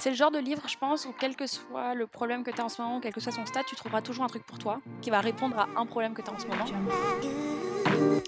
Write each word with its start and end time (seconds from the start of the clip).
C'est 0.00 0.08
le 0.08 0.16
genre 0.16 0.30
de 0.30 0.38
livre, 0.38 0.62
je 0.66 0.78
pense, 0.78 1.04
où 1.04 1.12
quel 1.12 1.36
que 1.36 1.46
soit 1.46 1.94
le 1.94 2.06
problème 2.06 2.42
que 2.42 2.50
tu 2.50 2.58
as 2.58 2.64
en 2.64 2.70
ce 2.70 2.80
moment, 2.80 3.00
quel 3.00 3.12
que 3.12 3.20
soit 3.20 3.32
son 3.32 3.44
stade, 3.44 3.66
tu 3.66 3.76
trouveras 3.76 4.00
toujours 4.00 4.24
un 4.24 4.28
truc 4.28 4.46
pour 4.46 4.58
toi 4.58 4.80
qui 5.02 5.10
va 5.10 5.20
répondre 5.20 5.58
à 5.58 5.68
un 5.76 5.84
problème 5.84 6.14
que 6.14 6.22
tu 6.22 6.30
as 6.30 6.32
en 6.32 6.38
ce 6.38 6.46
moment. 6.46 6.64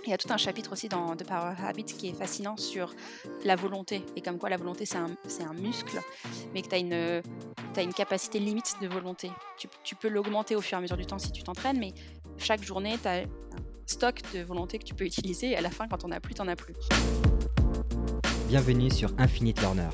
Il 0.04 0.10
y 0.10 0.12
a 0.12 0.18
tout 0.18 0.30
un 0.30 0.36
chapitre 0.36 0.72
aussi 0.72 0.90
dans 0.90 1.16
The 1.16 1.26
Power 1.26 1.54
Habit 1.66 1.84
qui 1.84 2.10
est 2.10 2.12
fascinant 2.12 2.58
sur 2.58 2.94
la 3.46 3.56
volonté 3.56 4.04
et 4.16 4.20
comme 4.20 4.36
quoi 4.36 4.50
la 4.50 4.58
volonté 4.58 4.84
c'est 4.84 4.98
un, 4.98 5.06
un, 5.06 5.54
muscle, 5.54 5.98
mais 6.52 6.60
que 6.60 6.68
tu 6.68 6.74
as 6.74 6.78
une, 6.78 7.22
as 7.74 7.82
une 7.82 7.94
capacité 7.94 8.38
limite 8.38 8.74
de 8.82 8.88
volonté. 8.88 9.30
Tu, 9.82 9.96
peux 9.96 10.10
l'augmenter 10.10 10.54
au 10.56 10.60
fur 10.60 10.76
et 10.76 10.78
à 10.78 10.82
mesure 10.82 10.98
du 10.98 11.06
temps 11.06 11.18
si 11.18 11.32
tu 11.32 11.42
t'entraînes, 11.42 11.78
mais 11.78 11.94
chaque 12.36 12.62
journée, 12.62 12.98
tu 13.00 13.08
as 13.08 13.20
un 13.20 13.26
stock 13.86 14.20
de 14.34 14.42
volonté 14.42 14.78
que 14.78 14.84
tu 14.84 14.94
peux 14.94 15.06
utiliser 15.06 15.52
et 15.52 15.56
à 15.56 15.62
la 15.62 15.70
fin, 15.70 15.88
quand 15.88 16.04
on 16.04 16.08
n'a 16.08 16.20
plus, 16.20 16.34
tu 16.34 16.42
n'en 16.42 16.48
as 16.48 16.56
plus. 16.56 16.74
Bienvenue 18.48 18.90
sur 18.90 19.10
Infinite 19.16 19.58
Learner, 19.60 19.88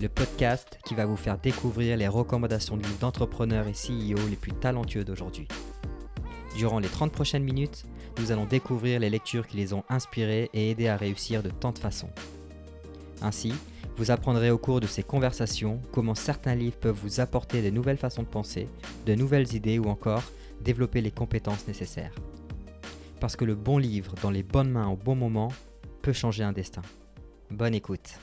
le 0.00 0.08
podcast 0.08 0.78
qui 0.84 0.94
va 0.94 1.06
vous 1.06 1.16
faire 1.16 1.38
découvrir 1.38 1.96
les 1.96 2.06
recommandations 2.06 2.76
de 2.76 2.82
livres 2.82 2.98
d'entrepreneurs 3.00 3.66
et 3.66 3.72
CEO 3.72 4.28
les 4.28 4.36
plus 4.36 4.52
talentueux 4.52 5.04
d'aujourd'hui. 5.04 5.48
Durant 6.56 6.78
les 6.78 6.88
30 6.88 7.10
prochaines 7.10 7.42
minutes, 7.42 7.84
nous 8.18 8.30
allons 8.30 8.44
découvrir 8.44 9.00
les 9.00 9.10
lectures 9.10 9.46
qui 9.46 9.56
les 9.56 9.72
ont 9.74 9.84
inspirés 9.88 10.50
et 10.54 10.70
aidés 10.70 10.88
à 10.88 10.96
réussir 10.96 11.42
de 11.42 11.50
tant 11.50 11.72
de 11.72 11.78
façons. 11.78 12.10
Ainsi, 13.22 13.52
vous 13.96 14.12
apprendrez 14.12 14.50
au 14.50 14.58
cours 14.58 14.80
de 14.80 14.86
ces 14.86 15.02
conversations 15.02 15.80
comment 15.92 16.14
certains 16.14 16.54
livres 16.54 16.76
peuvent 16.76 16.98
vous 17.02 17.18
apporter 17.18 17.62
de 17.62 17.70
nouvelles 17.70 17.96
façons 17.96 18.22
de 18.22 18.28
penser, 18.28 18.68
de 19.06 19.14
nouvelles 19.14 19.54
idées 19.54 19.80
ou 19.80 19.88
encore 19.88 20.22
développer 20.60 21.00
les 21.00 21.10
compétences 21.10 21.66
nécessaires. 21.66 22.14
Parce 23.20 23.34
que 23.34 23.44
le 23.44 23.56
bon 23.56 23.78
livre 23.78 24.14
dans 24.22 24.30
les 24.30 24.44
bonnes 24.44 24.70
mains 24.70 24.88
au 24.88 24.96
bon 24.96 25.16
moment 25.16 25.48
peut 26.02 26.12
changer 26.12 26.44
un 26.44 26.52
destin. 26.52 26.82
Bonne 27.50 27.74
écoute. 27.74 28.18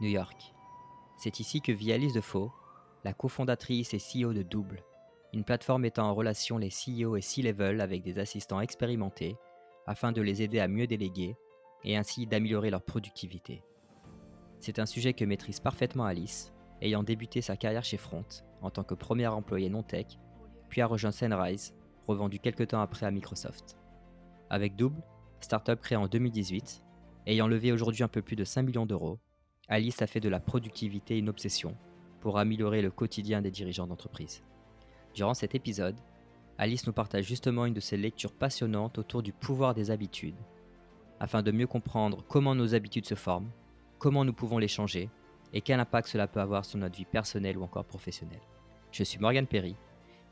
New 0.00 0.08
York. 0.08 0.54
C'est 1.16 1.40
ici 1.40 1.60
que 1.60 1.72
vit 1.72 1.92
Alice 1.92 2.12
Defoe, 2.12 2.50
la 3.04 3.12
cofondatrice 3.14 3.94
et 3.94 3.98
CEO 3.98 4.32
de 4.32 4.42
Double, 4.42 4.84
une 5.32 5.44
plateforme 5.44 5.82
mettant 5.82 6.08
en 6.08 6.14
relation 6.14 6.58
les 6.58 6.70
CEO 6.70 7.16
et 7.16 7.20
C-level 7.20 7.80
avec 7.80 8.02
des 8.02 8.18
assistants 8.18 8.60
expérimentés 8.60 9.36
afin 9.86 10.12
de 10.12 10.20
les 10.20 10.42
aider 10.42 10.60
à 10.60 10.68
mieux 10.68 10.86
déléguer 10.86 11.36
et 11.84 11.96
ainsi 11.96 12.26
d'améliorer 12.26 12.70
leur 12.70 12.82
productivité. 12.82 13.62
C'est 14.60 14.78
un 14.78 14.86
sujet 14.86 15.12
que 15.12 15.24
maîtrise 15.24 15.60
parfaitement 15.60 16.04
Alice, 16.04 16.52
ayant 16.82 17.02
débuté 17.02 17.40
sa 17.40 17.56
carrière 17.56 17.84
chez 17.84 17.96
Front 17.96 18.24
en 18.62 18.70
tant 18.70 18.84
que 18.84 18.94
premier 18.94 19.26
employé 19.26 19.68
non-tech, 19.68 20.18
puis 20.68 20.80
a 20.80 20.86
rejoint 20.86 21.12
Sunrise, 21.12 21.74
revendu 22.06 22.38
quelques 22.38 22.68
temps 22.68 22.80
après 22.80 23.06
à 23.06 23.10
Microsoft. 23.10 23.78
Avec 24.50 24.76
Double, 24.76 25.02
startup 25.40 25.80
créée 25.80 25.98
en 25.98 26.08
2018, 26.08 26.82
ayant 27.26 27.48
levé 27.48 27.72
aujourd'hui 27.72 28.02
un 28.02 28.08
peu 28.08 28.22
plus 28.22 28.36
de 28.36 28.44
5 28.44 28.62
millions 28.62 28.86
d'euros, 28.86 29.18
Alice 29.68 30.00
a 30.00 30.06
fait 30.06 30.20
de 30.20 30.28
la 30.28 30.38
productivité 30.38 31.18
une 31.18 31.28
obsession 31.28 31.76
pour 32.20 32.38
améliorer 32.38 32.82
le 32.82 32.90
quotidien 32.90 33.42
des 33.42 33.50
dirigeants 33.50 33.86
d'entreprise. 33.86 34.42
Durant 35.14 35.34
cet 35.34 35.54
épisode, 35.54 35.96
Alice 36.58 36.86
nous 36.86 36.92
partage 36.92 37.26
justement 37.26 37.66
une 37.66 37.74
de 37.74 37.80
ses 37.80 37.96
lectures 37.96 38.32
passionnantes 38.32 38.98
autour 38.98 39.22
du 39.22 39.32
pouvoir 39.32 39.74
des 39.74 39.90
habitudes, 39.90 40.38
afin 41.20 41.42
de 41.42 41.50
mieux 41.50 41.66
comprendre 41.66 42.24
comment 42.28 42.54
nos 42.54 42.74
habitudes 42.74 43.06
se 43.06 43.14
forment, 43.14 43.50
comment 43.98 44.24
nous 44.24 44.32
pouvons 44.32 44.58
les 44.58 44.68
changer 44.68 45.10
et 45.52 45.60
quel 45.60 45.80
impact 45.80 46.08
cela 46.08 46.26
peut 46.26 46.40
avoir 46.40 46.64
sur 46.64 46.78
notre 46.78 46.96
vie 46.96 47.04
personnelle 47.04 47.58
ou 47.58 47.62
encore 47.62 47.84
professionnelle. 47.84 48.40
Je 48.92 49.04
suis 49.04 49.18
Morgan 49.18 49.46
Perry 49.46 49.76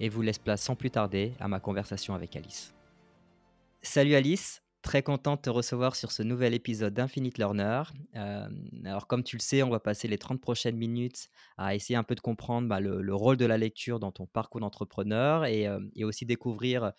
et 0.00 0.08
vous 0.08 0.22
laisse 0.22 0.38
place 0.38 0.62
sans 0.62 0.77
plus 0.77 0.90
tarder 0.90 1.32
à 1.40 1.48
ma 1.48 1.60
conversation 1.60 2.14
avec 2.14 2.36
Alice. 2.36 2.74
Salut 3.82 4.14
Alice, 4.14 4.64
très 4.84 5.02
content 5.02 5.36
de 5.36 5.40
te 5.40 5.50
recevoir 5.50 5.96
sur 5.96 6.12
ce 6.12 6.22
nouvel 6.22 6.52
épisode 6.52 6.92
d'Infinite 6.92 7.38
Learner. 7.38 7.82
Euh, 8.16 8.46
alors 8.84 9.06
comme 9.06 9.24
tu 9.24 9.36
le 9.36 9.40
sais, 9.40 9.62
on 9.62 9.70
va 9.70 9.80
passer 9.80 10.08
les 10.08 10.18
30 10.18 10.40
prochaines 10.42 10.77
minutes 10.77 11.30
à 11.56 11.74
essayer 11.74 11.96
un 11.96 12.02
peu 12.04 12.14
de 12.14 12.20
comprendre 12.20 12.68
bah, 12.68 12.80
le, 12.80 13.14
rôle 13.14 13.38
de 13.38 13.46
la 13.46 13.56
lecture 13.56 13.98
dans 13.98 14.12
ton 14.12 14.27
parcours 14.27 14.61
d'entrepreneur 14.61 15.46
et, 15.46 15.67
euh, 15.67 15.80
et, 15.96 16.05
aussi 16.05 16.27
découvrir 16.27 16.92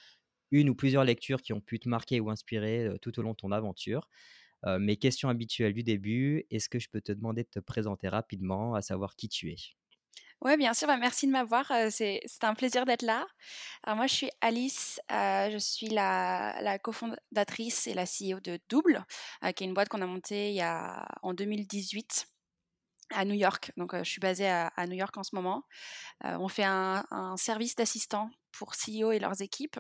une 0.50 0.70
ou 0.70 0.76
plusieurs 0.76 1.04
lectures 1.04 1.44
qui 1.44 1.54
ont 1.54 1.62
pu 1.62 1.80
te 1.80 1.88
marquer 1.88 2.20
ou 2.20 2.32
inspirer 2.32 2.86
euh, 2.86 2.98
tout 2.98 3.18
au 3.20 3.22
long 3.22 3.32
de 3.32 3.38
ton 3.38 3.52
aventure. 3.52 4.10
mes 4.80 4.98
questions 4.98 5.30
habituelles 5.30 5.74
du 5.74 5.84
début, 5.84 6.48
est-ce 6.50 6.70
que 6.70 6.80
je 6.80 6.90
peux 6.90 7.02
te 7.02 7.12
demander 7.12 7.44
de 7.44 7.50
te 7.50 7.60
présenter 7.60 8.10
rapidement, 8.10 8.74
à 8.74 8.82
savoir 8.82 9.16
qui 9.16 9.30
tu 9.30 9.52
es? 9.52 9.58
Oui, 10.42 10.58
bien 10.58 10.74
sûr, 10.74 10.88
bah, 10.88 10.98
merci 10.98 11.28
de 11.28 11.32
m'avoir. 11.32 11.72
c'est 11.90 12.22
un 12.44 12.54
plaisir 12.54 12.86
d'être 12.86 13.02
là. 13.02 13.26
Alors 13.84 13.98
moi, 13.98 14.08
je 14.08 14.14
suis 14.14 14.30
Alice, 14.42 15.00
je 15.10 15.58
suis 15.60 15.88
la, 15.88 16.56
la 16.62 16.78
cofondatrice 16.80 17.88
et 17.88 17.94
la 17.94 18.06
CEO 18.06 18.40
de 18.40 18.60
Double, 18.70 19.04
qui 19.56 19.64
est 19.64 19.68
une 19.68 19.74
boîte 19.74 19.90
qu'on 19.90 20.02
a 20.02 20.08
montée 20.08 20.64
en 21.22 21.34
2018 21.34 22.28
à 23.12 23.26
New 23.26 23.36
York. 23.36 23.72
Donc, 23.78 23.96
je 23.96 24.04
suis 24.04 24.20
basée 24.20 24.48
à, 24.48 24.88
New 24.88 24.96
York 24.96 25.16
en 25.18 25.24
ce 25.24 25.36
moment. 25.36 25.64
on 26.24 26.48
fait 26.48 26.66
un, 26.66 27.04
service 27.38 27.76
d'assistants 27.76 28.30
pour 28.58 28.74
CEO 28.74 29.12
et 29.12 29.20
leurs 29.20 29.42
équipes. 29.42 29.80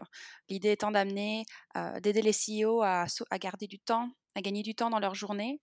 L'idée 0.50 0.72
étant 0.72 0.92
d'amener, 0.92 1.46
d'aider 2.02 2.22
les 2.22 2.32
CEO 2.32 2.82
à, 2.82 3.06
à, 3.30 3.40
garder 3.40 3.68
du 3.68 3.80
temps, 3.80 4.10
à 4.36 4.42
gagner 4.42 4.64
du 4.64 4.76
temps 4.76 4.90
dans 4.90 5.00
leur 5.00 5.16
journée, 5.16 5.62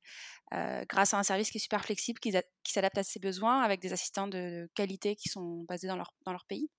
grâce 0.88 1.14
à 1.14 1.18
un 1.18 1.22
service 1.22 1.50
qui 1.50 1.58
est 1.58 1.60
super 1.60 1.84
flexible, 1.84 2.18
qui, 2.20 2.32
qui 2.64 2.72
s'adapte 2.72 2.98
à 2.98 3.02
ses 3.02 3.20
besoins, 3.20 3.60
avec 3.60 3.80
des 3.80 3.92
assistants 3.92 4.28
de 4.28 4.68
qualité 4.74 5.16
qui 5.16 5.28
sont 5.28 5.64
basés 5.68 5.88
dans 5.88 5.96
leur, 5.96 6.14
dans 6.26 6.32
leur 6.32 6.46
pays. 6.46 6.70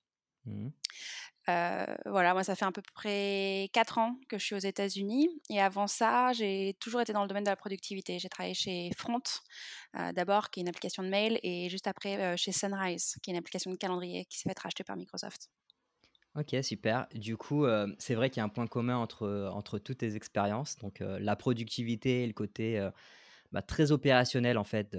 Mmh. 0.46 0.70
voilà, 2.06 2.34
moi 2.34 2.44
ça 2.44 2.56
fait 2.56 2.66
à 2.66 2.72
peu 2.72 2.82
près 2.94 3.70
4 3.72 3.98
ans 3.98 4.18
que 4.28 4.38
je 4.38 4.46
suis 4.46 4.56
aux 4.56 4.60
États-Unis 4.60 5.30
et 5.50 5.62
avant 5.62 5.88
ça, 5.88 6.34
j'ai 6.34 6.76
toujours 6.80 7.00
été 7.00 7.14
dans 7.14 7.22
le 7.22 7.28
domaine 7.28 7.46
de 7.46 7.50
la 7.50 7.56
productivité. 7.56 8.20
J'ai 8.20 8.30
travaillé 8.30 8.54
chez 8.54 8.92
Front 8.98 9.22
d'abord, 10.14 10.50
qui 10.50 10.60
est 10.60 10.64
une 10.64 10.70
application 10.70 11.04
de 11.04 11.10
mail, 11.10 11.40
et 11.44 11.70
juste 11.70 11.88
après 11.88 12.36
chez 12.38 12.52
Sunrise, 12.52 13.16
qui 13.22 13.30
est 13.30 13.34
une 13.34 13.40
application 13.40 13.72
de 13.72 13.78
calendrier 13.78 14.26
qui 14.26 14.38
s'est 14.38 14.50
fait 14.50 14.60
racheter 14.60 14.84
par 14.84 14.98
Microsoft. 14.98 15.50
Ok, 16.36 16.56
super. 16.64 17.08
Du 17.14 17.38
coup, 17.38 17.66
c'est 18.00 18.16
vrai 18.16 18.30
qu'il 18.32 18.38
y 18.38 18.42
a 18.42 18.44
un 18.46 18.50
point 18.50 18.66
commun 18.66 18.98
entre, 18.98 19.50
entre 19.54 19.78
toutes 19.78 20.00
tes 20.00 20.16
expériences, 20.16 20.78
donc 20.78 21.00
la 21.02 21.36
productivité 21.36 22.24
et 22.24 22.28
le 22.28 22.34
côté 22.34 22.90
bah, 23.52 23.62
très 23.62 23.92
opérationnel 23.92 24.58
en 24.58 24.64
fait 24.64 24.92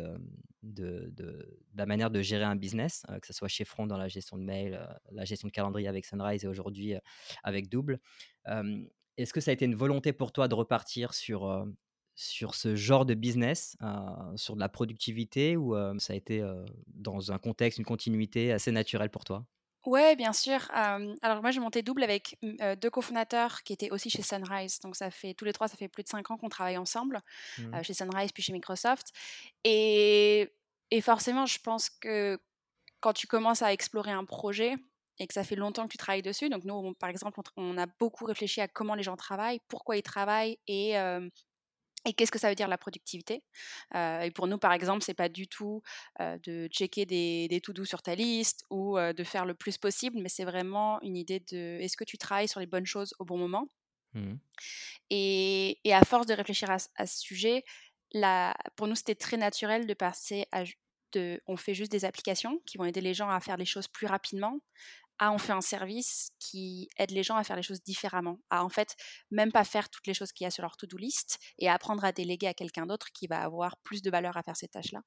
de, 0.62 1.11
de, 1.12 1.61
la 1.75 1.87
manière 1.87 2.11
de 2.11 2.22
gérer 2.22 2.45
un 2.45 2.56
business, 2.56 3.05
que 3.21 3.27
ce 3.27 3.33
soit 3.33 3.49
chez 3.49 3.65
Front 3.65 3.87
dans 3.87 3.99
la 3.99 4.09
gestion 4.09 4.39
de 4.39 4.45
mail, 4.45 4.81
la 5.12 5.25
gestion 5.25 5.49
de 5.49 5.53
calendrier 5.53 5.89
avec 5.89 6.06
Sunrise 6.06 6.45
et 6.45 6.49
aujourd'hui 6.49 6.95
avec 7.45 7.69
Double. 7.69 8.01
Est-ce 9.16 9.33
que 9.33 9.41
ça 9.41 9.51
a 9.51 9.55
été 9.55 9.65
une 9.65 9.77
volonté 9.77 10.12
pour 10.12 10.33
toi 10.33 10.49
de 10.49 10.55
repartir 10.55 11.15
sur, 11.15 11.66
sur 12.15 12.55
ce 12.55 12.77
genre 12.77 13.06
de 13.06 13.15
business, 13.15 13.77
sur 14.37 14.55
de 14.55 14.61
la 14.61 14.69
productivité, 14.69 15.56
ou 15.56 15.75
ça 15.99 16.12
a 16.12 16.16
été 16.16 16.45
dans 16.89 17.33
un 17.33 17.39
contexte, 17.39 17.78
une 17.78 17.84
continuité 17.84 18.53
assez 18.53 18.72
naturelle 18.72 19.11
pour 19.11 19.25
toi? 19.25 19.47
Ouais, 19.87 20.17
bien 20.17 20.33
sûr. 20.33 20.61
alors 20.71 21.43
moi, 21.43 21.50
j'ai 21.50 21.61
monté 21.61 21.83
double 21.83 22.03
avec 22.03 22.39
deux 22.81 22.91
cofondateurs 22.91 23.62
qui 23.62 23.72
étaient 23.72 23.91
aussi 23.91 24.11
chez 24.11 24.22
Sunrise. 24.22 24.81
Donc 24.81 24.97
ça 24.97 25.11
fait 25.11 25.34
tous 25.34 25.45
les 25.45 25.53
trois, 25.53 25.69
ça 25.69 25.77
fait 25.77 25.89
plus 25.89 26.03
de 26.03 26.09
cinq 26.09 26.31
ans 26.31 26.37
qu'on 26.37 26.49
travaille 26.49 26.78
ensemble 26.78 27.21
mmh. 27.59 27.83
chez 27.83 27.95
Sunrise 27.95 28.33
puis 28.33 28.43
chez 28.43 28.53
Microsoft. 28.53 29.12
Et, 29.62 30.50
et 30.91 31.00
forcément, 31.00 31.47
je 31.47 31.59
pense 31.59 31.91
que 31.91 32.39
quand 33.00 33.12
tu 33.12 33.27
commences 33.27 33.61
à 33.61 33.72
explorer 33.72 34.12
un 34.12 34.25
projet 34.25 34.77
et 35.19 35.27
que 35.27 35.34
ça 35.34 35.45
fait 35.45 35.56
longtemps 35.56 35.84
que 35.84 35.93
tu 35.93 35.99
travailles 35.99 36.22
dessus, 36.22 36.49
donc 36.49 36.65
nous, 36.65 36.95
par 36.95 37.11
exemple, 37.11 37.39
on, 37.56 37.77
a 37.77 37.87
beaucoup 37.87 38.25
réfléchi 38.25 38.61
à 38.61 38.69
comment 38.69 38.95
les 38.95 39.03
gens 39.03 39.16
travaillent, 39.16 39.61
pourquoi 39.69 39.97
ils 39.97 40.03
travaillent 40.03 40.59
et 40.66 40.97
et 42.04 42.12
qu'est-ce 42.12 42.31
que 42.31 42.38
ça 42.38 42.48
veut 42.48 42.54
dire 42.54 42.69
la 42.69 42.78
productivité? 42.78 43.42
Et 43.94 44.31
pour 44.34 44.47
nous, 44.47 44.59
par 44.59 44.72
exemple, 44.72 45.03
c'est 45.03 45.15
pas 45.15 45.28
du 45.28 45.48
tout 45.48 45.82
de 46.20 46.69
checker 46.69 47.06
des, 47.06 47.48
des 47.48 47.60
to-do 47.60 47.84
sur 47.84 48.03
ta 48.03 48.15
liste 48.15 48.65
ou 48.70 48.98
de 48.98 49.25
faire 49.25 49.47
le 49.47 49.54
plus 49.54 49.78
possible, 49.78 50.19
mais 50.20 50.28
c'est 50.28 50.44
vraiment 50.44 51.00
une 51.03 51.16
idée 51.16 51.41
de 51.41 51.78
est-ce 51.81 51.97
que 51.97 52.04
tu 52.04 52.19
travailles 52.19 52.48
sur 52.48 52.60
les 52.60 52.66
bonnes 52.66 52.87
choses 52.87 53.15
au 53.19 53.25
bon 53.25 53.38
moment? 53.38 53.69
Mmh. 54.15 54.34
Et, 55.10 55.81
et, 55.84 55.94
à 55.94 56.03
force 56.04 56.26
de 56.26 56.34
réfléchir 56.34 56.70
à, 56.70 56.76
à 56.97 57.06
ce 57.06 57.20
sujet, 57.20 57.65
la, 58.12 58.54
pour 58.77 58.86
nous, 58.86 58.95
c'était 58.95 59.16
très 59.16 59.36
naturel 59.36 59.86
de 59.86 59.95
passer 59.95 60.47
à 60.53 60.65
de, 61.12 61.41
on 61.47 61.56
fait 61.56 61.74
juste 61.74 61.92
des 61.92 62.04
applications 62.04 62.60
qui 62.66 62.78
vont 62.78 62.84
aider 62.84 63.01
les 63.01 63.15
gens 63.15 63.28
à 63.28 63.41
faire 63.41 63.56
les 63.56 63.65
choses 63.65 63.89
plus 63.89 64.06
rapidement, 64.06 64.59
ah, 65.19 65.33
on 65.33 65.39
fait 65.39 65.53
un 65.53 65.61
service 65.61 66.31
qui 66.41 66.89
aide 66.99 67.13
les 67.13 67.22
gens 67.22 67.37
à 67.37 67.45
faire 67.45 67.57
les 67.57 67.63
choses 67.63 67.83
différemment, 67.83 68.41
à 68.51 68.65
en 68.65 68.69
fait 68.69 68.97
même 69.31 69.53
pas 69.53 69.65
faire 69.65 69.89
toutes 69.89 70.07
les 70.07 70.15
choses 70.15 70.33
qu'il 70.33 70.45
y 70.45 70.49
a 70.49 70.51
sur 70.51 70.63
leur 70.63 70.77
to-do 70.77 70.97
list 70.97 71.39
et 71.59 71.69
à 71.69 71.75
apprendre 71.75 72.05
à 72.05 72.13
déléguer 72.13 72.49
à 72.49 72.55
quelqu'un 72.55 72.87
d'autre 72.87 73.09
qui 73.13 73.27
va 73.28 73.41
avoir 73.43 73.77
plus 73.84 74.03
de 74.03 74.11
valeur 74.11 74.37
à 74.37 74.43
faire 74.43 74.57
ces 74.57 74.69
tâches-là. 74.69 75.03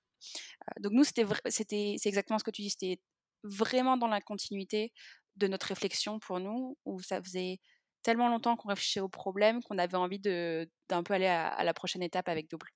Donc 0.80 0.94
nous, 0.94 1.04
c'était, 1.04 1.26
c'est 1.48 2.10
exactement 2.10 2.40
ce 2.40 2.44
que 2.44 2.52
tu 2.52 2.62
dis, 2.62 2.70
c'était 2.70 3.02
vraiment 3.44 3.98
dans 3.98 4.08
la 4.08 4.22
continuité 4.22 4.94
de 5.36 5.48
notre 5.48 5.68
réflexion 5.68 6.20
pour 6.20 6.40
nous, 6.40 6.78
où 6.86 7.02
ça 7.02 7.22
faisait 7.22 7.60
tellement 8.02 8.30
longtemps 8.30 8.56
qu'on 8.56 8.70
réfléchissait 8.70 9.02
au 9.02 9.10
problème 9.10 9.62
qu'on 9.62 9.78
avait 9.78 9.98
envie 9.98 10.20
d'un 10.20 11.04
peu 11.04 11.14
aller 11.14 11.28
à, 11.28 11.64
la 11.64 11.74
prochaine 11.74 12.02
étape 12.02 12.30
avec 12.30 12.50
Double. 12.50 12.68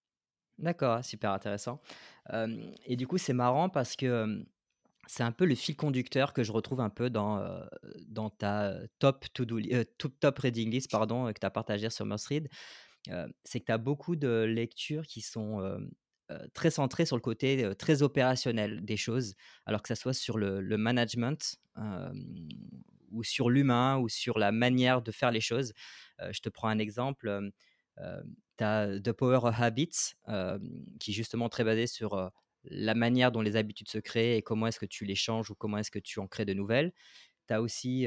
D'accord, 0.58 1.04
super 1.04 1.32
intéressant. 1.32 1.82
et 2.86 2.96
du 2.98 3.08
coup, 3.08 3.18
c'est 3.18 3.34
marrant 3.34 3.70
parce 3.70 3.96
que 3.96 4.46
c'est 5.12 5.24
un 5.24 5.34
peu 5.34 5.44
le 5.44 5.56
fil 5.56 5.76
conducteur 5.76 6.32
que 6.32 6.42
je 6.42 6.54
retrouve 6.54 6.80
un 6.80 6.90
peu 6.90 7.10
dans, 7.10 7.46
dans 8.08 8.30
ta 8.30 8.80
top, 9.00 9.26
to 9.34 9.44
-do 9.44 9.86
top, 10.22 10.40
reading 10.40 10.72
list 10.72 10.90
pardon, 10.90 11.26
que 11.34 11.40
tu 11.40 11.46
as 11.46 11.50
partagé 11.50 11.90
sur 11.90 12.06
Must 12.06 12.30
c'est 13.44 13.60
que 13.60 13.66
tu 13.66 13.72
as 13.74 13.78
beaucoup 13.78 14.16
de 14.16 14.44
lectures 14.44 15.06
qui 15.06 15.20
sont, 15.20 15.82
très 16.54 16.72
centrées 16.72 17.06
sur 17.06 17.18
le 17.18 17.22
côté, 17.22 17.70
très 17.78 18.04
opérationnel 18.04 18.86
des 18.86 18.96
choses, 18.96 19.36
alors 19.66 19.82
que 19.82 19.90
ça 19.90 19.96
soit 19.96 20.14
sur 20.14 20.38
le 20.38 20.62
le 20.62 20.78
management, 20.78 21.58
ou 23.12 23.24
sur 23.24 23.50
l'humain 23.50 23.98
ou 23.98 24.08
sur 24.08 24.40
la 24.40 24.54
manière 24.54 25.02
de 25.02 25.12
faire 25.12 25.32
les 25.32 25.42
choses. 25.42 25.74
je 26.32 26.40
te 26.40 26.48
prends 26.48 26.70
un 26.70 26.80
exemple, 26.80 27.52
tu 28.58 28.64
as 28.64 28.98
The 29.04 29.12
Power 29.12 29.40
of 29.44 29.60
Habits, 29.60 30.14
qui 31.02 31.12
est 31.12 31.14
justement 31.14 31.50
très 31.50 31.66
basé 31.66 31.86
sur, 31.86 32.32
la 32.66 32.94
manière 32.96 33.32
dont 33.32 33.42
les 33.42 33.56
habitudes 33.56 33.90
se 33.90 33.98
créent 33.98 34.38
et 34.38 34.42
comment 34.42 34.68
est-ce 34.68 34.80
que 34.80 34.86
tu 34.86 35.06
les 35.06 35.16
changes 35.16 35.50
ou 35.52 35.56
comment 35.56 35.78
est-ce 35.78 35.92
que 35.92 36.00
tu 36.00 36.20
en 36.20 36.28
crées 36.28 36.46
de 36.46 36.54
nouvelles. 36.54 36.94
Tu 37.48 37.54
as 37.54 37.62
aussi 37.62 38.06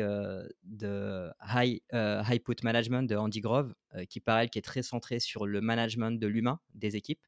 de 0.65 1.31
High, 1.47 1.81
High 1.93 2.43
Put 2.43 2.57
Management 2.63 3.03
de 3.09 3.17
Andy 3.17 3.41
Grove, 3.41 3.75
qui 4.09 4.21
pareil, 4.21 4.49
qui 4.51 4.59
est 4.59 4.63
très 4.63 4.83
centré 4.83 5.21
sur 5.21 5.47
le 5.47 5.61
management 5.61 6.19
de 6.21 6.27
l'humain, 6.27 6.61
des 6.75 6.97
équipes. 6.97 7.27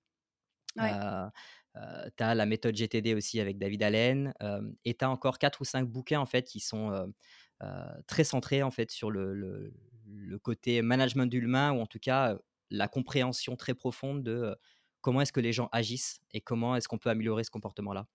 tu 2.17 2.23
as 2.23 2.35
la 2.35 2.47
méthode 2.47 2.75
GTD 2.75 3.15
aussi 3.15 3.41
avec 3.41 3.59
David 3.59 3.83
Allen. 3.83 4.33
et 4.85 4.95
tu 4.95 5.05
as 5.05 5.11
encore 5.11 5.39
quatre 5.39 5.61
ou 5.61 5.65
cinq 5.65 5.89
bouquins 5.89 6.21
en 6.21 6.27
fait 6.27 6.45
qui 6.45 6.61
sont 6.61 7.13
très 8.07 8.25
centrés 8.25 8.63
en 8.63 8.71
fait 8.71 8.91
sur 8.91 9.11
le, 9.11 9.35
le, 9.35 9.75
le 10.07 10.39
côté 10.39 10.83
management 10.83 11.27
de 11.31 11.39
l'humain 11.39 11.73
ou 11.73 11.81
en 11.81 11.87
tout 11.87 11.99
cas 11.99 12.39
la 12.71 12.89
compréhension 12.89 13.57
très 13.57 13.75
profonde 13.75 14.23
de 14.23 14.57
comment 15.07 15.21
est-ce 15.21 15.33
que 15.33 15.39
les 15.39 15.53
gens 15.53 15.69
agissent 15.71 16.21
et 16.33 16.41
comment 16.41 16.75
est-ce 16.75 16.89
qu'on 16.89 16.99
peut 16.99 17.11
améliorer 17.11 17.45
ce 17.45 17.51
comportement-là. 17.53 18.09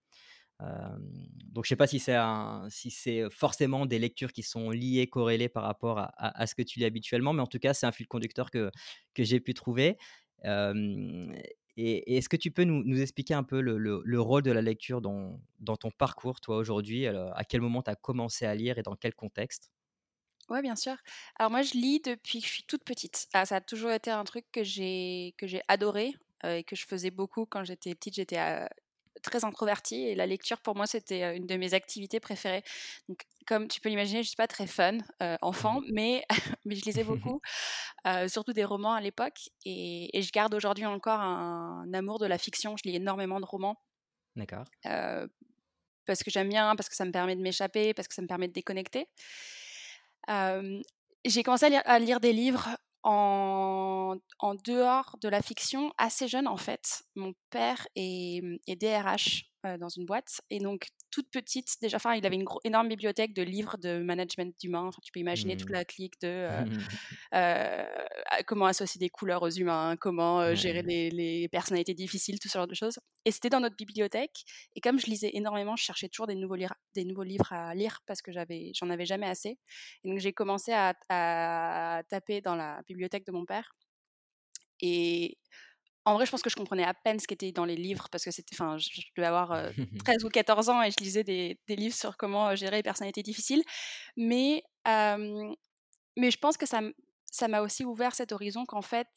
donc, 0.60 1.64
je 1.64 1.68
ne 1.68 1.70
sais 1.70 1.78
pas 1.78 1.88
si 1.88 2.02
c'est, 2.02 3.30
forcément 3.30 3.86
des 3.86 3.98
lectures 3.98 4.34
qui 4.34 4.44
sont 4.44 4.72
liées, 4.72 5.08
corrélées 5.08 5.48
par 5.48 5.64
rapport 5.64 6.00
à, 6.18 6.48
ce 6.48 6.54
que 6.54 6.64
tu 6.64 6.80
lis 6.80 6.86
habituellement, 6.86 7.32
mais 7.32 7.42
en 7.42 7.48
tout 7.48 7.60
cas, 7.60 7.74
c'est 7.74 7.86
un 7.86 7.94
fil 7.94 8.10
conducteur 8.10 8.52
que, 8.52 8.70
j'ai 9.18 9.40
pu 9.40 9.54
trouver. 9.54 9.98
et, 10.44 12.18
est-ce 12.18 12.28
que 12.28 12.36
tu 12.36 12.52
peux 12.52 12.66
nous, 12.66 13.02
expliquer 13.02 13.36
un 13.36 13.44
peu 13.44 13.62
le, 13.62 13.78
le, 13.78 14.22
rôle 14.22 14.42
de 14.44 14.52
la 14.52 14.62
lecture 14.62 15.00
dans, 15.00 15.40
ton 15.80 15.92
parcours, 15.92 16.42
toi, 16.42 16.58
aujourd'hui? 16.58 17.08
À 17.08 17.46
quel 17.48 17.62
moment 17.62 17.82
tu 17.84 17.90
as 17.90 17.96
commencé 17.96 18.46
à 18.46 18.54
lire 18.54 18.78
et 18.78 18.84
dans 18.84 18.98
quel 18.98 19.16
contexte? 19.16 19.72
Ouais, 20.50 20.62
bien 20.62 20.76
sûr. 20.76 20.98
Alors 21.40 21.52
moi, 21.52 21.62
je 21.62 21.76
lis 21.76 22.02
depuis 22.02 22.42
que 22.42 22.48
je 22.48 22.52
suis 22.52 22.64
toute 22.64 22.84
petite. 22.84 23.30
Ah, 23.32 23.46
ça 23.46 23.56
a 23.56 23.62
toujours 23.62 23.92
été 23.92 24.12
un 24.12 24.26
truc 24.26 24.44
que 24.52 24.66
j'ai 24.66 25.34
adoré 25.70 26.14
et 26.44 26.64
que 26.64 26.76
je 26.76 26.86
faisais 26.86 27.12
beaucoup 27.12 27.46
quand 27.46 27.64
j'étais 27.64 27.94
petite. 27.96 28.16
J'étais 28.16 28.38
très 29.22 29.46
introvertie 29.46 30.08
et 30.08 30.16
la 30.16 30.26
lecture 30.26 30.60
pour 30.62 30.76
moi 30.76 30.88
c'était 30.88 31.36
une 31.36 31.46
de 31.46 31.56
mes 31.56 31.74
activités 31.74 32.20
préférées. 32.20 32.64
Donc, 33.08 33.24
comme 33.48 33.68
tu 33.68 33.82
peux 33.82 33.90
l'imaginer, 33.90 34.24
je 34.24 34.28
suis 34.30 34.36
pas 34.36 34.48
très 34.48 34.68
fun 34.68 34.98
enfant, 35.42 35.82
mmh 35.82 35.86
mais 35.94 36.26
mais 36.66 36.76
je 36.76 36.86
lisais 36.86 37.04
beaucoup, 37.04 37.42
surtout 38.28 38.54
des 38.54 38.64
romans 38.64 38.94
à 38.94 39.02
l'époque 39.02 39.50
et, 39.66 40.18
et, 40.18 40.22
je 40.22 40.32
garde 40.32 40.54
aujourd'hui 40.54 40.86
encore 40.86 41.20
un, 41.20 41.92
amour 41.94 42.20
de 42.20 42.26
la 42.26 42.38
fiction. 42.38 42.76
Je 42.78 42.90
lis 42.90 42.96
énormément 42.96 43.40
de 43.40 43.46
romans. 43.46 43.78
D'accord. 44.36 44.66
parce 44.84 46.24
que 46.24 46.32
j'aime 46.32 46.50
bien, 46.50 46.76
parce 46.76 46.88
que 46.88 46.96
ça 46.96 47.06
me 47.06 47.12
permet 47.12 47.36
de 47.36 47.42
m'échapper, 47.42 47.94
parce 47.94 48.08
que 48.08 48.14
ça 48.14 48.22
me 48.22 48.28
permet 48.28 48.48
de 48.48 48.54
déconnecter. 48.54 49.08
j'ai 50.28 51.44
commencé 51.44 51.66
à 51.66 52.00
lire, 52.00 52.20
des 52.20 52.34
livres 52.34 52.70
en, 53.04 54.16
en, 54.40 54.56
dehors 54.56 55.18
de 55.22 55.30
la 55.30 55.42
fiction 55.42 55.92
assez 55.98 56.28
jeune 56.28 56.48
en 56.48 56.58
fait. 56.58 57.04
Mon 57.16 57.34
père 57.50 57.88
est, 57.96 58.42
est 58.68 58.76
DRH 58.76 59.46
dans 59.80 59.90
une 59.90 60.06
boîte 60.06 60.42
et 60.50 60.60
donc 60.60 60.88
toute 61.12 61.30
petite 61.30 61.68
déjà. 61.82 61.98
Enfin, 61.98 62.16
il 62.16 62.26
avait 62.26 62.36
une 62.36 62.46
énorme 62.64 62.88
bibliothèque 62.88 63.34
de 63.34 63.44
livres 63.44 63.78
de 63.78 64.00
management 64.00 64.56
d'humains. 64.60 64.86
Enfin, 64.88 65.00
tu 65.04 65.12
peux 65.12 65.20
imaginer 65.20 65.58
toute 65.58 65.70
mmh. 65.70 65.74
la 65.74 65.86
clique 65.86 66.22
de 66.22 66.48
euh, 67.34 67.86
comment 68.48 68.66
associer 68.66 69.00
des 69.00 69.10
couleurs 69.10 69.44
aux 69.44 69.50
humains, 69.50 69.96
comment 70.00 70.56
gérer 70.56 70.82
les, 70.82 71.10
les, 71.12 71.48
personnalités 71.50 71.94
difficiles, 71.94 72.40
tout 72.40 72.48
ce 72.48 72.58
genre 72.58 72.68
de 72.68 72.74
choses. 72.74 73.00
Et 73.26 73.32
c'était 73.32 73.50
dans 73.50 73.60
notre 73.60 73.76
bibliothèque. 73.76 74.44
Et 74.76 74.82
comme 74.82 75.00
je 75.00 75.06
lisais 75.06 75.32
énormément, 75.34 75.76
je 75.76 75.84
cherchais 75.84 76.10
toujours 76.10 76.28
des 76.28 76.36
nouveaux, 76.36 76.58
des 76.96 77.06
nouveaux 77.06 77.24
livres 77.24 77.52
à 77.52 77.76
lire 77.76 78.00
parce 78.08 78.22
que 78.22 78.32
j'avais, 78.32 78.72
j'en 78.74 78.90
avais 78.90 79.06
jamais 79.06 79.28
assez. 79.28 79.60
Et 80.04 80.10
donc 80.10 80.20
j'ai 80.20 80.34
commencé 80.34 80.72
à, 80.72 80.96
à 81.10 82.04
taper 82.10 82.42
dans 82.42 82.56
la 82.56 82.82
bibliothèque 82.88 83.26
de 83.26 83.32
mon 83.32 83.46
père. 83.46 83.76
Et 84.82 85.38
en 86.06 86.16
vrai, 86.16 86.26
je 86.26 86.32
pense 86.32 86.42
que 86.42 86.50
je 86.50 86.56
comprenais 86.56 86.84
à 86.84 86.94
peine 86.94 87.20
ce 87.20 87.28
qui 87.28 87.34
était 87.34 87.52
dans 87.52 87.66
les 87.66 87.76
livres 87.76 88.10
parce 88.10 88.24
que 88.24 88.32
c'était, 88.32 88.56
enfin, 88.56 88.78
je, 88.78 88.90
devais 89.16 89.28
avoir 89.28 89.72
13 90.06 90.26
ou 90.26 90.30
14 90.30 90.70
ans 90.70 90.82
et 90.82 90.92
je 90.92 90.98
lisais 91.00 91.24
des, 91.24 91.60
livres 91.70 91.96
sur 91.96 92.18
comment 92.18 92.56
gérer 92.56 92.78
les 92.78 92.84
personnalités 92.84 93.24
difficiles. 93.24 93.64
Mais, 94.18 94.64
mais 94.86 96.32
je 96.32 96.38
pense 96.38 96.58
que 96.58 96.66
ça, 96.66 96.82
ça 97.32 97.48
m'a 97.48 97.62
aussi 97.62 97.86
ouvert 97.86 98.16
cet 98.16 98.32
horizon 98.32 98.66
qu'en 98.66 98.82
fait, 98.82 99.08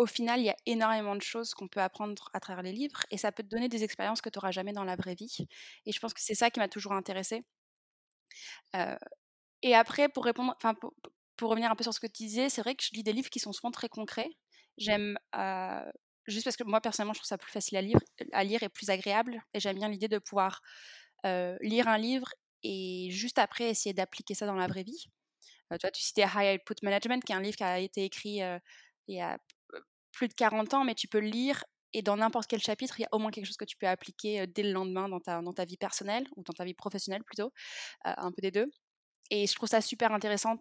au 0.00 0.06
final, 0.06 0.40
il 0.40 0.46
y 0.46 0.50
a 0.50 0.56
énormément 0.64 1.14
de 1.14 1.20
choses 1.20 1.52
qu'on 1.52 1.68
peut 1.68 1.80
apprendre 1.80 2.30
à 2.32 2.40
travers 2.40 2.62
les 2.62 2.72
livres 2.72 3.04
et 3.10 3.18
ça 3.18 3.32
peut 3.32 3.42
te 3.42 3.48
donner 3.48 3.68
des 3.68 3.84
expériences 3.84 4.22
que 4.22 4.30
tu 4.30 4.38
n'auras 4.38 4.50
jamais 4.50 4.72
dans 4.72 4.84
la 4.84 4.96
vraie 4.96 5.14
vie. 5.14 5.46
Et 5.84 5.92
je 5.92 6.00
pense 6.00 6.14
que 6.14 6.22
c'est 6.22 6.34
ça 6.34 6.50
qui 6.50 6.58
m'a 6.58 6.68
toujours 6.68 6.92
intéressée. 6.92 7.44
et 9.62 9.74
après, 9.74 10.08
pour 10.08 10.24
répondre, 10.24 10.54
enfin, 10.56 10.74
pour, 10.74 10.94
pour, 11.36 11.50
revenir 11.50 11.70
un 11.70 11.76
peu 11.76 11.82
sur 11.84 11.92
ce 11.92 12.00
que 12.00 12.06
tu 12.06 12.24
disais, 12.24 12.48
c'est 12.48 12.62
vrai 12.62 12.74
que 12.74 12.82
je 12.82 12.90
lis 12.94 13.02
des 13.02 13.12
livres 13.12 13.28
qui 13.28 13.40
sont 13.40 13.52
souvent 13.52 13.70
très 13.70 13.88
concrets. 13.90 14.30
J'aime 14.80 15.18
juste 16.26 16.44
parce 16.44 16.56
que 16.56 16.64
moi 16.64 16.80
personnellement, 16.80 17.14
je 17.14 17.20
trouve 17.20 17.28
ça 17.28 17.38
plus 17.38 17.52
facile 17.52 17.78
à 17.78 17.82
lire, 17.82 17.98
à 18.32 18.44
lire 18.44 18.62
et 18.62 18.68
plus 18.68 18.90
agréable. 18.90 19.42
Et 19.54 19.60
j'aime 19.60 19.76
bien 19.76 19.88
l'idée 19.88 20.08
de 20.08 20.18
pouvoir 20.18 20.60
lire 21.24 21.88
un 21.88 21.98
livre 21.98 22.28
et 22.62 23.08
juste 23.10 23.38
après 23.38 23.70
essayer 23.70 23.94
d'appliquer 23.94 24.34
ça 24.34 24.46
dans 24.46 24.54
la 24.56 24.66
vraie 24.66 24.82
vie. 24.84 25.06
vois, 25.70 25.90
tu 25.90 26.02
citais 26.02 26.24
High 26.24 26.60
Output 26.60 26.76
Management, 26.84 27.24
qui 27.24 27.32
est 27.32 27.36
un 27.36 27.42
livre 27.42 27.56
qui 27.56 27.64
a 27.64 27.78
été 27.80 28.04
écrit 28.04 28.40
il 29.08 29.16
y 29.16 29.20
a 29.20 29.38
plus 30.12 30.28
de 30.28 30.34
40 30.34 30.74
ans, 30.74 30.84
mais 30.84 30.94
tu 30.94 31.08
peux 31.08 31.20
le 31.20 31.28
lire 31.28 31.64
et 31.94 32.02
dans 32.02 32.16
n'importe 32.16 32.48
quel 32.48 32.60
chapitre, 32.60 33.00
il 33.00 33.02
y 33.02 33.06
a 33.06 33.08
au 33.12 33.18
moins 33.18 33.32
quelque 33.32 33.46
chose 33.46 33.56
que 33.56 33.64
tu 33.64 33.76
peux 33.76 33.88
appliquer 33.88 34.46
dès 34.46 34.62
le 34.62 34.72
lendemain 34.72 35.08
dans 35.08 35.20
ta, 35.20 35.42
dans 35.42 35.52
ta 35.54 35.64
vie 35.64 35.76
personnelle 35.78 36.26
ou 36.36 36.42
dans 36.44 36.52
ta 36.52 36.64
vie 36.64 36.74
professionnelle 36.74 37.24
plutôt, 37.24 37.52
un 38.04 38.32
peu 38.32 38.42
des 38.42 38.50
deux. 38.52 38.70
Et 39.30 39.46
je 39.46 39.54
trouve 39.54 39.68
ça 39.68 39.80
super 39.80 40.12
intéressant, 40.12 40.58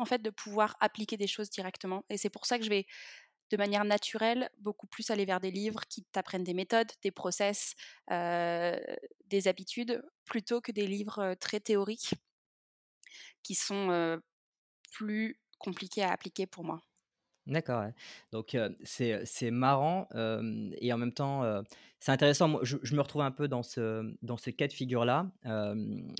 en 0.00 0.04
fait 0.04 0.22
de 0.22 0.30
pouvoir 0.30 0.76
appliquer 0.80 1.16
des 1.16 1.26
choses 1.26 1.50
directement. 1.50 2.04
Et 2.10 2.16
c'est 2.16 2.30
pour 2.30 2.46
ça 2.46 2.58
que 2.58 2.64
je 2.64 2.70
vais 2.70 2.86
de 3.50 3.56
manière 3.58 3.84
naturelle 3.84 4.50
beaucoup 4.58 4.86
plus 4.86 5.10
aller 5.10 5.24
vers 5.26 5.40
des 5.40 5.50
livres 5.50 5.82
qui 5.88 6.04
t'apprennent 6.04 6.44
des 6.44 6.54
méthodes, 6.54 6.90
des 7.02 7.10
process, 7.10 7.74
euh, 8.10 8.78
des 9.26 9.48
habitudes, 9.48 10.02
plutôt 10.24 10.60
que 10.60 10.72
des 10.72 10.86
livres 10.86 11.34
très 11.40 11.60
théoriques 11.60 12.14
qui 13.42 13.54
sont 13.54 14.20
plus 14.92 15.40
compliqués 15.58 16.02
à 16.04 16.12
appliquer 16.12 16.46
pour 16.46 16.64
moi. 16.64 16.80
D'accord, 17.46 17.86
donc 18.30 18.56
c'est 18.84 19.50
marrant 19.50 20.08
et 20.14 20.92
en 20.92 20.98
même 20.98 21.12
temps 21.12 21.62
c'est 21.98 22.12
intéressant. 22.12 22.48
Moi, 22.48 22.60
je, 22.62 22.94
me 22.94 23.00
retrouve 23.00 23.22
un 23.22 23.30
peu 23.30 23.48
dans 23.48 23.62
ce, 23.62 24.12
dans 24.22 24.36
ce 24.36 24.50
cas 24.50 24.68
de 24.68 24.72
figure-là, 24.72 25.30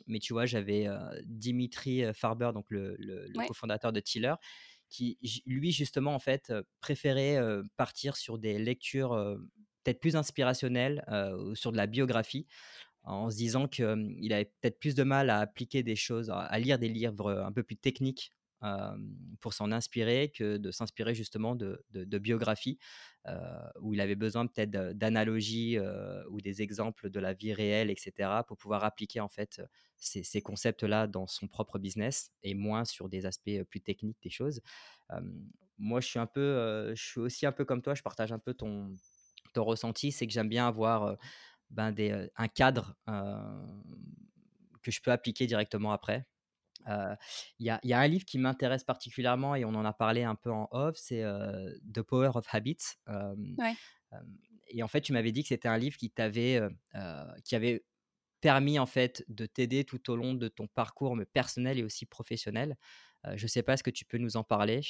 mais 0.07 0.19
tu 0.19 0.33
vois, 0.33 0.47
j'avais 0.47 0.89
Dimitri 1.25 2.03
Farber, 2.13 2.51
donc 2.53 2.67
le, 2.71 2.97
le, 2.99 3.47
cofondateur 3.47 3.93
de 3.93 4.01
Tiller, 4.01 4.35
qui 4.89 5.19
lui 5.47 5.71
justement 5.71 6.15
en 6.15 6.19
fait 6.19 6.53
préférait 6.81 7.39
partir 7.77 8.17
sur 8.17 8.39
des 8.39 8.59
lectures 8.59 9.39
peut-être 9.85 10.01
plus 10.01 10.17
inspirationnelles 10.17 11.05
sur 11.55 11.71
de 11.71 11.77
la 11.77 11.87
biographie 11.87 12.47
en 13.05 13.31
se 13.31 13.37
disant 13.37 13.69
qu'il 13.69 14.33
avait 14.33 14.53
peut-être 14.61 14.79
plus 14.79 14.95
de 14.95 15.03
mal 15.03 15.31
à 15.31 15.39
appliquer 15.39 15.83
des 15.83 15.97
choses, 15.97 16.31
à 16.31 16.59
lire 16.59 16.79
des 16.79 16.89
livres 16.89 17.31
un 17.31 17.53
peu 17.53 17.63
plus 17.63 17.77
techniques 17.77 18.33
pour 19.41 19.53
s'en 19.55 19.73
inspirer 19.73 20.31
que 20.31 20.57
de 20.57 20.71
s'inspirer 20.71 21.15
justement 21.15 21.57
de, 21.57 21.85
biographies 22.19 22.79
où 23.81 23.95
il 23.95 24.01
avait 24.01 24.17
besoin 24.17 24.47
peut-être 24.47 24.71
d'analogies 24.71 25.79
ou 26.31 26.41
des 26.41 26.63
exemples 26.63 27.11
de 27.11 27.21
la 27.21 27.35
vie 27.35 27.53
réelle, 27.53 27.91
etc., 27.91 28.31
pour 28.47 28.57
pouvoir 28.57 28.85
appliquer 28.85 29.21
en 29.21 29.29
fait 29.29 29.61
ces, 29.97 30.43
concepts-là 30.43 31.07
dans 31.07 31.27
son 31.27 31.49
propre 31.49 31.79
business 31.79 32.33
et 32.43 32.55
moins 32.55 32.85
sur 32.85 33.09
des 33.09 33.27
aspects 33.27 33.63
plus 33.69 33.81
techniques 33.81 34.23
des 34.23 34.31
choses. 34.31 34.61
moi, 35.79 36.01
je 36.01 36.09
suis 36.09 36.19
un 36.19 36.27
peu, 36.27 36.93
je 36.95 37.03
suis 37.03 37.21
aussi 37.21 37.47
un 37.47 37.53
peu 37.53 37.65
comme 37.65 37.83
toi, 37.83 37.95
je 37.95 38.03
partage 38.03 38.33
un 38.33 38.39
peu 38.39 38.55
ton, 38.55 38.97
ton 39.55 39.65
ressenti, 39.65 40.13
c'est 40.13 40.27
que 40.27 40.33
j'aime 40.33 40.49
bien 40.49 40.67
avoir 40.67 41.17
ben 41.71 41.91
des, 41.91 42.29
un 42.37 42.49
cadre 42.49 42.95
que 44.83 44.91
je 44.91 45.01
peux 45.01 45.13
appliquer 45.13 45.47
directement 45.47 45.93
après. 45.93 46.27
Il 46.87 47.67
y, 47.67 47.71
a, 47.71 47.99
un 47.99 48.09
livre 48.09 48.25
qui 48.25 48.39
m'intéresse 48.39 48.85
particulièrement 48.85 49.55
et 49.55 49.65
on 49.65 49.75
en 49.75 49.85
a 49.85 49.93
parlé 49.93 50.23
un 50.23 50.35
peu 50.35 50.51
en 50.51 50.69
off, 50.73 50.97
c'est 50.97 51.23
The 51.93 52.03
Power 52.03 52.31
of 52.35 52.47
Habits. 52.53 52.97
et 54.69 54.83
en 54.83 54.89
fait, 54.89 55.01
tu 55.01 55.13
m'avais 55.13 55.33
dit 55.33 55.43
que 55.43 55.49
c'était 55.49 55.69
un 55.69 55.79
livre 55.79 55.97
qui 55.97 56.11
t'avait, 56.11 56.61
qui 57.45 57.55
avait 57.55 57.85
permis 58.41 58.79
en 58.79 58.87
fait 58.87 59.25
de 59.29 59.47
t'aider 59.47 59.85
tout 59.85 60.11
au 60.11 60.17
long 60.17 60.35
de 60.35 60.49
ton 60.49 60.67
parcours 60.67 61.17
personnel 61.33 61.79
et 61.79 61.85
aussi 61.85 62.07
professionnel. 62.07 62.77
je 63.37 63.45
ne 63.45 63.49
sais 63.49 63.63
pas, 63.63 63.75
est-ce 63.75 63.85
que 63.85 63.91
tu 63.91 64.05
peux 64.05 64.19
nous 64.19 64.37
en 64.37 64.45
parler? 64.45 64.81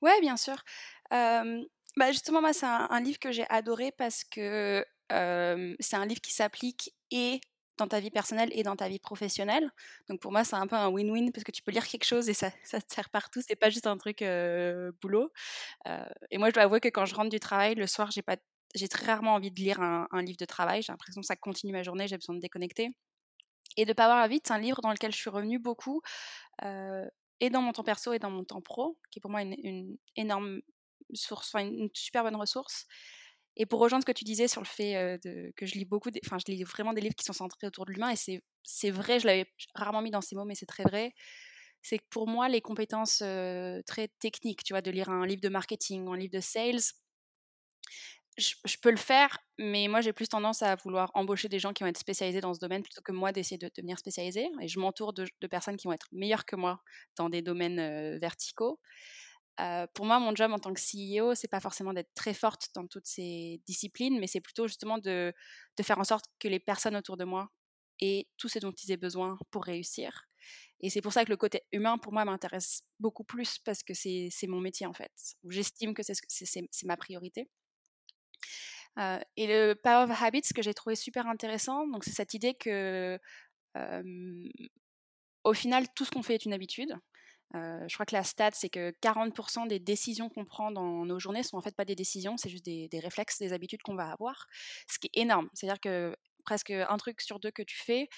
Ouais, 0.00 0.20
bien 0.20 0.36
sûr. 0.36 0.56
bah 1.10 2.12
justement, 2.12 2.40
moi, 2.40 2.52
c'est 2.52 2.66
un, 2.66 3.00
livre 3.00 3.18
que 3.18 3.32
j'ai 3.32 3.46
adoré 3.50 3.92
parce 3.92 4.24
que 4.24 4.84
c'est 5.10 5.96
un 5.96 6.06
livre 6.06 6.20
qui 6.20 6.32
s'applique 6.32 6.94
et 7.10 7.40
dans 7.78 7.88
ta 7.88 8.00
vie 8.00 8.10
personnelle 8.10 8.50
et 8.52 8.62
dans 8.62 8.76
ta 8.76 8.88
vie 8.88 8.98
professionnelle. 8.98 9.70
Donc 10.08 10.20
pour 10.20 10.32
moi, 10.32 10.44
c'est 10.44 10.56
un 10.56 10.66
peu 10.66 10.76
un 10.76 10.88
win-win 10.90 11.32
parce 11.32 11.44
que 11.44 11.52
tu 11.52 11.62
peux 11.62 11.72
lire 11.72 11.86
quelque 11.86 12.04
chose 12.04 12.28
et 12.28 12.34
ça, 12.34 12.50
te 12.50 12.94
sert 12.94 13.08
partout. 13.10 13.40
C'est 13.46 13.56
pas 13.56 13.70
juste 13.70 13.86
un 13.86 13.96
truc 13.96 14.22
boulot. 15.00 15.32
et 16.30 16.38
moi, 16.38 16.48
je 16.48 16.54
dois 16.54 16.64
avouer 16.64 16.80
que 16.80 16.88
quand 16.88 17.06
je 17.06 17.14
rentre 17.14 17.30
du 17.30 17.40
travail, 17.40 17.74
le 17.74 17.86
soir, 17.86 18.10
j'ai 18.10 18.22
pas, 18.22 18.36
j'ai 18.74 18.88
très 18.88 19.06
rarement 19.06 19.34
envie 19.34 19.50
de 19.50 19.60
lire 19.60 19.80
un, 19.80 20.22
livre 20.22 20.38
de 20.38 20.44
travail. 20.44 20.82
J'ai 20.82 20.92
l'impression 20.92 21.20
que 21.20 21.26
ça 21.26 21.36
continue 21.36 21.72
ma 21.72 21.82
journée. 21.82 22.08
J'ai 22.08 22.18
besoin 22.18 22.34
de 22.34 22.40
déconnecter. 22.40 22.90
Et 23.76 23.84
de 23.84 23.92
pas 23.92 24.04
avoir 24.04 24.20
la 24.20 24.28
vie, 24.28 24.40
c'est 24.44 24.52
un 24.52 24.58
livre 24.58 24.80
dans 24.82 24.90
lequel 24.90 25.12
je 25.12 25.16
suis 25.16 25.30
revenue 25.30 25.58
beaucoup, 25.58 26.02
et 27.40 27.50
dans 27.50 27.62
mon 27.62 27.72
temps 27.72 27.84
perso 27.84 28.12
et 28.12 28.18
dans 28.18 28.30
mon 28.30 28.44
temps 28.44 28.60
pro, 28.60 28.98
qui 29.10 29.18
est 29.18 29.22
pour 29.22 29.30
moi 29.30 29.42
une, 29.42 29.54
une 29.62 29.96
énorme 30.16 30.60
source, 31.14 31.54
enfin 31.54 31.64
une 31.64 31.88
super 31.94 32.22
bonne 32.22 32.36
ressource. 32.36 32.86
Et 33.58 33.66
pour 33.66 33.80
rejoindre 33.80 34.02
ce 34.02 34.06
que 34.06 34.16
tu 34.16 34.24
disais 34.24 34.48
sur 34.48 34.60
le 34.60 34.66
fait 34.66 35.20
que 35.56 35.66
je 35.66 35.74
lis 35.74 35.84
beaucoup, 35.84 36.10
enfin, 36.24 36.38
je 36.38 36.50
lis 36.50 36.62
vraiment 36.62 36.92
des 36.92 37.00
livres 37.00 37.16
qui 37.16 37.24
sont 37.24 37.32
centrés 37.32 37.66
autour 37.66 37.84
de 37.86 37.92
l'humain, 37.92 38.10
et 38.10 38.40
c'est 38.62 38.90
vrai, 38.90 39.20
je 39.20 39.26
l'avais 39.26 39.46
rarement 39.74 40.00
mis 40.00 40.10
dans 40.10 40.20
ces 40.20 40.36
mots, 40.36 40.44
mais 40.44 40.54
c'est 40.54 40.66
très 40.66 40.84
vrai. 40.84 41.12
C'est 41.82 41.98
que 41.98 42.04
pour 42.10 42.28
moi, 42.28 42.48
les 42.48 42.60
compétences 42.60 43.18
très 43.86 44.08
techniques, 44.20 44.62
tu 44.62 44.72
vois, 44.72 44.80
de 44.80 44.90
lire 44.90 45.10
un 45.10 45.26
livre 45.26 45.40
de 45.40 45.48
marketing 45.48 46.06
ou 46.06 46.12
un 46.12 46.16
livre 46.16 46.32
de 46.32 46.40
sales, 46.40 46.80
je, 48.38 48.76
peux 48.80 48.90
le 48.90 48.96
faire, 48.96 49.38
mais 49.58 49.88
moi 49.88 50.00
j'ai 50.00 50.12
plus 50.12 50.28
tendance 50.28 50.62
à 50.62 50.76
vouloir 50.76 51.10
embaucher 51.14 51.48
des 51.48 51.58
gens 51.58 51.72
qui 51.72 51.82
vont 51.82 51.88
être 51.88 51.98
spécialisés 51.98 52.40
dans 52.40 52.54
ce 52.54 52.60
domaine 52.60 52.82
plutôt 52.82 53.02
que 53.02 53.10
moi 53.10 53.32
d'essayer 53.32 53.58
de 53.58 53.68
devenir 53.76 53.98
spécialisé. 53.98 54.48
Et 54.60 54.68
je 54.68 54.78
m'entoure 54.78 55.12
de, 55.12 55.26
personnes 55.50 55.76
qui 55.76 55.88
vont 55.88 55.92
être 55.92 56.06
meilleures 56.12 56.46
que 56.46 56.54
moi 56.54 56.80
dans 57.16 57.28
des 57.28 57.42
domaines 57.42 58.18
verticaux 58.18 58.78
pour 59.94 60.06
moi, 60.06 60.20
mon 60.20 60.34
job 60.34 60.52
en 60.52 60.58
tant 60.58 60.72
que 60.72 60.80
CEO, 60.80 61.34
c'est 61.34 61.48
pas 61.48 61.60
forcément 61.60 61.92
d'être 61.92 62.14
très 62.14 62.34
forte 62.34 62.68
dans 62.74 62.86
toutes 62.86 63.06
ces 63.06 63.60
disciplines, 63.66 64.18
mais 64.20 64.28
c'est 64.28 64.40
plutôt 64.40 64.68
justement 64.68 64.98
de, 64.98 65.34
faire 65.82 65.98
en 65.98 66.04
sorte 66.04 66.26
que 66.38 66.46
les 66.46 66.60
personnes 66.60 66.96
autour 66.96 67.16
de 67.16 67.24
moi 67.24 67.50
aient 68.00 68.28
tout 68.36 68.48
ce 68.48 68.60
dont 68.60 68.72
ils 68.72 68.92
aient 68.92 68.96
besoin 68.96 69.36
pour 69.50 69.64
réussir. 69.64 70.28
Et 70.80 70.90
c'est 70.90 71.00
pour 71.00 71.12
ça 71.12 71.24
que 71.24 71.30
le 71.30 71.36
côté 71.36 71.62
humain, 71.72 71.98
pour 71.98 72.12
moi, 72.12 72.24
m'intéresse 72.24 72.82
beaucoup 73.00 73.24
plus 73.24 73.58
parce 73.58 73.82
que 73.82 73.94
c'est 73.94 74.30
mon 74.46 74.60
métier 74.60 74.86
en 74.86 74.92
fait. 74.92 75.12
J'estime 75.48 75.92
que 75.92 76.02
c'est 76.04 76.86
ma 76.86 76.96
priorité. 76.96 77.50
et 79.36 79.46
le 79.46 79.74
Power 79.74 80.04
of 80.04 80.22
Habits, 80.22 80.52
que 80.54 80.62
j'ai 80.62 80.74
trouvé 80.74 80.94
super 80.94 81.26
intéressant, 81.26 81.86
donc 81.88 82.04
c'est 82.04 82.12
cette 82.12 82.34
idée 82.34 82.54
que, 82.54 83.18
au 85.42 85.52
final, 85.52 85.92
tout 85.94 86.04
ce 86.04 86.12
qu'on 86.12 86.22
fait 86.22 86.34
est 86.34 86.44
une 86.44 86.52
habitude 86.52 86.96
je 87.54 87.94
crois 87.94 88.06
que 88.06 88.14
la 88.14 88.24
stat, 88.24 88.50
c'est 88.52 88.68
que 88.68 88.90
40% 89.02 89.66
des 89.68 89.78
décisions 89.78 90.28
qu'on 90.28 90.44
prend 90.44 90.70
dans 90.70 91.04
nos 91.04 91.18
journées 91.18 91.42
sont 91.42 91.56
en 91.56 91.62
fait 91.62 91.74
pas 91.74 91.84
des 91.84 91.94
décisions, 91.94 92.36
c'est 92.36 92.50
juste 92.50 92.64
des, 92.64 92.88
réflexes, 93.00 93.38
des 93.38 93.52
habitudes 93.52 93.82
qu'on 93.82 93.94
va 93.94 94.10
avoir, 94.10 94.46
ce 94.86 94.98
qui 94.98 95.08
est 95.12 95.20
énorme. 95.20 95.48
C'est-à-dire 95.54 95.80
que 95.80 96.16
presque 96.44 96.70
un 96.70 96.96
truc 96.96 97.20
sur 97.20 97.40
deux 97.40 97.50
que 97.50 97.62
tu 97.62 97.76
fais, 97.76 98.08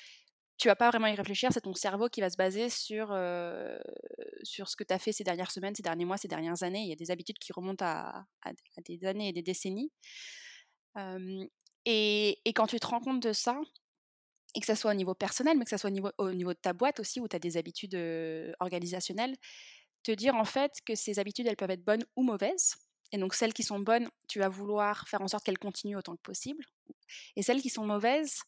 tu 0.61 0.69
vas 0.69 0.77
pas 0.77 0.91
vraiment 0.91 1.07
y 1.07 1.15
réfléchir, 1.15 1.51
c'est 1.53 1.63
ton 1.63 1.75
cerveau 1.75 2.09
qui 2.09 2.21
va 2.21 2.29
se 2.29 2.37
baser 2.37 2.69
sur, 2.69 3.17
sur 4.43 4.69
ce 4.69 4.77
que 4.77 4.85
tu 4.85 4.93
as 4.93 4.99
fait 4.99 5.13
ces 5.13 5.25
dernières 5.25 5.51
semaines, 5.51 5.75
ces 5.75 5.83
derniers 5.83 6.05
mois, 6.05 6.19
ces 6.19 6.29
dernières 6.29 6.63
années. 6.63 6.83
Il 6.83 6.89
y 6.89 6.93
a 6.93 6.97
des 6.97 7.11
habitudes 7.11 7.39
qui 7.39 7.53
remontent 7.53 7.85
à, 7.85 8.27
des 8.87 9.05
années 9.07 9.29
et 9.29 9.33
des 9.33 9.43
décennies. 9.43 9.91
et, 11.87 12.53
quand 12.55 12.67
tu 12.67 12.79
te 12.79 12.87
rends 12.87 13.01
compte 13.01 13.23
de 13.23 13.33
ça, 13.33 13.59
et 14.55 14.61
que 14.61 14.67
ça 14.67 14.77
soit 14.77 14.91
au 14.91 14.95
niveau 14.95 15.15
personnel, 15.15 15.57
mais 15.57 15.65
que 15.65 15.71
ça 15.71 15.79
soit 15.79 15.91
au 15.91 15.93
niveau, 15.93 16.11
au 16.19 16.33
niveau 16.33 16.53
de 16.53 16.59
ta 16.59 16.73
boîte 16.73 17.01
aussi, 17.01 17.21
où 17.21 17.29
tu 17.29 17.37
as 17.37 17.39
des 17.39 17.57
habitudes 17.57 17.95
organisationnelles, 18.61 19.37
te 20.03 20.13
dire 20.13 20.35
en 20.35 20.45
fait 20.45 20.73
que 20.85 20.95
ces 20.95 21.19
habitudes, 21.19 21.47
elles 21.47 21.57
peuvent 21.57 21.71
être 21.71 21.85
bonnes 21.85 22.05
ou 22.17 22.23
mauvaises. 22.23 22.75
Et 23.13 23.19
donc 23.19 23.35
celles 23.35 23.53
qui 23.53 23.63
sont 23.63 23.81
bonnes, 23.81 24.09
tu 24.29 24.39
vas 24.39 24.49
vouloir 24.49 25.09
faire 25.09 25.21
en 25.21 25.29
sorte 25.29 25.45
qu'elles 25.45 25.59
continuent 25.59 25.97
autant 25.97 26.17
que 26.17 26.23
possible. 26.23 26.65
Et 27.37 27.43
celles 27.43 27.61
qui 27.61 27.71
sont 27.71 27.85
mauvaises, 27.85 28.39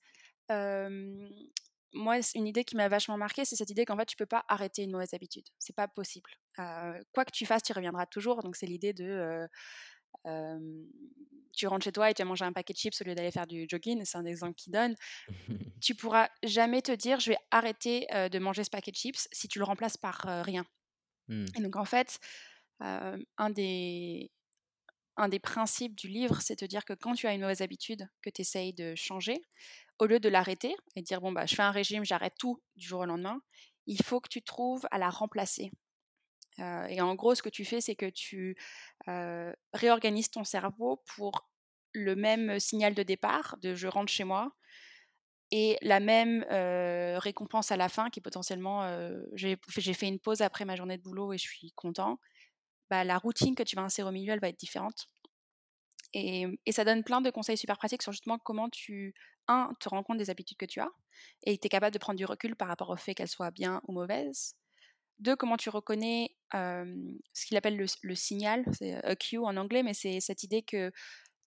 moi, 1.95 2.17
une 2.35 2.47
idée 2.47 2.65
qui 2.65 2.75
m'a 2.77 2.89
vachement 2.89 3.19
marqué, 3.19 3.45
c'est 3.45 3.57
cette 3.57 3.71
idée 3.71 3.85
qu'en 3.85 3.97
fait, 3.97 4.07
tu 4.07 4.17
peux 4.17 4.27
pas 4.27 4.45
arrêter 4.49 4.83
une 4.83 4.93
mauvaise 4.93 5.13
habitude. 5.15 5.45
C'est 5.59 5.77
pas 5.77 5.89
possible. 5.89 6.31
quoi 6.57 7.25
que 7.25 7.33
tu 7.33 7.45
fasses, 7.47 7.63
tu 7.63 7.73
reviendras 7.73 8.07
toujours. 8.07 8.43
Donc 8.43 8.57
c'est 8.57 8.67
l'idée 8.67 8.93
de 8.93 9.47
tu 11.53 11.67
rentres 11.67 11.85
chez 11.85 11.93
toi 11.93 12.11
et 12.11 12.15
tu 12.15 12.23
as 12.23 12.25
mangé 12.25 12.45
un 12.45 12.53
paquet 12.53 12.73
de 12.73 12.79
chips 12.79 13.01
au 13.01 13.05
lieu 13.05 13.15
d'aller 13.15 13.31
faire 13.31 13.47
du 13.47 13.67
jogging, 13.69 14.05
c'est 14.05 14.19
un 14.19 14.25
exemple 14.25 14.55
qui 14.55 14.71
donne. 14.71 14.95
tu 15.81 15.95
pourras 15.95 16.29
jamais 16.43 16.83
te 16.83 16.93
dire 16.93 17.21
je 17.21 17.31
vais 17.31 17.39
arrêter 17.51 18.07
de 18.11 18.39
manger 18.39 18.65
ce 18.65 18.71
paquet 18.71 18.91
de 18.91 18.97
chips 18.97 19.29
si 19.33 19.49
tu 19.49 19.59
le 19.59 19.65
remplaces 19.65 19.97
par 19.97 20.23
rien. 20.45 20.65
Mmh. 21.29 21.47
Et 21.57 21.63
donc 21.63 21.77
en 21.77 21.85
fait, 21.85 22.19
un, 22.81 23.51
des, 23.51 24.31
un 25.17 25.29
des 25.29 25.39
principes 25.39 25.97
du 25.97 26.09
livre, 26.09 26.41
c'est 26.41 26.61
de 26.61 26.67
dire 26.67 26.85
que 26.85 26.95
quand 26.95 27.15
tu 27.15 27.27
as 27.27 27.35
une 27.35 27.41
mauvaise 27.41 27.63
habitude 27.63 28.09
que 28.23 28.31
tu 28.31 28.43
essayes 28.43 28.73
de 28.73 28.95
changer, 28.95 29.41
au 29.99 30.07
lieu 30.07 30.21
de 30.21 30.29
l'arrêter 30.29 30.75
et 30.97 31.01
de 31.01 31.07
dire 31.07 31.21
bon 31.21 31.33
bah 31.33 31.47
je 31.47 31.55
fais 31.55 31.63
un 31.63 31.71
régime, 31.71 32.05
j'arrête 32.05 32.35
tout 32.39 32.61
du 32.77 32.87
jour 32.87 33.01
au 33.01 33.05
lendemain, 33.05 33.41
il 33.87 34.03
faut 34.03 34.21
que 34.21 34.29
tu 34.29 34.43
trouves 34.43 34.87
à 34.91 34.99
la 34.99 35.11
remplacer 35.11 35.71
et 36.59 37.01
en 37.01 37.15
gros, 37.15 37.35
ce 37.35 37.43
que 37.43 37.49
tu 37.49 37.65
fais, 37.65 37.81
c'est 37.81 37.97
que 37.97 38.11
tu 38.11 38.57
réorganises 39.73 40.31
ton 40.31 40.45
cerveau 40.45 41.03
pour 41.15 41.49
le 41.93 42.15
même 42.17 42.59
signal 42.61 42.95
de 42.95 43.03
départ, 43.03 43.57
de 43.63 43.75
je 43.75 43.89
rentre 43.89 44.13
chez 44.13 44.25
moi, 44.25 44.53
et 45.51 45.77
la 45.83 46.01
même 46.01 46.45
récompense 47.19 47.73
à 47.73 47.77
la 47.77 47.89
fin, 47.89 48.11
qui 48.11 48.21
est 48.21 48.23
potentiellement 48.23 48.87
j'ai 49.35 49.57
fait 49.95 50.09
une 50.09 50.19
pause 50.19 50.41
après 50.43 50.65
ma 50.65 50.77
journée 50.77 50.97
de 50.99 51.03
boulot 51.03 51.33
et 51.33 51.39
je 51.39 51.47
suis 51.47 51.73
content. 51.73 52.19
Bah, 52.91 53.05
la 53.05 53.19
routine 53.19 53.55
que 53.55 53.63
tu 53.63 53.77
vas 53.77 53.83
insérer 53.83 54.09
au 54.09 54.13
milieu, 54.13 54.35
elle 54.35 54.41
va 54.41 54.49
être 54.49 54.59
différente. 54.59 55.09
Et, 56.13 56.47
et, 56.67 56.73
ça 56.73 56.85
donne 56.85 57.03
plein 57.05 57.23
de 57.23 57.31
conseils 57.31 57.57
super 57.57 57.79
pratiques 57.79 58.03
sur 58.03 58.13
justement 58.13 58.39
comment 58.39 58.69
tu, 58.69 59.15
un, 59.49 59.71
te 59.81 59.89
rends 59.89 60.03
compte 60.03 60.19
des 60.19 60.29
habitudes 60.29 60.59
que 60.59 60.67
tu 60.67 60.81
as 60.81 60.91
et 61.45 61.57
tu 61.57 61.67
es 61.67 61.69
capable 61.71 61.95
de 61.95 61.99
prendre 61.99 62.19
du 62.19 62.27
recul 62.27 62.55
par 62.55 62.69
rapport 62.69 62.91
au 62.91 62.97
fait 62.97 63.15
qu'elles 63.15 63.29
soient 63.29 63.51
bien 63.51 63.81
ou 63.89 63.93
mauvaises. 63.93 64.55
Deux, 65.19 65.37
comment 65.37 65.57
tu 65.57 65.71
reconnais 65.71 66.37
ce 66.53 67.47
qu'il 67.47 67.57
appelle 67.57 67.77
le, 67.77 68.15
signal, 68.15 68.65
c'est 68.73 68.95
a 69.05 69.17
cue 69.17 69.39
en 69.39 69.57
anglais, 69.57 69.83
mais 69.83 69.95
c'est 69.95 70.21
cette 70.21 70.43
idée 70.43 70.63
que 70.63 70.93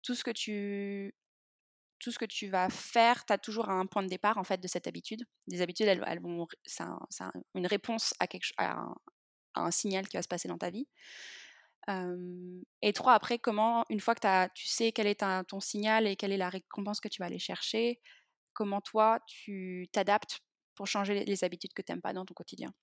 tout 0.01 0.15
ce 0.15 0.23
que 0.23 0.31
tu, 0.31 1.13
tout 1.99 2.11
ce 2.11 2.19
que 2.19 2.25
tu 2.25 2.47
vas 2.47 2.69
faire, 2.69 3.25
tu 3.25 3.33
as 3.33 3.37
toujours 3.37 3.69
un 3.69 3.85
point 3.85 4.03
de 4.03 4.07
départ 4.07 4.37
en 4.37 4.43
fait 4.43 4.59
de 4.59 4.67
cette 4.67 4.87
habitude. 4.87 5.23
Des 5.47 5.61
habitudes, 5.61 5.87
elles, 5.87 6.21
vont, 6.21 6.47
c'est 6.65 6.83
une 7.53 7.67
réponse 7.67 8.13
à, 8.19 8.27
quelque, 8.27 8.47
à, 8.57 8.85
un, 9.55 9.71
signal 9.71 10.07
qui 10.07 10.17
va 10.17 10.23
se 10.23 10.27
passer 10.27 10.47
dans 10.47 10.57
ta 10.57 10.69
vie. 10.69 10.87
et 12.81 12.93
trois, 12.93 13.13
après, 13.13 13.39
comment, 13.39 13.85
une 13.89 13.99
fois 13.99 14.15
que 14.15 14.47
tu 14.53 14.67
sais 14.67 14.91
quel 14.91 15.07
est 15.07 15.23
ton 15.47 15.59
signal 15.59 16.07
et 16.07 16.15
quelle 16.15 16.31
est 16.31 16.37
la 16.37 16.49
récompense 16.49 16.99
que 16.99 17.07
tu 17.07 17.21
vas 17.21 17.27
aller 17.27 17.39
chercher, 17.39 17.99
comment 18.53 18.81
toi, 18.81 19.19
tu 19.27 19.87
t'adaptes 19.91 20.41
pour 20.75 20.87
changer 20.87 21.13
les, 21.13 21.25
les 21.25 21.43
habitudes 21.43 21.73
que 21.73 21.81
tu 21.81 21.91
n'aimes 21.91 22.01
pas 22.01 22.13
dans 22.13 22.25
ton 22.25 22.33
quotidien? 22.33 22.73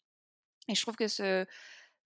Et 0.68 0.74
je 0.74 0.82
trouve 0.82 0.96
que 0.96 1.08
ce, 1.08 1.46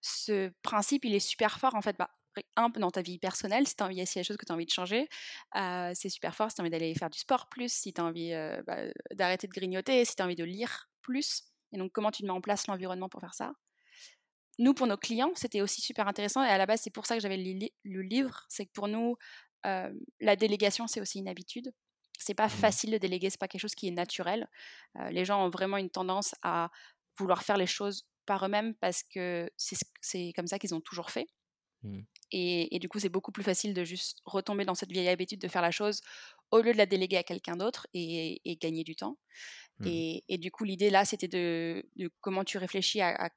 ce 0.01 0.51
principe, 0.63 1.05
il 1.05 1.15
est 1.15 1.21
super 1.21 1.59
fort 1.59 1.75
en 1.75 1.83
fait. 1.83 1.97
Bah, 1.99 2.11
un, 2.57 2.69
dans 2.69 2.91
ta 2.91 3.01
vie 3.01 3.19
personnelle, 3.19 3.67
si 3.67 3.77
tu 3.77 3.83
as 3.83 3.87
envie, 3.87 4.07
s'il 4.07 4.17
y 4.17 4.21
a 4.21 4.23
des 4.23 4.25
choses 4.25 4.37
que 4.37 4.45
tu 4.45 4.53
as 4.53 4.55
envie 4.55 4.67
de 4.67 4.71
changer, 4.71 5.09
c'est 5.55 6.11
super 6.11 6.35
fort. 6.35 6.51
Si 6.51 6.57
tu 6.57 6.61
as 6.61 6.65
envie 6.65 6.71
d'aller 6.71 6.95
faire 6.95 7.11
du 7.11 7.19
sport 7.19 7.49
plus, 7.49 7.73
si 7.73 7.95
tu 7.95 8.01
as 8.01 8.05
envie 8.05 8.33
bah, 8.67 8.83
d'arrêter 9.13 9.47
de 9.47 9.53
grignoter, 9.53 10.05
si 10.05 10.15
tu 10.15 10.23
as 10.23 10.27
envie 10.27 10.37
de 10.37 10.45
lire 10.45 10.91
plus. 11.01 11.45
Et 11.73 11.79
donc, 11.79 11.93
comment 11.93 12.11
tu 12.11 12.25
mets 12.25 12.31
en 12.31 12.43
place 12.43 12.67
l'environnement 12.67 13.09
pour 13.09 13.23
faire 13.23 13.35
ça? 13.35 13.55
Nous, 14.59 14.75
pour 14.75 14.87
nos 14.87 14.97
clients, 14.97 15.33
c'était 15.35 15.61
aussi 15.61 15.81
super 15.81 16.09
intéressant. 16.09 16.43
Et 16.43 16.49
à 16.49 16.59
la 16.59 16.67
base, 16.67 16.81
c'est 16.83 16.91
pour 16.91 17.07
ça 17.07 17.15
que 17.15 17.23
j'avais 17.23 17.39
le 17.39 18.03
livre. 18.03 18.45
C'est 18.49 18.67
que 18.67 18.73
pour 18.73 18.89
nous, 18.89 19.17
la 19.65 20.37
délégation, 20.37 20.87
c'est 20.87 21.01
aussi 21.01 21.19
une 21.19 21.29
habitude. 21.29 21.73
C'est 22.19 22.35
pas 22.35 22.47
mmh 22.47 22.51
facile 22.51 22.91
de 22.93 22.99
déléguer, 22.99 23.29
c'est 23.29 23.41
pas 23.41 23.49
quelque 23.49 23.61
chose 23.61 23.75
qui 23.75 23.89
est 23.89 23.93
naturel. 23.93 24.49
les 25.11 25.25
gens 25.27 25.45
ont 25.45 25.51
vraiment 25.51 25.77
une 25.77 25.91
tendance 25.91 26.35
à 26.43 26.71
vouloir 27.19 27.43
faire 27.43 27.59
les 27.59 27.67
choses 27.67 28.07
par 28.27 28.45
eux-mêmes 28.45 28.75
parce 28.75 29.03
que 29.03 29.51
c'est 29.57 30.33
comme 30.35 30.47
ça 30.47 30.59
qu'ils 30.59 30.75
ont 30.75 30.81
toujours 30.81 31.11
fait. 31.11 31.27
Mmh. 31.83 32.01
Et, 32.33 32.79
du 32.81 32.89
coup, 32.89 32.99
c'est 32.99 33.09
beaucoup 33.09 33.33
plus 33.33 33.45
facile 33.45 33.73
de 33.73 33.85
juste 33.85 34.21
retomber 34.25 34.65
dans 34.65 34.75
cette 34.75 34.91
vieille 34.91 35.09
habitude 35.09 35.41
de 35.41 35.49
faire 35.49 35.63
la 35.63 35.71
chose 35.71 36.01
au 36.51 36.61
lieu 36.61 36.73
de 36.73 36.79
la 36.79 36.87
déléguer 36.87 37.17
à 37.17 37.23
quelqu'un 37.23 37.57
d'autre 37.57 37.87
et, 37.95 38.41
gagner 38.61 38.85
du 38.85 38.97
temps. 38.97 39.17
Mmh. 39.79 39.87
Et, 40.29 40.39
du 40.39 40.51
coup, 40.51 40.65
l'idée 40.65 40.91
là, 40.91 41.05
c'était 41.05 41.29
de, 41.29 41.85
comment 42.21 42.45
tu 42.45 42.59
réfléchis 42.59 43.01
à, 43.01 43.31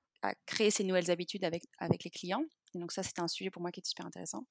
créer 0.45 0.69
ces 0.69 0.83
nouvelles 0.83 1.11
habitudes 1.11 1.45
avec, 1.45 1.63
avec 1.77 2.03
les 2.03 2.09
clients. 2.09 2.43
Et 2.75 2.79
donc 2.79 2.91
ça, 2.91 3.03
c'était 3.03 3.21
un 3.21 3.29
sujet 3.29 3.49
pour 3.49 3.61
moi 3.61 3.71
qui 3.71 3.79
était 3.79 3.87
super 3.87 4.05
intéressant. 4.05 4.45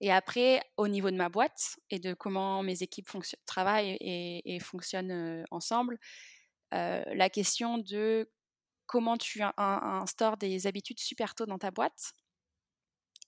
Et 0.00 0.10
après, 0.10 0.60
au 0.76 0.88
niveau 0.88 1.12
de 1.12 1.16
ma 1.16 1.28
boîte 1.28 1.76
et 1.88 2.00
de 2.00 2.14
comment 2.14 2.64
mes 2.64 2.82
équipes 2.82 3.08
travaillent 3.46 3.96
et, 4.00 4.58
fonctionnent 4.58 5.44
ensemble, 5.52 5.98
la 6.72 7.30
question 7.30 7.78
de 7.78 8.28
comment 8.86 9.16
tu 9.16 9.42
instaures 9.56 10.36
des 10.36 10.66
habitudes 10.66 11.00
super 11.00 11.34
tôt 11.34 11.46
dans 11.46 11.58
ta 11.58 11.70
boîte 11.70 12.12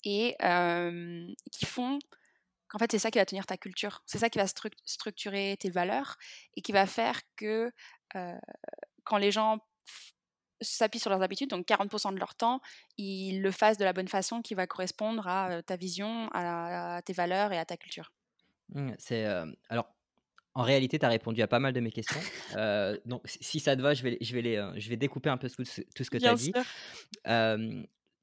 et 0.05 0.37
qui 1.53 1.67
font 1.67 1.99
qu'en 2.69 2.79
fait 2.79 2.91
c'est 2.91 2.99
ça 2.99 3.11
qui 3.11 3.19
va 3.19 3.27
tenir 3.27 3.47
ta 3.47 3.57
culture, 3.57 4.03
c'est 4.07 4.19
ça 4.19 4.31
qui 4.31 4.39
va 4.39 4.47
structurer 4.85 5.57
tes 5.59 5.71
valeurs 5.71 6.17
et 6.57 6.63
qui 6.63 6.73
va 6.73 6.87
faire 6.87 7.21
que 7.37 7.73
quand 9.05 9.17
les 9.17 9.31
gens 9.31 9.59
s'appuient 10.61 11.01
sur 11.01 11.11
leurs 11.11 11.23
habitudes, 11.23 11.51
donc 11.51 11.67
40% 11.67 12.15
de 12.15 12.19
leur 12.19 12.35
temps, 12.35 12.61
ils 12.97 13.41
le 13.41 13.51
fassent 13.51 13.77
de 13.77 13.85
la 13.85 13.93
bonne 13.93 14.09
façon 14.09 14.41
qui 14.41 14.55
va 14.55 14.67
correspondre 14.67 15.27
à 15.27 15.63
ta 15.63 15.77
vision, 15.77 16.31
à, 16.33 17.03
tes 17.05 17.13
valeurs 17.13 17.53
et 17.53 17.59
à 17.59 17.65
ta 17.65 17.77
culture. 17.77 18.13
Mmh, 18.71 18.93
c'est 18.99 19.27
alors 19.69 19.95
en 20.55 20.63
réalité, 20.63 20.99
tu 20.99 21.05
as 21.05 21.09
répondu 21.09 21.43
à 21.43 21.49
pas 21.49 21.59
mal 21.59 21.73
de 21.73 21.81
mes 21.81 21.91
questions. 21.91 22.21
donc, 23.05 23.23
si 23.25 23.61
ça 23.61 23.77
te 23.77 23.83
va, 23.83 23.95
je 23.95 24.03
vais, 24.03 24.19
je 24.21 24.35
vais, 24.35 24.43
les, 24.43 24.71
je 24.77 24.89
vais 24.89 24.97
découper 24.97 25.29
un 25.29 25.37
peu 25.37 25.51
tout, 25.51 25.65
ce 25.65 25.83
que 26.11 26.19
tu 26.19 26.27
as 26.27 26.35
dit. 26.35 26.53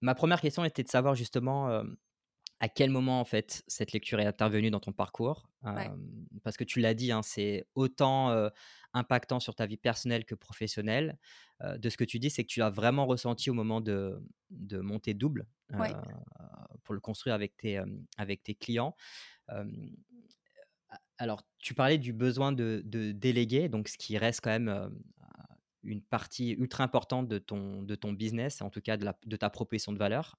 ma 0.02 0.16
première 0.16 0.42
question 0.42 0.64
était 0.64 0.84
de 0.84 0.90
savoir 0.90 1.16
justement 1.16 1.84
à 2.62 2.70
quel 2.70 2.92
moment 2.92 3.20
en 3.20 3.26
fait 3.26 3.64
cette 3.68 3.92
lecture 3.92 4.20
est 4.20 4.26
intervenue 4.26 4.70
dans 4.70 4.80
ton 4.80 4.94
parcours 4.94 5.50
Parce 6.44 6.58
que 6.58 6.64
tu 6.64 6.80
l'as 6.80 6.94
dit, 6.94 7.12
hein, 7.12 7.22
c'est 7.24 7.66
autant 7.76 8.50
impactant 8.94 9.40
sur 9.40 9.56
ta 9.56 9.66
vie 9.66 9.78
personnelle 9.78 10.26
que 10.26 10.36
professionnelle. 10.36 11.18
de 11.62 11.90
ce 11.90 11.98
que 11.98 12.04
tu 12.04 12.20
dis, 12.20 12.30
c'est 12.30 12.44
que 12.44 12.50
tu 12.50 12.60
l'as 12.60 12.70
vraiment 12.70 13.06
ressenti 13.06 13.50
au 13.50 13.54
moment 13.54 13.82
de, 13.82 14.24
de 14.52 14.80
monter 14.80 15.14
double 15.14 15.48
pour 16.84 16.94
le 16.94 17.02
construire 17.02 17.36
avec 17.36 17.58
tes, 17.58 17.82
avec 18.18 18.44
tes 18.44 18.56
clients. 18.56 18.96
Alors, 21.22 21.44
tu 21.60 21.76
parlais 21.76 22.00
du 22.00 22.14
besoin 22.14 22.52
de, 22.52 22.82
déléguer, 22.84 23.70
donc 23.70 23.90
ce 23.90 23.98
qui 24.00 24.18
reste 24.18 24.42
quand 24.42 24.50
même 24.50 24.92
une 25.84 26.02
partie 26.02 26.50
ultra 26.54 26.84
importante 26.84 27.28
de 27.28 27.38
ton, 27.38 27.84
de 27.84 27.94
ton 27.94 28.12
business, 28.12 28.60
en 28.64 28.72
tout 28.72 28.82
cas 28.82 28.98
de, 28.98 29.36
ta 29.36 29.52
proposition 29.52 29.92
de 29.92 30.00
valeur. 30.00 30.36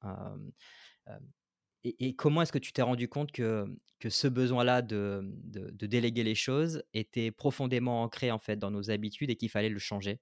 Et, 1.85 2.17
comment 2.17 2.43
est-ce 2.43 2.51
que 2.51 2.59
tu 2.59 2.73
t'es 2.73 2.83
rendu 2.83 3.09
compte 3.09 3.31
que, 3.31 3.65
que 4.01 4.11
ce 4.11 4.27
besoin-là 4.27 4.83
de, 4.83 5.21
de, 5.23 5.87
déléguer 5.87 6.25
les 6.25 6.35
choses 6.35 6.83
était 6.95 7.31
profondément 7.31 8.03
ancré 8.03 8.33
en 8.33 8.41
fait 8.41 8.57
dans 8.57 8.73
nos 8.73 8.91
habitudes 8.91 9.31
et 9.31 9.37
qu'il 9.37 9.51
fallait 9.51 9.69
le 9.69 9.79
changer? 9.79 10.21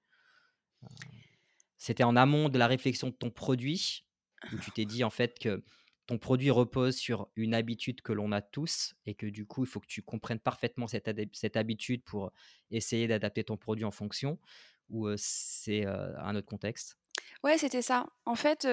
C'était 1.78 2.04
en 2.04 2.16
amont 2.16 2.50
de 2.50 2.58
la 2.58 2.66
réflexion 2.66 3.08
de 3.08 3.14
ton 3.14 3.30
produit 3.30 4.04
où 4.52 4.58
tu 4.58 4.72
t'es 4.72 4.84
dit 4.84 5.04
en 5.04 5.10
fait 5.10 5.38
que 5.38 5.64
ton 6.10 6.18
produit 6.18 6.50
repose 6.50 6.96
sur 6.96 7.28
une 7.36 7.54
habitude 7.54 8.02
que 8.02 8.12
l'on 8.12 8.32
a 8.32 8.42
tous 8.42 8.94
et 9.06 9.14
que 9.14 9.26
du 9.26 9.46
coup 9.46 9.62
il 9.62 9.68
faut 9.70 9.78
que 9.78 9.86
tu 9.86 10.02
comprennes 10.02 10.40
parfaitement 10.40 10.88
cette, 10.88 11.08
cette 11.36 11.56
habitude 11.56 12.02
pour 12.02 12.32
essayer 12.72 13.06
d'adapter 13.06 13.44
ton 13.44 13.56
produit 13.56 13.84
en 13.84 13.92
fonction 13.92 14.40
ou 14.88 15.08
c'est 15.16 15.86
un 15.86 16.34
autre 16.34 16.48
contexte? 16.48 16.98
Ouais, 17.44 17.58
c'était 17.58 17.80
ça. 17.82 18.06
En 18.24 18.34
fait, 18.34 18.66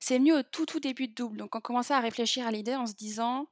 c'est 0.00 0.18
venu 0.18 0.32
au 0.32 0.42
tout, 0.42 0.64
tout 0.64 0.80
début 0.80 1.08
de 1.08 1.14
Double. 1.14 1.36
Donc 1.36 1.54
on 1.54 1.60
commençait 1.60 1.92
à 1.94 2.00
réfléchir 2.00 2.46
à 2.46 2.50
l'idée 2.50 2.74
en 2.74 2.86
se 2.86 2.94
disant, 2.94 3.46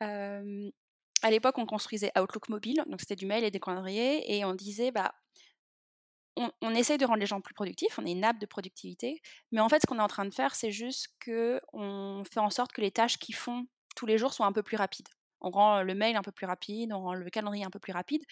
à 0.00 1.30
l'époque, 1.30 1.58
on 1.58 1.66
construisait 1.66 2.12
Outlook 2.18 2.48
mobile, 2.48 2.82
donc 2.86 3.00
c'était 3.00 3.16
du 3.16 3.26
mail 3.26 3.44
et 3.44 3.50
des 3.50 3.60
calendriers 3.60 4.36
et 4.36 4.44
on 4.44 4.54
disait: 4.54 4.90
«Bah, 4.90 5.14
on 6.60 6.74
essaye 6.74 6.98
de 6.98 7.04
rendre 7.04 7.20
les 7.20 7.26
gens 7.26 7.40
plus 7.40 7.54
productifs, 7.54 7.98
on 7.98 8.06
est 8.06 8.12
une 8.12 8.24
app 8.24 8.38
de 8.38 8.46
productivité, 8.46 9.20
mais 9.52 9.60
en 9.60 9.68
fait, 9.68 9.80
ce 9.82 9.86
qu'on 9.86 9.98
est 9.98 10.02
en 10.02 10.08
train 10.08 10.24
de 10.24 10.34
faire, 10.34 10.54
c'est 10.54 10.70
juste 10.70 11.08
qu'on 11.24 12.22
fait 12.30 12.40
en 12.40 12.50
sorte 12.50 12.72
que 12.72 12.80
les 12.80 12.90
tâches 12.90 13.18
qu'ils 13.18 13.34
font 13.34 13.66
tous 13.96 14.06
les 14.06 14.18
jours 14.18 14.32
soient 14.32 14.46
un 14.46 14.52
peu 14.52 14.62
plus 14.62 14.76
rapides. 14.76 15.08
On 15.40 15.50
rend, 15.50 15.82
le 15.82 15.94
mail 15.94 16.16
un 16.16 16.22
peu 16.22 16.32
plus 16.32 16.46
rapide, 16.46 16.92
on 16.92 17.00
rend 17.00 17.14
le 17.14 17.28
calendrier 17.30 17.64
un 17.64 17.70
peu 17.70 17.78
plus 17.78 17.92
rapide 17.92 18.22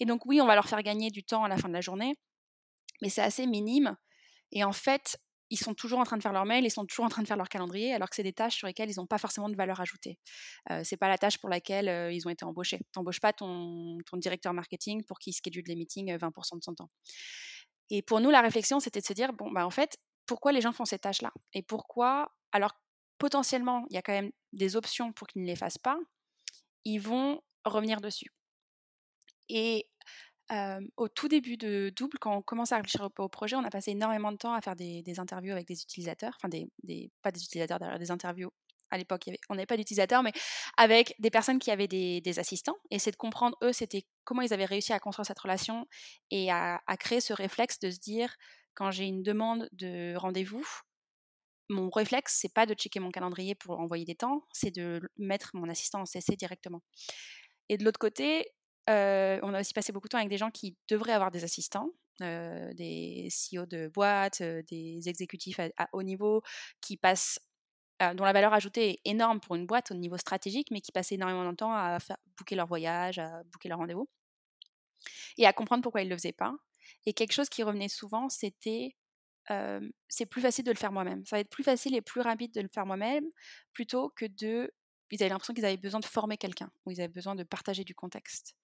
et 0.00 0.06
donc 0.06 0.26
oui, 0.26 0.40
on 0.40 0.46
va 0.46 0.54
leur 0.54 0.68
faire 0.68 0.82
gagner 0.82 1.10
du 1.10 1.22
temps 1.22 1.44
à 1.44 1.48
la 1.48 1.56
fin 1.56 1.68
de 1.68 1.74
la 1.74 1.80
journée, 1.80 2.16
mais 3.00 3.08
c'est 3.08 3.22
assez 3.22 3.46
minime 3.46 3.96
et 4.52 4.64
en 4.64 4.72
fait, 4.72 5.18
ils 5.50 5.58
sont 5.58 5.74
toujours 5.74 5.98
en 5.98 6.04
train 6.04 6.16
de 6.16 6.22
faire 6.22 6.32
leur 6.32 6.44
mail, 6.44 6.64
ils 6.64 6.70
sont 6.70 6.84
toujours 6.84 7.04
en 7.04 7.08
train 7.08 7.22
de 7.22 7.26
faire 7.26 7.36
leur 7.36 7.48
calendrier, 7.48 7.94
alors 7.94 8.08
que 8.10 8.16
c'est 8.16 8.22
des 8.22 8.32
tâches 8.32 8.56
sur 8.56 8.66
lesquelles 8.66 8.90
ils 8.90 8.96
n'ont 8.96 9.06
pas 9.06 9.18
forcément 9.18 9.48
de 9.48 9.56
valeur 9.56 9.80
ajoutée. 9.80 10.18
Euh, 10.70 10.82
c'est 10.84 10.96
pas 10.96 11.08
la 11.08 11.18
tâche 11.18 11.38
pour 11.38 11.48
laquelle 11.48 11.88
euh, 11.88 12.12
ils 12.12 12.26
ont 12.26 12.30
été 12.30 12.44
embauchés. 12.44 12.78
Tu 12.78 12.98
n'embauches 12.98 13.20
pas 13.20 13.32
ton, 13.32 13.98
directeur 14.14 14.52
marketing 14.52 15.04
pour 15.04 15.18
qu'il 15.18 15.32
schedule 15.32 15.64
les 15.66 15.76
meetings 15.76 16.14
20% 16.14 16.26
euh, 16.26 16.58
de 16.58 16.64
son 16.64 16.74
temps. 16.74 16.90
Et 17.90 18.02
pour 18.02 18.20
nous, 18.20 18.30
la 18.30 18.42
réflexion, 18.42 18.80
c'était 18.80 19.00
de 19.00 19.06
se 19.06 19.12
dire, 19.14 19.32
bon, 19.32 19.50
bah, 19.50 19.66
en 19.66 19.70
fait, 19.70 19.96
pourquoi 20.26 20.52
les 20.52 20.60
gens 20.60 20.72
font 20.72 20.84
ces 20.84 20.98
tâches-là? 20.98 21.32
Et 21.54 21.62
pourquoi, 21.62 22.30
alors 22.52 22.72
potentiellement, 23.18 23.86
il 23.90 23.94
y 23.94 23.98
a 23.98 24.02
quand 24.02 24.12
même 24.12 24.30
des 24.52 24.76
options 24.76 25.12
pour 25.12 25.26
qu'ils 25.26 25.42
ne 25.42 25.46
les 25.46 25.56
fassent 25.56 25.78
pas, 25.78 25.98
ils 26.84 26.98
vont 26.98 27.40
revenir 27.64 28.00
dessus. 28.00 28.32
Au 30.96 31.08
tout 31.08 31.28
début 31.28 31.56
de 31.56 31.92
Double, 31.94 32.18
quand 32.18 32.36
on 32.36 32.42
commence 32.42 32.72
à 32.72 32.76
réfléchir 32.76 33.08
au, 33.18 33.28
projet, 33.28 33.56
on 33.56 33.64
a 33.64 33.70
passé 33.70 33.90
énormément 33.90 34.32
de 34.32 34.38
temps 34.38 34.54
à 34.54 34.60
faire 34.60 34.76
des, 34.76 35.02
interviews 35.18 35.52
avec 35.52 35.66
des 35.66 35.82
utilisateurs, 35.82 36.32
enfin 36.36 36.48
pas 37.22 37.30
des 37.30 37.42
utilisateurs 37.42 37.78
derrière 37.78 37.98
des 37.98 38.10
interviews. 38.10 38.50
À 38.90 38.96
l'époque, 38.96 39.28
on 39.50 39.54
n'avait 39.54 39.66
pas 39.66 39.76
d'utilisateurs, 39.76 40.22
mais 40.22 40.32
avec 40.76 41.14
des 41.18 41.30
personnes 41.30 41.58
qui 41.58 41.70
avaient 41.70 41.88
des, 41.88 42.38
assistants. 42.38 42.76
Et 42.90 42.98
c'est 42.98 43.10
de 43.10 43.16
comprendre, 43.16 43.56
eux, 43.62 43.72
c'était 43.72 44.06
comment 44.24 44.42
ils 44.42 44.54
avaient 44.54 44.64
réussi 44.64 44.92
à 44.92 44.98
construire 44.98 45.26
cette 45.26 45.38
relation 45.38 45.86
et 46.30 46.50
à, 46.50 46.80
créer 46.98 47.20
ce 47.20 47.32
réflexe 47.32 47.78
de 47.80 47.90
se 47.90 47.98
dire, 47.98 48.34
quand 48.74 48.90
j'ai 48.90 49.04
une 49.04 49.22
demande 49.22 49.68
de 49.72 50.14
rendez-vous, 50.16 50.66
mon 51.68 51.90
réflexe, 51.90 52.38
c'est 52.40 52.54
pas 52.54 52.64
de 52.64 52.72
checker 52.72 52.98
mon 52.98 53.10
calendrier 53.10 53.54
pour 53.54 53.78
envoyer 53.78 54.06
des 54.06 54.14
temps, 54.14 54.46
c'est 54.52 54.70
de 54.70 55.02
mettre 55.18 55.50
mon 55.52 55.68
assistant 55.68 56.00
en 56.00 56.06
CC 56.06 56.34
directement. 56.34 56.80
Et 57.68 57.76
de 57.76 57.84
l'autre 57.84 57.98
côté, 57.98 58.46
on 58.88 59.54
a 59.54 59.60
aussi 59.60 59.74
passé 59.74 59.92
beaucoup 59.92 60.08
de 60.08 60.12
temps 60.12 60.18
avec 60.18 60.30
des 60.30 60.38
gens 60.38 60.50
qui 60.50 60.76
devraient 60.88 61.12
avoir 61.12 61.30
des 61.30 61.44
assistants, 61.44 61.90
des 62.20 63.28
CEO 63.30 63.66
de 63.66 63.88
boîtes, 63.88 64.42
des 64.42 65.08
exécutifs 65.08 65.60
à, 65.60 65.88
haut 65.92 66.02
niveau 66.02 66.42
qui 66.80 66.96
passent 66.96 67.38
dont 68.00 68.24
la 68.24 68.32
valeur 68.32 68.52
ajoutée 68.52 68.90
est 68.90 69.00
énorme 69.04 69.40
pour 69.40 69.56
une 69.56 69.66
boîte 69.66 69.90
au 69.90 69.94
niveau 69.94 70.16
stratégique, 70.16 70.68
mais 70.70 70.80
qui 70.80 70.92
passent 70.92 71.12
énormément 71.12 71.50
de 71.50 71.56
temps 71.56 71.74
à 71.74 71.98
faire 71.98 72.16
booker 72.36 72.54
leur 72.54 72.68
voyage, 72.68 73.18
à 73.18 73.42
booker 73.44 73.68
leur 73.68 73.78
rendez-vous, 73.78 74.08
et 75.36 75.46
à 75.46 75.52
comprendre 75.52 75.82
pourquoi 75.82 76.02
ils 76.02 76.06
ne 76.06 76.10
le 76.10 76.16
faisaient 76.16 76.32
pas. 76.32 76.54
Et 77.06 77.12
quelque 77.12 77.32
chose 77.32 77.48
qui 77.48 77.62
revenait 77.62 77.88
souvent, 77.88 78.28
c'était 78.28 78.94
c'est 80.08 80.26
plus 80.26 80.42
facile 80.42 80.64
de 80.64 80.70
le 80.70 80.76
faire 80.76 80.92
moi-même. 80.92 81.24
Ça 81.24 81.36
va 81.36 81.40
être 81.40 81.50
plus 81.50 81.64
facile 81.64 81.94
et 81.94 82.02
plus 82.02 82.20
rapide 82.20 82.52
de 82.52 82.60
le 82.60 82.68
faire 82.68 82.86
moi-même 82.86 83.24
plutôt 83.72 84.10
que 84.10 84.26
de. 84.26 84.72
Ils 85.10 85.22
avaient 85.22 85.30
l'impression 85.30 85.54
qu'ils 85.54 85.64
avaient 85.64 85.78
besoin 85.78 86.00
de 86.00 86.04
former 86.04 86.36
quelqu'un 86.36 86.70
ou 86.84 86.90
ils 86.90 87.00
avaient 87.00 87.08
besoin 87.08 87.34
de 87.34 87.42
partager 87.42 87.82
du 87.82 87.94
contexte 87.94 88.54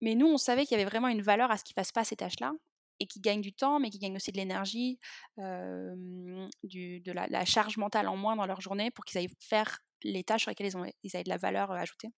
mais 0.00 0.14
nous, 0.14 0.26
on 0.26 0.38
savait 0.38 0.64
qu'il 0.64 0.76
y 0.76 0.80
avait 0.80 0.88
vraiment 0.88 1.08
une 1.08 1.22
valeur 1.22 1.50
à 1.50 1.56
ce 1.56 1.64
qu'ils 1.64 1.74
fassent 1.74 1.92
pas 1.92 2.04
ces 2.04 2.16
tâches-là 2.16 2.52
et 3.00 3.06
qu'ils 3.06 3.22
gagnent 3.22 3.40
du 3.40 3.52
temps, 3.52 3.78
mais 3.78 3.90
qu'ils 3.90 4.00
gagnent 4.00 4.16
aussi 4.16 4.32
de 4.32 4.36
l'énergie, 4.36 4.98
de 5.38 7.12
la, 7.12 7.44
charge 7.44 7.76
mentale 7.76 8.08
en 8.08 8.16
moins 8.16 8.36
dans 8.36 8.46
leur 8.46 8.60
journée 8.60 8.90
pour 8.90 9.04
qu'ils 9.04 9.18
aillent 9.18 9.34
faire 9.40 9.78
les 10.02 10.24
tâches 10.24 10.42
sur 10.42 10.50
lesquelles 10.50 10.68
ils, 10.68 10.76
ont, 10.76 10.84
ils 11.02 11.10
de 11.10 11.28
la 11.28 11.36
valeur 11.36 11.70
ajoutée. 11.72 12.08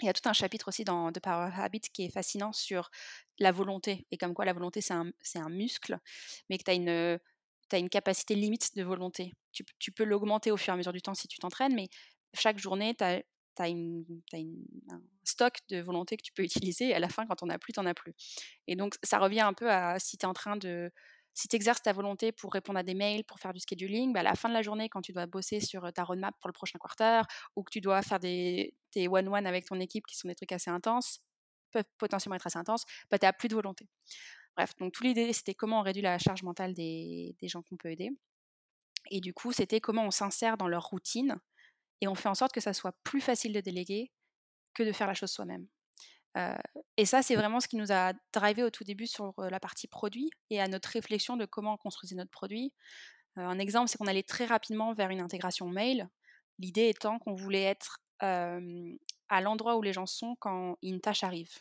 Il 0.00 0.06
y 0.06 0.08
a 0.08 0.12
tout 0.12 0.28
un 0.28 0.32
chapitre 0.32 0.68
aussi 0.68 0.84
dans 0.84 1.10
The 1.10 1.18
Power 1.18 1.50
Habit 1.56 1.80
qui 1.92 2.04
est 2.04 2.10
fascinant 2.10 2.52
sur 2.52 2.88
la 3.40 3.50
volonté 3.50 4.06
et 4.12 4.16
comme 4.16 4.32
quoi 4.32 4.44
la 4.44 4.52
volonté 4.52 4.80
c'est 4.80 4.94
un, 4.94 5.10
un, 5.34 5.48
muscle, 5.48 5.98
mais 6.48 6.58
que 6.58 6.62
tu 6.62 6.70
as 6.70 6.74
une, 6.74 7.18
as 7.72 7.78
une 7.78 7.88
capacité 7.88 8.36
limite 8.36 8.76
de 8.76 8.84
volonté. 8.84 9.34
Tu, 9.52 9.64
tu 9.80 9.90
peux 9.90 10.04
l'augmenter 10.04 10.52
au 10.52 10.56
fur 10.56 10.72
et 10.72 10.74
à 10.74 10.76
mesure 10.76 10.92
du 10.92 11.02
temps 11.02 11.14
si 11.14 11.26
tu 11.26 11.38
t'entraînes, 11.38 11.74
mais 11.74 11.88
chaque 12.32 12.58
journée, 12.58 12.94
tu 12.94 13.02
as 13.02 13.22
tu 13.58 14.36
as, 14.36 14.38
un 14.38 15.00
stock 15.24 15.58
de 15.68 15.80
volonté 15.80 16.16
que 16.16 16.22
tu 16.22 16.32
peux 16.32 16.42
utiliser 16.42 16.88
et 16.88 16.94
à 16.94 16.98
la 16.98 17.08
fin, 17.08 17.26
quand 17.26 17.42
on 17.42 17.46
n'a 17.46 17.58
plus, 17.58 17.72
tu 17.72 17.80
n'en 17.80 17.86
as 17.86 17.94
plus. 17.94 18.14
Et 18.66 18.76
donc, 18.76 18.96
ça 19.02 19.18
revient 19.18 19.40
un 19.40 19.54
peu 19.54 19.70
à 19.70 19.98
si 19.98 20.18
tu 20.18 20.26
en 20.26 20.34
train 20.34 20.56
de. 20.56 20.90
Si 21.34 21.46
tu 21.46 21.54
exerces 21.54 21.82
ta 21.82 21.92
volonté 21.92 22.32
pour 22.32 22.52
répondre 22.52 22.80
à 22.80 22.82
des 22.82 22.94
mails, 22.94 23.22
pour 23.22 23.38
faire 23.38 23.52
du 23.52 23.60
scheduling, 23.60 24.12
bah 24.12 24.20
à 24.20 24.22
la 24.24 24.34
fin 24.34 24.48
de 24.48 24.54
la 24.54 24.62
journée, 24.62 24.88
quand 24.88 25.02
tu 25.02 25.12
dois 25.12 25.26
bosser 25.26 25.60
sur 25.60 25.92
ta 25.92 26.02
roadmap 26.02 26.34
pour 26.40 26.48
le 26.48 26.52
prochain 26.52 26.80
quarter 26.80 27.22
ou 27.54 27.62
que 27.62 27.70
tu 27.70 27.80
dois 27.80 28.02
faire 28.02 28.18
des, 28.18 28.74
tes 28.90 29.06
one-one 29.06 29.46
avec 29.46 29.64
ton 29.64 29.78
équipe 29.78 30.04
qui 30.06 30.16
sont 30.16 30.26
des 30.26 30.34
trucs 30.34 30.50
assez 30.50 30.68
intenses, 30.68 31.20
peuvent 31.70 31.84
potentiellement 31.96 32.34
être 32.34 32.48
assez 32.48 32.58
intenses, 32.58 32.84
bah, 33.08 33.18
tu 33.20 33.26
n'as 33.26 33.32
plus 33.32 33.48
de 33.48 33.54
volonté. 33.54 33.88
Bref, 34.56 34.74
donc 34.80 34.92
toute 34.92 35.06
l'idée, 35.06 35.32
c'était 35.32 35.54
comment 35.54 35.78
on 35.78 35.82
réduit 35.82 36.02
la 36.02 36.18
charge 36.18 36.42
mentale 36.42 36.74
des, 36.74 37.36
des 37.40 37.46
gens 37.46 37.62
qu'on 37.62 37.76
peut 37.76 37.92
aider. 37.92 38.10
Et 39.10 39.20
du 39.20 39.32
coup, 39.32 39.52
c'était 39.52 39.80
comment 39.80 40.04
on 40.04 40.10
s'insère 40.10 40.56
dans 40.56 40.68
leur 40.68 40.86
routine 40.86 41.38
et 42.00 42.08
on 42.08 42.14
fait 42.14 42.28
en 42.28 42.34
sorte 42.34 42.52
que 42.52 42.60
ça 42.60 42.72
soit 42.72 42.92
plus 43.04 43.20
facile 43.20 43.52
de 43.52 43.60
déléguer 43.60 44.10
que 44.74 44.82
de 44.82 44.92
faire 44.92 45.06
la 45.06 45.14
chose 45.14 45.30
soi-même. 45.30 45.66
et 46.96 47.04
ça, 47.04 47.22
c'est 47.22 47.34
vraiment 47.34 47.58
ce 47.58 47.66
qui 47.66 47.76
nous 47.76 47.90
a 47.90 48.12
drivé 48.32 48.62
au 48.62 48.70
tout 48.70 48.84
début 48.84 49.08
sur 49.08 49.34
la 49.38 49.58
partie 49.58 49.88
produit 49.88 50.30
et 50.50 50.60
à 50.60 50.68
notre 50.68 50.90
réflexion 50.90 51.36
de 51.36 51.46
comment 51.46 51.76
construire 51.76 52.16
notre 52.16 52.30
produit. 52.30 52.72
un 53.36 53.58
exemple, 53.58 53.88
c'est 53.88 53.98
qu'on 53.98 54.06
allait 54.06 54.22
très 54.22 54.46
rapidement 54.46 54.94
vers 54.94 55.10
une 55.10 55.20
intégration 55.20 55.66
mail. 55.66 56.08
L'idée 56.60 56.88
étant 56.88 57.18
qu'on 57.18 57.34
voulait 57.34 57.64
être 57.64 58.00
à 58.20 59.40
l'endroit 59.40 59.76
où 59.76 59.82
les 59.82 59.92
gens 59.92 60.06
sont 60.06 60.36
quand 60.38 60.76
une 60.82 61.00
tâche 61.00 61.24
arrive. 61.24 61.52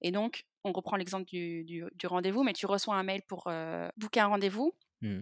Et 0.00 0.10
donc, 0.10 0.46
on 0.64 0.72
reprend 0.72 0.96
l'exemple 0.96 1.26
du, 1.26 1.84
rendez-vous, 2.04 2.42
mais 2.42 2.54
tu 2.54 2.64
reçois 2.64 2.96
un 2.96 3.02
mail 3.02 3.22
pour 3.28 3.50
booker 3.96 4.20
un 4.20 4.28
rendez-vous. 4.28 4.74
Mmh. 5.02 5.20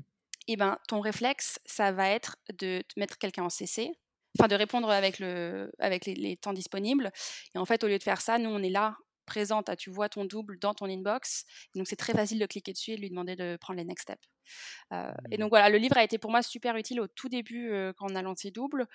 Et 0.49 0.57
ben, 0.57 0.79
ton 0.89 1.01
réflexe, 1.01 1.61
ça 1.65 1.93
va 1.93 2.09
être 2.09 2.37
de 2.59 2.83
te 2.83 2.99
mettre 2.99 3.19
quelqu'un 3.19 3.45
en 3.45 3.51
CC, 3.51 3.93
enfin 4.39 4.49
de 4.49 4.55
répondre 4.55 4.91
avec, 4.91 5.19
le, 5.19 5.73
avec 5.79 6.07
les, 6.07 6.37
temps 6.37 6.53
disponibles. 6.53 7.11
Et 7.55 7.59
en 7.59 7.65
fait, 7.65 7.85
au 7.85 7.89
lieu 7.89 7.99
de 7.99 8.03
faire 8.03 8.21
ça, 8.21 8.39
nous, 8.39 8.51
on 8.51 8.63
est 8.63 8.71
là, 8.71 8.97
présente, 9.27 9.75
tu 9.77 9.91
vois 9.91 10.09
ton 10.09 10.25
double 10.25 10.59
dans 10.59 10.75
ton 10.75 10.87
inbox. 10.87 11.45
donc, 11.75 11.87
c'est 11.87 11.97
très 11.97 12.13
facile 12.13 12.39
de 12.39 12.47
cliquer 12.47 12.73
dessus 12.73 12.93
et 12.93 12.97
de 12.97 13.01
lui 13.01 13.11
demander 13.11 13.37
de 13.37 13.57
prendre 13.61 13.79
les 13.79 13.85
next 13.85 14.03
steps. 14.03 14.29
Euh, 14.93 15.13
et 15.31 15.37
mmh. 15.37 15.41
donc, 15.41 15.51
voilà, 15.51 15.69
le 15.71 15.79
livre 15.79 15.97
a 15.97 16.05
été 16.05 16.19
pour 16.19 16.31
moi 16.31 16.43
super 16.43 16.77
utile 16.77 17.01
au 17.01 17.07
tout 17.07 17.29
début 17.29 17.71
euh, 17.71 17.93
quand 17.97 18.11
on 18.11 18.15
a 18.15 18.23
lancé 18.23 18.51
Double 18.51 18.87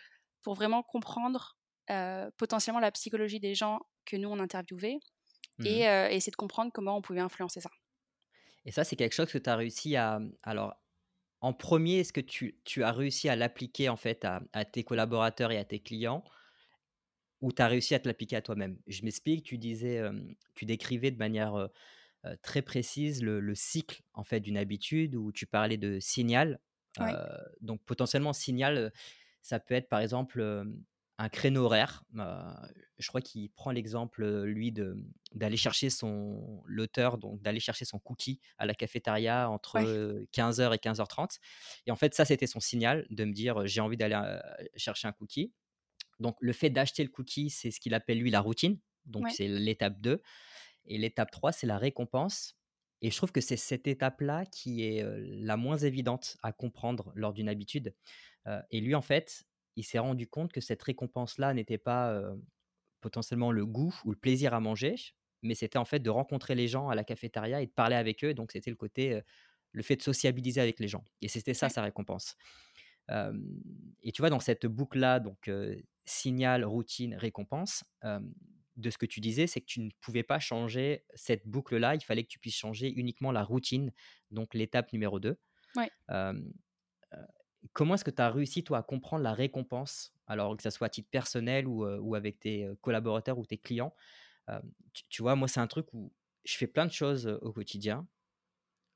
pour 0.41 0.53
vraiment 0.53 0.83
comprendre 0.83 1.57
euh, 1.89 2.29
potentiellement 2.37 2.81
la 2.81 2.91
psychologie 2.91 3.39
des 3.39 3.55
gens 3.55 3.79
que 4.05 4.17
nous, 4.17 4.29
on 4.29 4.39
interviewait 4.39 4.99
et, 5.63 5.85
mmh. 5.85 6.11
essayer 6.11 6.31
de 6.31 6.35
comprendre 6.35 6.71
comment 6.73 6.97
on 6.97 7.01
pouvait 7.01 7.21
influencer 7.21 7.61
ça. 7.61 7.69
Et 8.65 8.71
ça, 8.71 8.83
c'est 8.83 8.95
quelque 8.95 9.13
chose 9.13 9.31
que 9.31 9.37
tu 9.37 9.49
as 9.49 9.55
réussi 9.55 9.95
à, 9.95 10.19
alors, 10.43 10.75
en 11.45 11.53
premier, 11.53 11.99
est-ce 11.99 12.11
que 12.11 12.21
tu, 12.21 12.83
as 12.83 12.91
réussi 12.91 13.29
à 13.29 13.35
l'appliquer 13.35 13.87
en 13.87 13.97
fait 13.97 14.25
à, 14.25 14.65
tes 14.65 14.83
collaborateurs 14.83 15.51
et 15.51 15.59
à 15.59 15.63
tes 15.63 15.79
clients? 15.79 16.23
Ou 17.41 17.51
tu 17.51 17.61
as 17.61 17.67
réussi 17.67 17.93
à 17.93 17.99
te 17.99 18.07
l'appliquer 18.07 18.37
à 18.37 18.41
toi-même? 18.41 18.79
Je 18.87 19.03
m'explique, 19.03 19.45
tu 19.45 19.59
disais, 19.59 20.01
tu 20.55 20.65
décrivais 20.65 21.11
de 21.11 21.17
manière, 21.17 21.69
très 22.41 22.63
précise 22.63 23.21
le 23.21 23.39
le 23.39 23.53
cycle, 23.53 24.01
en 24.15 24.23
fait, 24.23 24.39
d'une 24.39 24.57
habitude 24.57 25.15
où 25.15 25.31
tu 25.31 25.45
parlais 25.45 25.77
de 25.77 25.99
signal. 25.99 26.59
Donc 27.61 27.79
potentiellement 27.85 28.33
signal, 28.33 28.91
ça 29.43 29.59
peut 29.59 29.75
être 29.75 29.87
par 29.87 29.99
exemple, 29.99 30.65
un 31.17 31.29
créneau 31.29 31.63
horaire. 31.65 32.03
Je 32.97 33.07
crois 33.07 33.21
qu'il 33.21 33.49
prend 33.51 33.71
l'exemple, 33.71 34.25
lui 34.43 34.71
de 34.71 34.97
d'aller 35.33 35.57
chercher 35.57 35.89
son 35.89 36.61
l'auteur 36.65 37.17
donc 37.17 37.41
d'aller 37.41 37.59
chercher 37.59 37.85
son 37.85 37.99
cookie 37.99 38.39
à 38.57 38.65
la 38.65 38.73
cafétéria 38.75 39.49
entre, 39.49 39.75
Ouais. 39.75 39.85
heu, 39.85 40.27
15:00 40.31 40.73
et 40.73 40.79
15:30 40.79 41.39
et 41.87 41.91
en 41.91 41.95
fait 41.97 42.13
ça, 42.15 42.25
c'était 42.25 42.47
son 42.47 42.59
signal 42.61 43.05
de 43.09 43.25
me 43.25 43.33
dire, 43.33 43.65
«J'ai 43.67 43.81
envie 43.81 43.97
d'aller, 43.97 44.19
chercher 44.75 45.07
un 45.07 45.13
cookie». 45.13 45.53
Donc 46.19 46.37
le 46.41 46.53
fait 46.53 46.69
d'acheter 46.71 47.03
le 47.03 47.09
cookie, 47.11 47.49
c'est 47.51 47.71
ce 47.71 47.79
qu'il 47.81 47.93
appelle 47.95 48.19
lui 48.19 48.31
la 48.31 48.41
routine, 48.41 48.79
donc 49.05 49.25
Ouais. 49.25 49.31
c'est 49.31 49.47
l'étape 49.49 50.01
2 50.01 50.21
et 50.87 50.97
l'étape 50.99 51.31
3, 51.31 51.51
c'est 51.53 51.67
la 51.67 51.77
récompense 51.79 52.55
et 53.03 53.11
je 53.11 53.17
trouve 53.17 53.31
que 53.33 53.41
c'est 53.41 53.57
cette 53.57 53.87
étape-là 53.87 54.45
qui 54.47 54.83
est, 54.85 55.03
la 55.19 55.57
moins 55.57 55.77
évidente 55.77 56.37
à 56.43 56.53
comprendre 56.53 57.11
lors 57.15 57.33
d'une 57.33 57.49
habitude, 57.49 57.95
et 58.71 58.81
lui, 58.81 58.95
en 58.95 59.01
fait, 59.03 59.45
il 59.75 59.83
s'est 59.83 59.99
rendu 59.99 60.27
compte 60.27 60.51
que 60.51 60.61
cette 60.61 60.81
récompense-là 60.81 61.53
n'était 61.53 61.77
pas, 61.77 62.21
potentiellement 63.01 63.51
le 63.51 63.65
goût 63.65 63.95
ou 64.03 64.11
le 64.11 64.17
plaisir 64.17 64.53
à 64.53 64.59
manger, 64.59 64.95
mais 65.43 65.53
c'était 65.53 65.77
en 65.77 65.85
fait 65.85 65.99
de 65.99 66.09
rencontrer 66.09 66.55
les 66.55 66.67
gens 66.67 66.89
à 66.89 66.95
la 66.95 67.03
cafétéria 67.03 67.61
et 67.61 67.67
de 67.67 67.71
parler 67.71 67.95
avec 67.95 68.23
eux, 68.23 68.33
donc 68.33 68.51
c'était 68.51 68.71
le 68.71 68.75
côté, 68.75 69.21
le 69.71 69.83
fait 69.83 69.95
de 69.95 70.01
sociabiliser 70.01 70.59
avec 70.59 70.79
les 70.79 70.87
gens 70.87 71.05
et 71.21 71.27
c'était 71.27 71.53
ça 71.53 71.69
sa 71.69 71.83
récompense. 71.83 72.35
Et 73.09 74.11
tu 74.11 74.21
vois, 74.23 74.31
dans 74.31 74.39
cette 74.39 74.65
boucle-là, 74.65 75.19
donc 75.19 75.51
signal, 76.05 76.65
routine, 76.65 77.13
récompense, 77.13 77.83
de 78.75 78.89
ce 78.89 78.97
que 78.97 79.05
tu 79.05 79.19
disais, 79.19 79.45
c'est 79.45 79.61
que 79.61 79.67
tu 79.67 79.81
ne 79.81 79.89
pouvais 80.01 80.23
pas 80.23 80.39
changer 80.39 81.05
cette 81.13 81.47
boucle-là. 81.47 81.95
Il 81.95 82.01
fallait 82.01 82.23
que 82.23 82.29
tu 82.29 82.39
puisses 82.39 82.57
changer 82.57 82.91
uniquement 82.91 83.31
la 83.31 83.43
routine, 83.43 83.93
donc 84.31 84.53
l'étape 84.53 84.91
numéro 84.93 85.19
2. 85.19 85.37
Ouais. 85.75 85.91
Comment 87.73 87.95
est-ce 87.95 88.03
que 88.05 88.11
tu 88.11 88.21
as 88.21 88.29
réussi, 88.31 88.63
toi, 88.63 88.79
à 88.79 88.83
comprendre 88.83 89.23
la 89.23 89.33
récompense? 89.33 90.13
Alors 90.27 90.55
que 90.57 90.63
ça 90.63 90.71
soit 90.71 90.87
à 90.87 90.89
titre 90.89 91.09
personnel 91.09 91.67
ou 91.67 92.15
avec 92.15 92.39
tes, 92.39 92.69
collaborateurs 92.81 93.37
ou 93.37 93.45
tes 93.45 93.57
clients? 93.57 93.93
Tu 94.93 95.03
tu 95.09 95.21
vois, 95.21 95.35
moi, 95.35 95.47
c'est 95.47 95.59
un 95.59 95.67
truc 95.67 95.93
où 95.93 96.13
je 96.45 96.57
fais 96.57 96.67
plein 96.67 96.85
de 96.85 96.91
choses, 96.91 97.27
au 97.41 97.51
quotidien. 97.53 98.07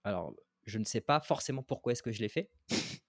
Alors, 0.03 0.35
je 0.65 0.77
ne 0.79 0.83
sais 0.85 1.01
pas 1.01 1.19
forcément 1.21 1.63
pourquoi 1.63 1.93
est-ce 1.93 2.03
que 2.03 2.11
je 2.11 2.21
les 2.21 2.29
fais. 2.29 2.51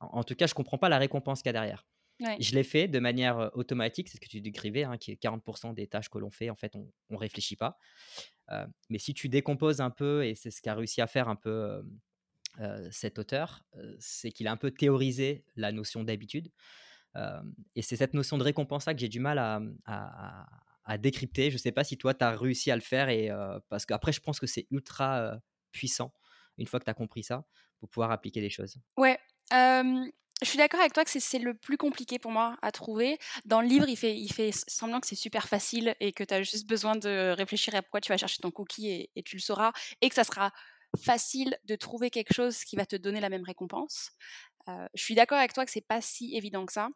En 0.00 0.20
en 0.20 0.24
tout 0.24 0.34
cas, 0.34 0.46
je 0.46 0.54
comprends 0.54 0.78
pas 0.78 0.88
la 0.88 0.98
récompense 0.98 1.42
qu'il 1.42 1.48
y 1.48 1.50
a 1.50 1.52
derrière. 1.54 1.86
Ouais. 2.20 2.40
Je 2.40 2.54
l'ai 2.54 2.64
fait 2.64 2.88
de 2.88 2.98
manière, 2.98 3.50
automatique, 3.54 4.08
c'est 4.08 4.16
ce 4.16 4.20
que 4.20 4.28
tu 4.28 4.40
décrivais, 4.40 4.84
hein, 4.84 4.98
qui 4.98 5.12
est 5.12 5.16
40 5.16 5.74
des 5.74 5.86
tâches 5.86 6.10
que 6.10 6.18
l'on 6.18 6.30
fait, 6.30 6.50
en 6.50 6.56
fait, 6.56 6.76
on 6.76 6.92
on 7.10 7.16
réfléchit 7.16 7.56
pas. 7.56 7.78
Mais 8.88 8.98
si 8.98 9.14
tu 9.14 9.28
décomposes 9.28 9.80
un 9.80 9.90
peu 9.90 10.24
et 10.26 10.34
c'est 10.34 10.50
ce 10.50 10.62
qu'a 10.62 10.74
réussi 10.74 11.00
à 11.00 11.06
faire 11.06 11.28
un 11.28 11.36
peu, 11.36 11.82
cet 12.90 13.18
auteur, 13.18 13.62
heu, 13.76 13.96
c'est 14.00 14.30
qu'il 14.32 14.46
a 14.48 14.52
un 14.52 14.56
peu 14.56 14.70
théorisé 14.70 15.44
la 15.56 15.72
notion 15.72 16.04
d'habitude. 16.04 16.50
Hem 17.14 17.54
et 17.74 17.82
c'est 17.82 17.96
cette 17.96 18.14
notion 18.14 18.38
de 18.38 18.44
récompense-là 18.44 18.94
que 18.94 19.00
j'ai 19.00 19.08
du 19.08 19.20
mal 19.20 19.38
à, 19.38 19.60
mmh, 19.60 20.98
décrypter. 20.98 21.50
Je 21.50 21.58
sais 21.58 21.72
pas 21.72 21.84
si 21.84 21.96
toi, 21.98 22.14
tu 22.14 22.24
as 22.24 22.36
réussi 22.36 22.70
à 22.70 22.76
le 22.76 22.82
faire 22.82 23.08
et 23.08 23.30
parce 23.68 23.86
qu'après 23.86 24.12
je 24.12 24.20
pense 24.20 24.40
que 24.40 24.46
c'est 24.46 24.66
ultra, 24.70 25.38
puissant, 25.72 26.12
une 26.58 26.66
fois 26.66 26.80
que 26.80 26.84
tu 26.84 26.90
as 26.90 26.94
compris 26.94 27.22
ça, 27.22 27.46
pour 27.78 27.88
pouvoir 27.88 28.10
appliquer 28.10 28.40
les 28.40 28.50
choses. 28.50 28.76
Ouais, 28.96 29.18
je 30.42 30.46
suis 30.48 30.56
d'accord 30.56 30.80
avec 30.80 30.92
toi 30.94 31.04
que 31.04 31.10
c'est 31.10 31.38
le 31.38 31.54
plus 31.54 31.76
compliqué 31.76 32.18
pour 32.18 32.30
moi 32.30 32.56
à 32.62 32.72
trouver. 32.72 33.18
Dans 33.44 33.60
le 33.60 33.68
livre, 33.68 33.88
il 33.88 33.96
fait 33.96 34.16
il 34.16 34.32
fait 34.32 34.52
semblant 34.68 35.00
que 35.00 35.06
c'est 35.06 35.14
super 35.14 35.48
facile 35.48 35.94
et 36.00 36.12
que 36.12 36.24
tu 36.24 36.32
as 36.34 36.42
juste 36.42 36.66
besoin 36.66 36.96
de 36.96 37.34
réfléchir 37.36 37.74
à 37.74 37.82
pourquoi 37.82 38.00
tu 38.00 38.10
vas 38.10 38.16
chercher 38.16 38.38
ton 38.40 38.50
cookie 38.50 39.08
et 39.14 39.22
tu 39.22 39.36
le 39.36 39.42
sauras 39.42 39.72
et 40.00 40.08
que 40.08 40.14
ça 40.14 40.24
sera 40.24 40.50
facile 40.98 41.59
de 41.64 41.76
trouver 41.76 42.11
quelque 42.11 42.35
chose 42.35 42.64
qui 42.64 42.76
va 42.76 42.87
te 42.87 42.96
donner 42.96 43.20
la 43.20 43.29
même 43.31 43.44
récompense. 43.44 44.11
Heu, 44.68 44.88
je 44.94 45.03
suis 45.05 45.14
d'accord 45.16 45.38
avec 45.38 45.55
toi 45.55 45.64
que 45.66 45.72
c'est 45.72 45.83
pas 45.87 46.00
si 46.03 46.37
évident 46.37 46.66
que 46.66 46.72
ça. 46.74 46.90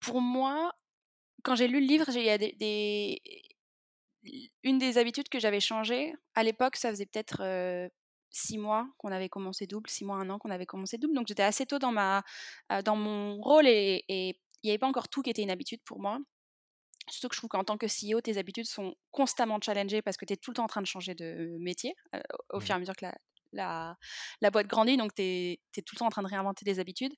Pour 0.00 0.20
moi, 0.20 0.72
quand 1.44 1.56
j'ai 1.56 1.68
lu 1.68 1.80
le 1.80 1.86
livre, 1.86 2.06
il 2.10 2.24
y 2.24 2.30
a 2.30 2.38
des 2.38 3.22
une 4.62 4.78
des 4.78 4.98
habitudes 4.98 5.28
que 5.28 5.38
j'avais 5.40 5.60
changées, 5.60 6.14
à 6.34 6.42
l'époque, 6.42 6.76
ça 6.76 6.90
faisait 6.90 7.06
peut-être, 7.06 7.42
heu, 7.42 7.90
6 8.30 8.58
mois 8.58 8.88
qu'on 8.98 9.12
avait 9.12 9.28
commencé 9.28 9.66
Double, 9.66 9.88
6 9.90 10.04
mois, 10.04 10.16
1 10.16 10.30
an 10.30 10.38
qu'on 10.38 10.50
avait 10.50 10.66
commencé 10.66 10.98
Double, 10.98 11.14
donc 11.14 11.28
j'étais 11.28 11.42
assez 11.42 11.66
tôt 11.66 11.78
dans 11.78 11.92
ma 11.92 12.24
heu, 12.72 12.82
dans 12.82 12.96
mon 12.96 13.40
rôle 13.42 13.66
et 13.68 14.04
il 14.08 14.68
y 14.68 14.70
avait 14.70 14.78
pas 14.78 14.88
encore 14.88 15.08
tout 15.08 15.22
qui 15.22 15.30
était 15.30 15.42
une 15.42 15.50
habitude 15.50 15.80
pour 15.84 16.00
moi. 16.00 16.18
Surtout 17.10 17.28
que 17.28 17.34
je 17.34 17.40
trouve 17.40 17.48
qu'en 17.50 17.64
tant 17.64 17.76
que 17.76 17.86
CEO, 17.86 18.20
tes 18.20 18.38
habitudes 18.38 18.66
sont 18.66 18.94
constamment 19.10 19.58
challengées 19.60 20.02
parce 20.02 20.16
que 20.16 20.24
tu 20.24 20.32
es 20.32 20.36
tout 20.36 20.50
le 20.50 20.56
temps 20.56 20.64
en 20.64 20.68
train 20.68 20.80
de 20.82 20.86
changer 20.86 21.14
de 21.14 21.56
métier, 21.60 21.94
au 22.50 22.60
fur 22.60 22.70
et 22.70 22.76
à 22.76 22.78
mesure 22.78 22.96
que 22.96 23.06
la 23.06 23.14
la 23.52 23.96
la 24.40 24.50
boîte 24.50 24.66
grandit, 24.66 24.96
donc 24.96 25.14
tu 25.14 25.22
es 25.22 25.58
tout 25.76 25.94
le 25.94 25.98
temps 25.98 26.06
en 26.06 26.10
train 26.10 26.22
de 26.22 26.28
réinventer 26.28 26.64
des 26.64 26.80
habitudes. 26.80 27.14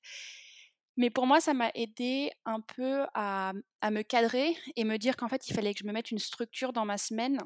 Mais 0.97 1.09
pour 1.11 1.27
moi, 1.27 1.39
ça 1.39 1.53
m'a 1.53 1.69
aidé 1.75 2.31
un 2.45 2.59
peu 2.59 3.05
à, 3.13 3.53
à 3.81 3.91
me 3.91 4.01
cadrer 4.01 4.57
et 4.75 4.83
me 4.83 4.97
dire 4.97 5.15
qu'en 5.15 5.27
fait, 5.27 5.47
il 5.47 5.53
fallait 5.53 5.73
que 5.73 5.79
je 5.79 5.85
me 5.85 5.93
mette 5.93 6.09
une 6.11 6.17
structure 6.19 6.73
dans 6.73 6.85
ma 6.85 6.97
semaine 6.97 7.39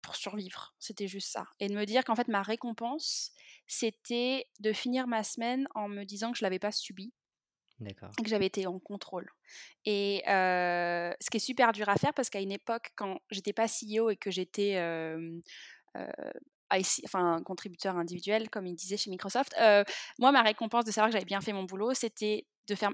pour 0.00 0.16
survivre. 0.16 0.74
C'était 0.78 1.06
juste 1.08 1.28
ça 1.30 1.46
et 1.60 1.68
de 1.68 1.74
me 1.74 1.84
dire 1.84 2.04
qu'en 2.04 2.16
fait, 2.16 2.28
ma 2.28 2.42
récompense, 2.42 3.32
c'était 3.66 4.46
de 4.60 4.72
finir 4.72 5.06
ma 5.06 5.22
semaine 5.22 5.68
en 5.74 5.88
me 5.88 6.04
disant 6.04 6.32
que 6.32 6.38
je 6.38 6.44
l'avais 6.44 6.58
pas 6.58 6.72
subie. 6.72 7.12
Que 8.22 8.28
j'avais 8.28 8.46
été 8.46 8.66
en 8.66 8.78
contrôle 8.78 9.28
et 9.84 10.22
ce 10.26 11.30
qui 11.30 11.36
est 11.36 11.40
super 11.40 11.72
dur 11.72 11.88
à 11.88 11.96
faire 11.96 12.14
parce 12.14 12.30
qu'à 12.30 12.40
une 12.40 12.52
époque, 12.52 12.90
quand 12.96 13.18
j'étais 13.30 13.52
pas 13.52 13.66
CEO 13.66 14.10
et 14.10 14.16
que 14.16 14.30
j'étais, 14.30 14.76
enfin 17.04 17.42
contributeur 17.44 17.96
individuel 17.96 18.50
comme 18.50 18.66
il 18.66 18.74
disait 18.74 18.96
chez 18.96 19.10
Microsoft, 19.10 19.54
moi 20.18 20.32
ma 20.32 20.42
récompense 20.42 20.84
de 20.84 20.92
savoir 20.92 21.08
que 21.08 21.12
j'avais 21.14 21.24
bien 21.24 21.40
fait 21.40 21.52
mon 21.52 21.64
boulot, 21.64 21.94
c'était 21.94 22.46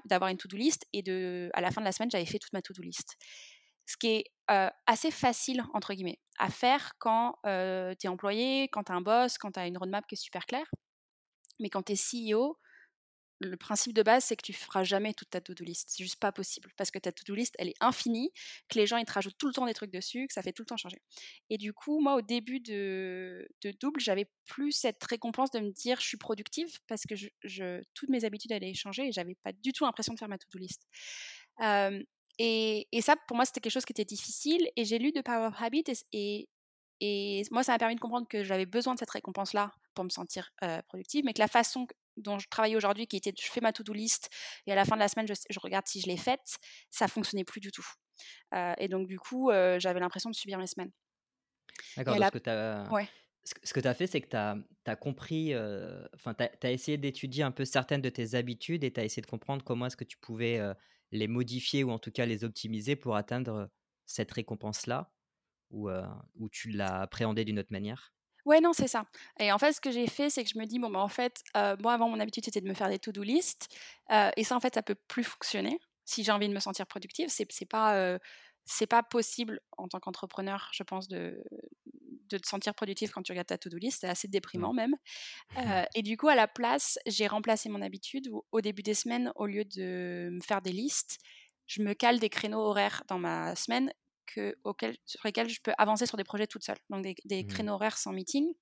d'avoir 0.04 0.30
une 0.30 0.36
to 0.36 0.48
do 0.48 0.56
list 0.56 0.86
et 0.92 1.02
de 1.02 1.50
à 1.54 1.60
la 1.60 1.70
fin 1.70 1.80
de 1.80 1.86
la 1.86 1.92
semaine, 1.92 2.10
j'avais 2.10 2.26
fait 2.26 2.38
toute 2.38 2.52
ma 2.52 2.62
to 2.62 2.72
do 2.72 2.82
list. 2.82 3.16
Ce 3.86 3.96
qui 3.96 4.08
est, 4.08 4.24
assez 4.86 5.10
«facile» 5.10 5.64
entre 5.74 5.94
guillemets 5.94 6.20
à 6.38 6.48
faire 6.48 6.92
quand, 6.98 7.36
tu 7.44 7.48
es 7.50 8.08
employé, 8.08 8.68
quand 8.68 8.84
tu 8.84 8.92
as 8.92 8.94
un 8.94 9.00
boss, 9.00 9.36
quand 9.38 9.52
tu 9.52 9.60
as 9.60 9.66
une 9.66 9.78
roadmap 9.78 10.06
qui 10.06 10.14
est 10.14 10.18
super 10.18 10.46
claire. 10.46 10.70
Mais 11.60 11.68
quand 11.68 11.82
tu 11.82 11.92
es 11.92 11.96
CEO, 11.96 12.56
le 13.40 13.56
principe 13.56 13.94
de 13.94 14.02
base, 14.02 14.24
c'est 14.24 14.36
que 14.36 14.42
tu 14.44 14.52
feras 14.52 14.84
jamais 14.84 15.14
toute 15.14 15.30
ta 15.30 15.40
to 15.40 15.54
do 15.54 15.64
list. 15.64 15.88
C'est 15.90 16.04
juste 16.04 16.20
pas 16.20 16.30
possible 16.30 16.70
parce 16.76 16.90
que 16.90 16.98
ta 16.98 17.10
to 17.10 17.24
do 17.26 17.34
list, 17.34 17.54
elle 17.58 17.68
est 17.68 17.74
infinie, 17.80 18.30
que 18.68 18.78
les 18.78 18.86
gens, 18.86 18.98
ils 18.98 19.06
te 19.06 19.12
rajoutent 19.12 19.38
tout 19.38 19.46
le 19.46 19.54
temps 19.54 19.66
des 19.66 19.74
trucs 19.74 19.90
dessus, 19.90 20.26
que 20.26 20.32
ça 20.34 20.42
fait 20.42 20.52
tout 20.52 20.62
le 20.62 20.66
temps 20.66 20.76
changer. 20.76 20.98
Et 21.48 21.56
du 21.58 21.72
coup, 21.72 22.00
moi, 22.00 22.14
au 22.16 22.20
début 22.22 22.60
de 22.60 23.48
Double, 23.80 23.98
j'avais 24.00 24.30
plus 24.44 24.72
cette 24.72 25.02
récompense 25.04 25.50
de 25.50 25.60
me 25.60 25.70
dire: 25.70 26.00
«Je 26.00 26.06
suis 26.06 26.18
productive» 26.18 26.68
parce 26.86 27.02
que 27.04 27.14
toutes 27.94 28.10
mes 28.10 28.24
habitudes 28.24 28.52
allaient 28.52 28.74
changer 28.74 29.08
et 29.08 29.12
j'avais 29.12 29.36
pas 29.42 29.52
du 29.52 29.72
tout 29.72 29.84
l'impression 29.84 30.12
de 30.12 30.18
faire 30.18 30.28
ma 30.28 30.38
to 30.38 30.46
do 30.52 30.58
list. 30.58 30.86
Et 32.38 33.00
ça, 33.00 33.16
pour 33.26 33.36
moi, 33.36 33.46
c'était 33.46 33.60
quelque 33.60 33.72
chose 33.72 33.84
qui 33.84 33.92
était 33.92 34.04
difficile 34.04 34.68
et 34.76 34.84
j'ai 34.84 34.98
lu 34.98 35.12
The 35.12 35.22
Power 35.22 35.46
of 35.46 35.54
Habit 35.60 35.84
et 37.02 37.42
moi, 37.50 37.62
ça 37.62 37.72
m'a 37.72 37.78
permis 37.78 37.94
de 37.94 38.00
comprendre 38.00 38.28
que 38.28 38.44
j'avais 38.44 38.66
besoin 38.66 38.92
de 38.92 38.98
cette 38.98 39.10
récompense-là 39.10 39.72
pour 39.94 40.04
me 40.04 40.10
sentir, 40.10 40.50
productive, 40.88 41.24
mais 41.24 41.32
que 41.32 41.40
la 41.40 41.48
façon 41.48 41.86
dont 42.22 42.38
je 42.38 42.48
travaillais 42.48 42.76
aujourd'hui, 42.76 43.06
qui 43.06 43.16
était 43.16 43.32
je 43.38 43.50
fais 43.50 43.60
ma 43.60 43.72
to 43.72 43.82
do 43.82 43.92
list 43.92 44.28
et 44.66 44.72
à 44.72 44.74
la 44.74 44.84
fin 44.84 44.94
de 44.96 45.00
la 45.00 45.08
semaine, 45.08 45.26
je 45.28 45.60
regarde 45.60 45.86
si 45.88 46.00
je 46.00 46.06
l'ai 46.08 46.16
faite, 46.16 46.56
ça 46.90 47.08
fonctionnait 47.08 47.44
plus 47.44 47.60
du 47.60 47.72
tout. 47.72 47.86
Heu 48.54 48.74
et 48.78 48.88
donc 48.88 49.08
du 49.08 49.18
coup, 49.18 49.50
heu, 49.52 49.78
j'avais 49.80 50.00
l'impression 50.00 50.30
de 50.30 50.36
subir 50.36 50.58
mes 50.58 50.66
semaines. 50.68 50.92
D'accord, 51.96 52.14
à 52.14 52.18
donc 52.18 52.26
la 52.26 52.30
ce 52.32 52.32
que 52.32 52.38
tu 52.38 52.50
as 52.50 52.94
ouais. 52.94 53.08
ce 53.44 53.54
que 53.54 53.60
ce 53.66 53.72
que 53.74 53.80
tu 53.80 53.88
as 53.88 53.94
fait, 53.94 54.06
c'est 54.06 54.20
que 54.20 54.28
tu 54.28 54.36
as 54.90 54.96
compris, 54.96 55.54
heu, 55.54 56.06
enfin, 56.14 56.34
tu 56.34 56.44
as 56.66 56.70
essayé 56.72 56.98
d'étudier 56.98 57.42
un 57.42 57.50
peu 57.52 57.64
certaines 57.64 58.02
de 58.02 58.10
tes 58.10 58.34
habitudes 58.34 58.84
et 58.84 58.92
tu 58.92 59.00
as 59.00 59.04
essayé 59.04 59.22
de 59.22 59.26
comprendre 59.26 59.64
comment 59.64 59.86
est-ce 59.86 59.96
que 59.96 60.04
tu 60.04 60.18
pouvais, 60.18 60.60
les 61.12 61.26
modifier 61.28 61.82
ou 61.84 61.90
en 61.90 61.98
tout 61.98 62.10
cas 62.12 62.26
les 62.26 62.44
optimiser 62.44 62.96
pour 62.96 63.16
atteindre, 63.16 63.70
cette 64.06 64.30
récompense-là? 64.32 65.12
Ou, 65.70 65.90
ou 66.36 66.48
tu 66.50 66.70
l'as 66.70 67.00
appréhendé 67.02 67.44
d'une 67.46 67.58
autre 67.60 67.72
manière? 67.72 68.14
Ouais, 68.46 68.60
non, 68.60 68.72
c'est 68.72 68.88
ça 68.88 69.04
et 69.38 69.52
en 69.52 69.58
fait, 69.58 69.72
ce 69.72 69.80
que 69.80 69.90
j'ai 69.90 70.06
fait, 70.06 70.30
c'est 70.30 70.44
que 70.44 70.50
je 70.50 70.58
me 70.58 70.64
dis: 70.66 70.78
«Bon, 70.78 70.90
bah, 70.90 71.00
en 71.00 71.08
fait, 71.08 71.42
heu, 71.56 71.76
moi, 71.80 71.92
avant, 71.94 72.08
mon 72.08 72.20
habitude, 72.20 72.44
c'était 72.44 72.60
de 72.60 72.68
me 72.68 72.74
faire 72.74 72.88
des 72.88 72.98
to 72.98 73.12
do 73.12 73.22
list, 73.22 73.68
heu 74.12 74.30
et 74.36 74.44
ça, 74.44 74.56
en 74.56 74.60
fait, 74.60 74.74
ça 74.74 74.82
peut 74.82 74.94
plus 74.94 75.24
fonctionner. 75.24 75.78
Si 76.04 76.24
j'ai 76.24 76.32
envie 76.32 76.48
de 76.48 76.54
me 76.54 76.60
sentir 76.60 76.86
productive, 76.86 77.28
c'est 77.30 77.66
pas, 77.66 78.18
c'est 78.64 78.86
pas 78.86 79.02
possible 79.02 79.60
en 79.78 79.88
tant 79.88 80.00
qu'entrepreneur, 80.00 80.70
je 80.72 80.82
pense, 80.82 81.08
de 81.08 81.42
de 82.30 82.38
te 82.38 82.46
sentir 82.48 82.74
productif 82.76 83.10
quand 83.12 83.22
tu 83.22 83.32
regardes 83.32 83.48
ta 83.48 83.58
to 83.58 83.68
do 83.70 83.76
list, 83.78 84.00
c'est 84.02 84.08
assez 84.08 84.28
Mmh. 84.54 84.68
déprimant 84.68 84.72
même, 84.72 84.94
et 85.94 86.02
du 86.02 86.16
coup, 86.16 86.28
à 86.28 86.34
la 86.34 86.48
place, 86.48 86.98
j'ai 87.06 87.26
remplacé 87.26 87.68
mon 87.68 87.82
habitude 87.82 88.28
où, 88.28 88.42
au 88.52 88.60
début 88.60 88.82
des 88.82 88.94
semaines, 88.94 89.32
au 89.36 89.46
lieu 89.46 89.64
de 89.64 90.30
me 90.32 90.40
faire 90.40 90.62
des 90.62 90.72
listes, 90.72 91.18
je 91.66 91.82
me 91.82 91.94
cale 91.94 92.18
des 92.18 92.28
créneaux 92.30 92.60
horaires 92.60 93.02
dans 93.08 93.18
ma 93.18 93.54
semaine 93.56 93.92
que 94.34 94.56
sur 95.06 95.20
lesquels 95.24 95.48
je 95.48 95.60
peux 95.62 95.72
avancer 95.78 96.06
sur 96.06 96.16
des 96.16 96.24
projets 96.24 96.46
toute 96.46 96.64
seule, 96.64 96.78
donc 96.90 97.02
des 97.02 97.14
des 97.24 97.44
Mmh. 97.44 97.46
créneaux 97.46 97.74
horaires 97.74 97.98
sans 97.98 98.12
meeting 98.12 98.52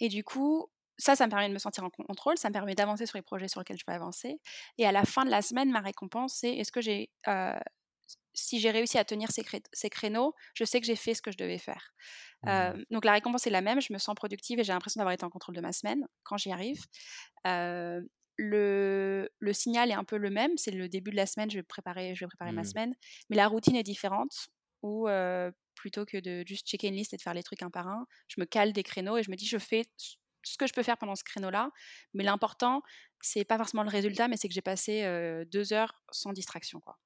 et 0.00 0.08
du 0.08 0.24
coup, 0.24 0.70
ça, 0.98 1.16
ça 1.16 1.26
me 1.26 1.30
permet 1.30 1.48
de 1.48 1.54
me 1.54 1.58
sentir 1.58 1.84
en 1.84 1.90
contrôle, 1.90 2.36
ça 2.38 2.48
me 2.48 2.52
permet 2.52 2.74
d'avancer 2.74 3.06
sur 3.06 3.16
les 3.16 3.22
projets 3.22 3.48
sur 3.48 3.60
lesquels 3.60 3.78
je 3.78 3.84
peux 3.84 3.92
avancer 3.92 4.40
et 4.78 4.86
à 4.86 4.92
la 4.92 5.04
fin 5.04 5.24
de 5.24 5.30
la 5.30 5.42
semaine, 5.42 5.70
ma 5.70 5.80
récompense, 5.80 6.34
c'est 6.34 6.54
est-ce 6.56 6.72
que 6.72 6.80
j'ai, 6.80 7.10
heu, 7.28 7.52
si 8.34 8.60
j'ai 8.60 8.70
réussi 8.70 8.98
à 8.98 9.04
tenir 9.04 9.30
ces, 9.32 9.44
ces, 9.72 9.90
créneaux, 9.90 10.34
je 10.54 10.64
sais 10.64 10.80
que 10.80 10.86
j'ai 10.86 10.96
fait 10.96 11.14
ce 11.14 11.22
que 11.22 11.32
je 11.32 11.38
devais 11.38 11.58
faire. 11.58 11.92
Mmh. 12.42 12.84
donc 12.90 13.04
la 13.04 13.12
récompense 13.12 13.46
est 13.46 13.50
la 13.50 13.60
même, 13.62 13.80
je 13.80 13.92
me 13.92 13.98
sens 13.98 14.14
productive 14.14 14.58
et 14.60 14.64
j'ai 14.64 14.72
l'impression 14.72 15.00
d'avoir 15.00 15.14
été 15.14 15.24
en 15.24 15.30
contrôle 15.30 15.56
de 15.56 15.60
ma 15.60 15.72
semaine 15.72 16.06
quand 16.24 16.36
j'y 16.38 16.52
arrive. 16.52 16.82
Le, 18.42 19.28
le, 19.38 19.52
signal 19.52 19.90
est 19.90 19.94
un 19.94 20.04
peu 20.04 20.16
le 20.16 20.30
même, 20.30 20.56
c'est 20.56 20.70
le 20.70 20.88
début 20.88 21.10
de 21.10 21.16
la 21.16 21.26
semaine, 21.26 21.50
je 21.50 21.58
vais 21.58 21.62
préparer, 21.62 22.14
je 22.14 22.24
vais 22.24 22.28
préparer 22.28 22.52
ma 22.52 22.62
Mmh. 22.62 22.64
semaine, 22.64 22.94
mais 23.28 23.36
la 23.36 23.48
routine 23.48 23.76
est 23.76 23.82
différente 23.82 24.48
où 24.82 25.06
plutôt 25.74 26.04
que 26.06 26.18
de 26.18 26.42
juste 26.46 26.66
checker 26.66 26.88
une 26.88 26.94
liste 26.94 27.12
et 27.14 27.16
de 27.16 27.22
faire 27.22 27.34
les 27.34 27.42
trucs 27.42 27.62
un 27.62 27.70
par 27.70 27.88
un, 27.88 28.06
je 28.28 28.40
me 28.40 28.46
cale 28.46 28.72
des 28.72 28.82
créneaux 28.82 29.16
et 29.18 29.22
je 29.22 29.30
me 29.30 29.36
dis 29.36 29.46
je 29.46 29.58
fais 29.58 29.84
ce 30.42 30.56
que 30.56 30.66
je 30.66 30.72
peux 30.72 30.82
faire 30.82 30.96
pendant 30.96 31.16
ce 31.16 31.24
créneau-là, 31.24 31.70
mais 32.14 32.24
l'important 32.24 32.82
c'est 33.22 33.44
pas 33.44 33.58
forcément 33.58 33.82
le 33.82 33.90
résultat, 33.90 34.28
mais 34.28 34.36
c'est 34.38 34.48
que 34.48 34.54
j'ai 34.54 34.62
passé 34.62 35.02
deux 35.50 35.72
heures 35.74 36.02
sans 36.10 36.32
distraction. 36.32 36.80
Quoi. 36.80 36.98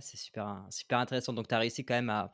c'est 0.00 0.16
super, 0.16 0.66
super 0.70 0.98
intéressant. 0.98 1.32
Donc, 1.32 1.48
tu 1.48 1.54
as 1.54 1.58
réussi 1.58 1.84
quand 1.84 1.94
même 1.94 2.10
à, 2.10 2.32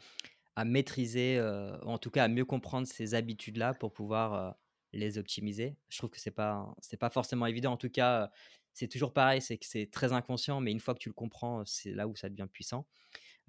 à 0.57 0.65
maîtriser, 0.65 1.39
euh, 1.39 1.79
en 1.83 1.99
tout 1.99 2.11
cas 2.11 2.25
à 2.25 2.29
mieux 2.29 2.45
comprendre 2.45 2.87
ces 2.87 3.15
habitudes-là 3.15 3.75
pour 3.75 3.93
pouvoir 3.93 4.57
les 4.93 5.19
optimiser. 5.19 5.77
Je 5.89 5.99
trouve 5.99 6.11
que 6.11 6.21
c'est 6.21 6.31
pas 6.31 6.75
pas 7.01 7.11
forcément 7.11 7.47
évident. 7.47 7.73
En 7.73 7.77
tout 7.77 7.91
cas, 7.91 8.31
c'est 8.73 8.89
toujours 8.89 9.13
pareil, 9.13 9.41
c'est 9.41 9.59
que 9.59 9.67
c'est 9.67 9.91
très 9.91 10.13
inconscient, 10.13 10.61
mais 10.61 10.73
une 10.73 10.81
fois 10.81 10.95
que 10.95 11.01
tu 11.01 11.09
le 11.09 11.15
comprends, 11.15 11.65
c'est 11.67 11.93
là 11.93 12.09
où 12.09 12.17
ça 12.17 12.29
devient 12.29 12.49
puissant. 12.51 12.87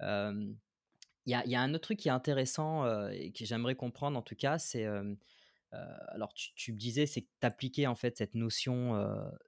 Il 0.00 1.30
y, 1.30 1.34
a, 1.34 1.46
y, 1.46 1.54
a, 1.54 1.60
un 1.62 1.72
autre 1.72 1.84
truc 1.84 1.98
qui 2.00 2.08
est 2.08 2.12
intéressant 2.12 2.84
euh, 2.84 3.08
et 3.08 3.32
que 3.32 3.46
j'aimerais 3.46 3.74
comprendre 3.74 4.18
en 4.18 4.22
tout 4.22 4.36
cas, 4.36 4.58
c'est 4.58 4.86
alors 6.08 6.32
tu, 6.34 6.72
me 6.72 6.78
disais, 6.78 7.04
c'est 7.06 7.22
que 7.22 7.86
en 7.86 7.96
fait 7.96 8.16
cette 8.16 8.34
notion 8.34 8.94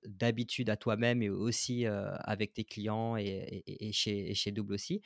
d'habitude 0.05 0.71
à 0.71 0.77
toi-même 0.77 1.23
et 1.23 1.31
aussi 1.31 1.87
avec 1.87 2.53
tes 2.55 2.65
clients 2.65 3.17
et, 3.17 3.63
et, 3.67 3.93
chez, 3.93 4.31
et, 4.31 4.35
chez, 4.35 4.51
Double 4.51 4.75
aussi. 4.75 5.03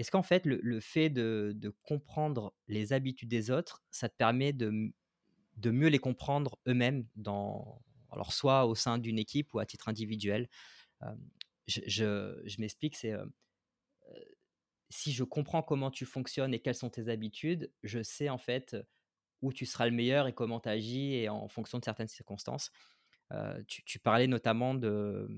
Est-ce 0.00 0.10
qu'en 0.10 0.22
fait, 0.22 0.46
le, 0.46 0.80
fait 0.80 1.10
de, 1.10 1.74
comprendre 1.82 2.54
les 2.68 2.94
habitudes 2.94 3.28
des 3.28 3.50
autres, 3.50 3.82
ça 3.90 4.08
te 4.08 4.16
permet 4.16 4.54
de, 4.54 4.94
de 5.60 5.70
mieux 5.70 5.88
les 5.88 5.98
comprendre 5.98 6.58
eux-mêmes, 6.66 7.06
dans, 7.16 7.82
alors 8.10 8.32
soit 8.32 8.66
au 8.66 8.74
sein 8.74 8.98
d'une 8.98 9.18
équipe 9.18 9.54
ou 9.54 9.58
à 9.58 9.66
titre 9.66 9.88
individuel 9.88 10.48
Je, 11.66 12.60
m'explique, 12.60 12.96
c'est 12.96 13.14
si 14.90 15.12
je 15.12 15.22
comprends 15.22 15.62
comment 15.62 15.90
tu 15.90 16.04
fonctionnes 16.04 16.52
et 16.52 16.60
quelles 16.60 16.74
sont 16.74 16.90
tes 16.90 17.08
habitudes, 17.08 17.72
je 17.82 18.02
sais 18.02 18.28
en 18.28 18.38
fait 18.38 18.76
où 19.42 19.52
tu 19.52 19.66
seras 19.66 19.86
le 19.86 19.92
meilleur 19.92 20.26
et 20.26 20.34
comment 20.34 20.60
tu 20.60 20.68
agis 20.68 21.14
et 21.14 21.28
en 21.28 21.48
fonction 21.48 21.78
de 21.78 21.84
certaines 21.84 22.08
circonstances. 22.08 22.70
tu, 23.66 23.98
parlais 23.98 24.26
notamment 24.26 24.74
de 24.74 25.28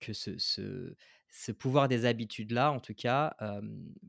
que 0.00 0.12
ce, 0.12 1.52
pouvoir 1.52 1.88
des 1.88 2.04
habitudes-là, 2.04 2.72
en 2.72 2.80
tout 2.80 2.94
cas, 2.94 3.36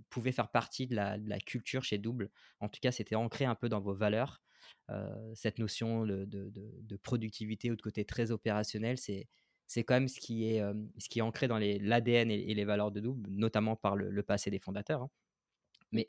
pouvait 0.10 0.32
faire 0.32 0.50
partie 0.50 0.88
de 0.88 0.96
la, 0.96 1.40
culture 1.40 1.84
chez 1.84 1.98
Double. 1.98 2.30
En 2.60 2.70
tout 2.70 2.80
cas, 2.82 2.92
c'était 2.92 3.16
ancré 3.16 3.46
un 3.46 3.56
peu 3.56 3.70
dans 3.70 3.80
vos 3.80 3.94
valeurs. 3.94 4.42
Cette 5.34 5.60
notion 5.60 6.06
de, 6.06 6.26
de, 6.26 6.96
productivité 6.98 7.72
ou 7.72 7.76
de 7.76 7.82
côté 7.82 8.06
très 8.06 8.32
opérationnel, 8.32 8.98
c'est, 8.98 9.28
c'est 9.66 9.84
quand 9.84 9.96
même 9.96 10.08
ce 10.08 10.20
qui 10.20 10.46
est, 10.46 10.62
ce 10.98 11.10
qui 11.10 11.20
est 11.20 11.22
ancré 11.24 11.48
dans 11.48 11.58
l'ADN 11.58 12.30
et, 12.30 12.54
les 12.54 12.66
valeurs 12.66 12.92
de 12.92 13.00
Double, 13.00 13.30
notamment 13.32 13.76
par 13.76 13.96
le, 13.96 14.24
passé 14.24 14.52
des 14.52 14.60
fondateurs. 14.60 15.04
Hein. 15.04 15.10
Mais 15.92 16.08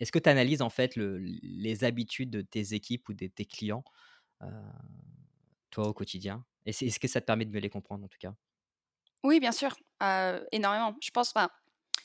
est-ce 0.00 0.12
que 0.12 0.18
tu 0.18 0.28
analyses 0.28 0.62
en 0.62 0.70
fait 0.70 0.96
le, 0.96 1.18
les 1.18 1.84
habitudes 1.84 2.30
de 2.30 2.42
tes 2.42 2.74
équipes 2.74 3.08
ou 3.08 3.14
de 3.14 3.26
tes 3.26 3.44
clients, 3.44 3.84
toi, 5.70 5.88
au 5.88 5.92
quotidien? 5.92 6.44
Est-ce 6.66 6.98
que 6.98 7.08
ça 7.08 7.20
te 7.20 7.26
permet 7.26 7.44
de 7.44 7.50
mieux 7.50 7.60
les 7.60 7.70
comprendre 7.70 8.04
en 8.04 8.08
tout 8.08 8.18
cas? 8.18 8.34
Oui, 9.22 9.40
bien 9.40 9.52
sûr, 9.52 9.76
énormément. 10.52 10.96
Je 11.02 11.10
pense, 11.10 11.32
que 11.32 11.40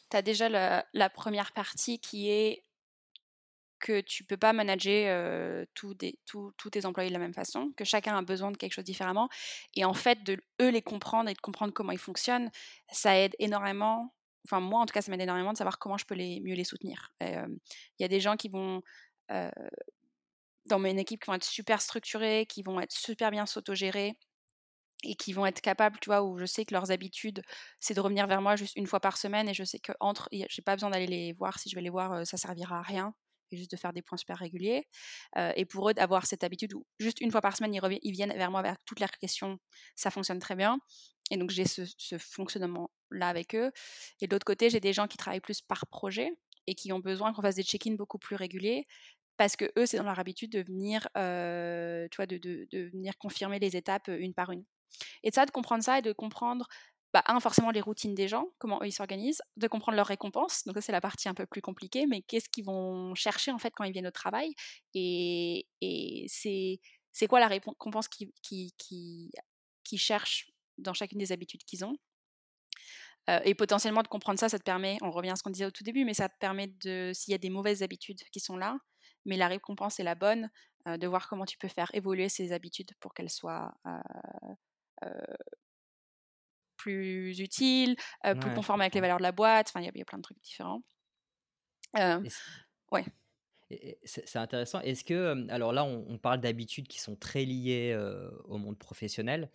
tu 0.10 0.18
as 0.18 0.22
déjà 0.22 0.50
la, 0.94 1.10
première 1.10 1.52
partie 1.52 2.00
qui 2.00 2.30
est 2.30 2.64
que 3.80 4.02
tu 4.02 4.24
peux 4.24 4.38
pas 4.38 4.54
manager 4.54 5.66
tous 5.74 5.96
tes 5.96 6.86
employés 6.86 7.10
de 7.10 7.14
la 7.14 7.20
même 7.20 7.34
façon, 7.34 7.72
que 7.78 7.86
chacun 7.86 8.18
a 8.18 8.22
besoin 8.22 8.52
de 8.52 8.58
quelque 8.58 8.74
chose 8.74 8.84
différemment. 8.84 9.30
Et 9.76 9.86
en 9.86 9.94
fait, 9.94 10.24
de 10.24 10.38
eux 10.62 10.70
les 10.70 10.82
comprendre 10.82 11.30
et 11.30 11.34
de 11.34 11.40
comprendre 11.40 11.74
comment 11.74 11.92
ils 11.92 11.98
fonctionnent, 11.98 12.52
ça 12.92 13.18
aide 13.18 13.36
énormément. 13.40 14.14
Enfin, 14.46 14.60
moi, 14.60 14.80
en 14.80 14.86
tout 14.86 14.94
cas, 14.94 15.02
ça 15.02 15.12
m'aide 15.12 15.22
énormément 15.22 15.54
de 15.54 15.58
savoir 15.58 15.80
comment 15.80 15.98
je 15.98 16.06
peux 16.06 16.16
les, 16.16 16.40
mieux 16.42 16.56
les 16.56 16.64
soutenir. 16.64 17.14
Il 17.22 17.60
y 18.00 18.04
a 18.04 18.08
des 18.08 18.20
gens 18.20 18.36
qui 18.36 18.50
vont, 18.50 18.82
dans 19.30 20.80
mon 20.80 20.98
équipe, 20.98 21.22
qui 21.22 21.28
vont 21.28 21.36
être 21.36 21.44
super 21.44 21.82
structurés, 21.82 22.46
qui 22.46 22.64
vont 22.64 22.80
être 22.80 22.92
super 22.92 23.32
bien 23.32 23.46
s'autogérer 23.46 24.18
et 25.04 25.16
qui 25.16 25.32
vont 25.32 25.46
être 25.46 25.62
capables, 25.62 25.98
tu 26.00 26.10
vois, 26.10 26.24
où 26.24 26.38
je 26.38 26.46
sais 26.46 26.66
que 26.66 26.74
leurs 26.74 26.92
habitudes, 26.92 27.42
c'est 27.80 27.94
de 27.94 28.02
revenir 28.02 28.28
vers 28.28 28.42
moi 28.42 28.56
juste 28.58 28.76
une 28.76 28.86
fois 28.88 29.00
par 29.00 29.18
semaine 29.18 29.48
et 29.48 29.54
je 29.54 29.64
sais 29.64 29.80
que 29.80 29.94
entre, 30.02 30.28
j'ai 30.32 30.62
pas 30.62 30.76
besoin 30.76 30.90
d'aller 30.90 31.08
les 31.08 31.34
voir. 31.34 31.58
Si 31.58 31.70
je 31.70 31.76
vais 31.76 31.82
les 31.82 31.90
voir, 31.90 32.26
ça 32.26 32.36
servira 32.36 32.80
à 32.80 32.82
rien. 32.82 33.14
Et 33.52 33.58
juste 33.58 33.72
de 33.72 33.78
faire 33.78 33.94
des 33.94 34.02
points 34.02 34.18
super 34.18 34.38
réguliers. 34.38 34.88
et 35.56 35.66
pour 35.66 35.90
eux, 35.90 35.94
d'avoir 35.94 36.26
cette 36.26 36.44
habitude 36.44 36.74
où 36.74 36.86
juste 37.00 37.22
une 37.22 37.32
fois 37.32 37.42
par 37.42 37.56
semaine, 37.56 37.74
ils, 37.74 38.12
viennent 38.12 38.34
vers 38.34 38.52
moi 38.52 38.60
avec 38.62 38.78
toutes 38.86 39.00
leurs 39.00 39.12
questions, 39.12 39.60
ça 39.96 40.12
fonctionne 40.12 40.40
très 40.40 40.56
bien. 40.56 40.80
Et 41.32 41.38
donc, 41.38 41.52
j'ai 41.52 41.66
ce, 41.66 41.84
fonctionnement-là 42.18 43.28
avec 43.28 43.56
eux. 43.56 43.72
Et 44.22 44.28
de 44.28 44.36
l'autre 44.36 44.46
côté, 44.46 44.70
j'ai 44.70 44.80
des 44.80 44.94
gens 44.94 45.08
qui 45.08 45.18
travaillent 45.18 45.42
plus 45.42 45.62
par 45.62 45.86
projet 45.88 46.32
et 46.68 46.76
qui 46.76 46.92
ont 46.92 47.00
besoin 47.00 47.34
qu'on 47.34 47.42
fasse 47.42 47.56
des 47.56 47.64
check-ins 47.64 47.96
beaucoup 47.96 48.20
plus 48.20 48.36
réguliers 48.36 48.86
parce 49.38 49.56
que 49.56 49.72
eux, 49.78 49.86
c'est 49.86 49.98
dans 49.98 50.04
leur 50.04 50.20
habitude 50.20 50.52
de 50.52 50.62
venir, 50.62 51.08
tu 51.14 52.16
vois, 52.18 52.26
de, 52.26 52.38
de, 52.38 52.68
de, 52.72 52.90
venir 52.90 53.18
confirmer 53.18 53.58
les 53.58 53.78
étapes 53.78 54.10
une 54.10 54.34
par 54.34 54.52
une. 54.52 54.66
Et 55.24 55.32
ça, 55.32 55.46
de 55.46 55.52
comprendre 55.52 55.84
ça 55.84 56.00
et 56.00 56.02
de 56.02 56.12
comprendre, 56.12 56.68
bah, 57.14 57.24
forcément 57.40 57.72
les 57.72 57.82
routines 57.82 58.14
des 58.14 58.28
gens, 58.28 58.50
comment 58.60 58.84
ils 58.84 58.92
s'organisent, 58.92 59.42
de 59.58 59.68
comprendre 59.68 59.96
leurs 59.96 60.08
récompenses. 60.08 60.64
Donc 60.66 60.76
ça, 60.76 60.82
c'est 60.82 60.92
la 60.92 61.02
partie 61.02 61.28
un 61.28 61.34
peu 61.34 61.46
plus 61.48 61.62
compliquée, 61.62 62.06
mais 62.06 62.22
qu'est-ce 62.22 62.50
qu'ils 62.50 62.66
vont 62.66 63.16
chercher 63.16 63.52
en 63.52 63.58
fait 63.58 63.74
quand 63.76 63.84
ils 63.84 63.92
viennent 63.92 64.08
au 64.08 64.12
travail? 64.12 64.54
Et, 64.94 65.66
c'est, 66.28 67.28
quoi 67.28 67.40
la 67.40 67.48
récompense 67.48 68.08
qu'ils 68.08 68.32
qui, 68.44 69.32
cherchent 69.98 70.52
dans 70.78 70.94
chacune 70.94 71.18
des 71.18 71.32
habitudes 71.32 71.64
qu'ils 71.64 71.84
ont? 71.84 71.96
Et 73.44 73.54
potentiellement 73.54 74.02
de 74.02 74.08
comprendre 74.08 74.40
ça, 74.40 74.50
ça 74.50 74.58
te 74.58 74.64
permet, 74.64 74.98
on 75.02 75.12
revient 75.12 75.30
à 75.30 75.36
ce 75.36 75.44
qu'on 75.44 75.52
disait 75.52 75.66
au 75.66 75.72
tout 75.72 75.84
début, 75.84 76.04
mais 76.04 76.16
ça 76.16 76.30
te 76.30 76.38
permet 76.40 76.68
de, 76.84 77.12
s'il 77.14 77.32
y 77.32 77.36
a 77.36 77.38
des 77.38 77.52
mauvaises 77.52 77.84
habitudes 77.84 78.22
qui 78.32 78.40
sont 78.40 78.58
là, 78.58 78.80
mais 79.26 79.38
la 79.38 79.48
récompense 79.48 80.00
est 80.00 80.04
la 80.04 80.16
bonne, 80.16 80.50
de 80.88 81.08
voir 81.08 81.30
comment 81.30 81.46
tu 81.46 81.58
peux 81.60 81.68
faire 81.68 81.90
évoluer 81.94 82.28
ces 82.30 82.54
habitudes 82.54 82.92
pour 83.00 83.14
qu'elles 83.14 83.30
soient 83.30 83.72
plus 86.80 87.40
utile, 87.40 87.96
plus 88.24 88.54
conforme 88.56 88.82
avec 88.82 88.96
les 88.96 89.02
valeurs 89.02 89.18
de 89.18 89.24
la 89.24 89.32
boîte. 89.32 89.68
Enfin, 89.70 89.82
il 89.82 89.86
y, 89.86 90.02
a 90.02 90.06
plein 90.06 90.18
de 90.18 90.24
trucs 90.24 90.42
différents. 90.42 90.82
ouais. 92.92 93.06
C'est 94.04 94.38
intéressant. 94.38 94.80
Est-ce 94.82 95.04
que, 95.04 95.48
alors 95.52 95.74
là, 95.74 95.84
on, 95.84 96.18
parle 96.18 96.40
d'habitudes 96.40 96.88
qui 96.88 97.00
sont 97.00 97.16
très 97.16 97.46
liées 97.46 97.96
au 98.46 98.58
monde 98.58 98.80
professionnel. 98.80 99.52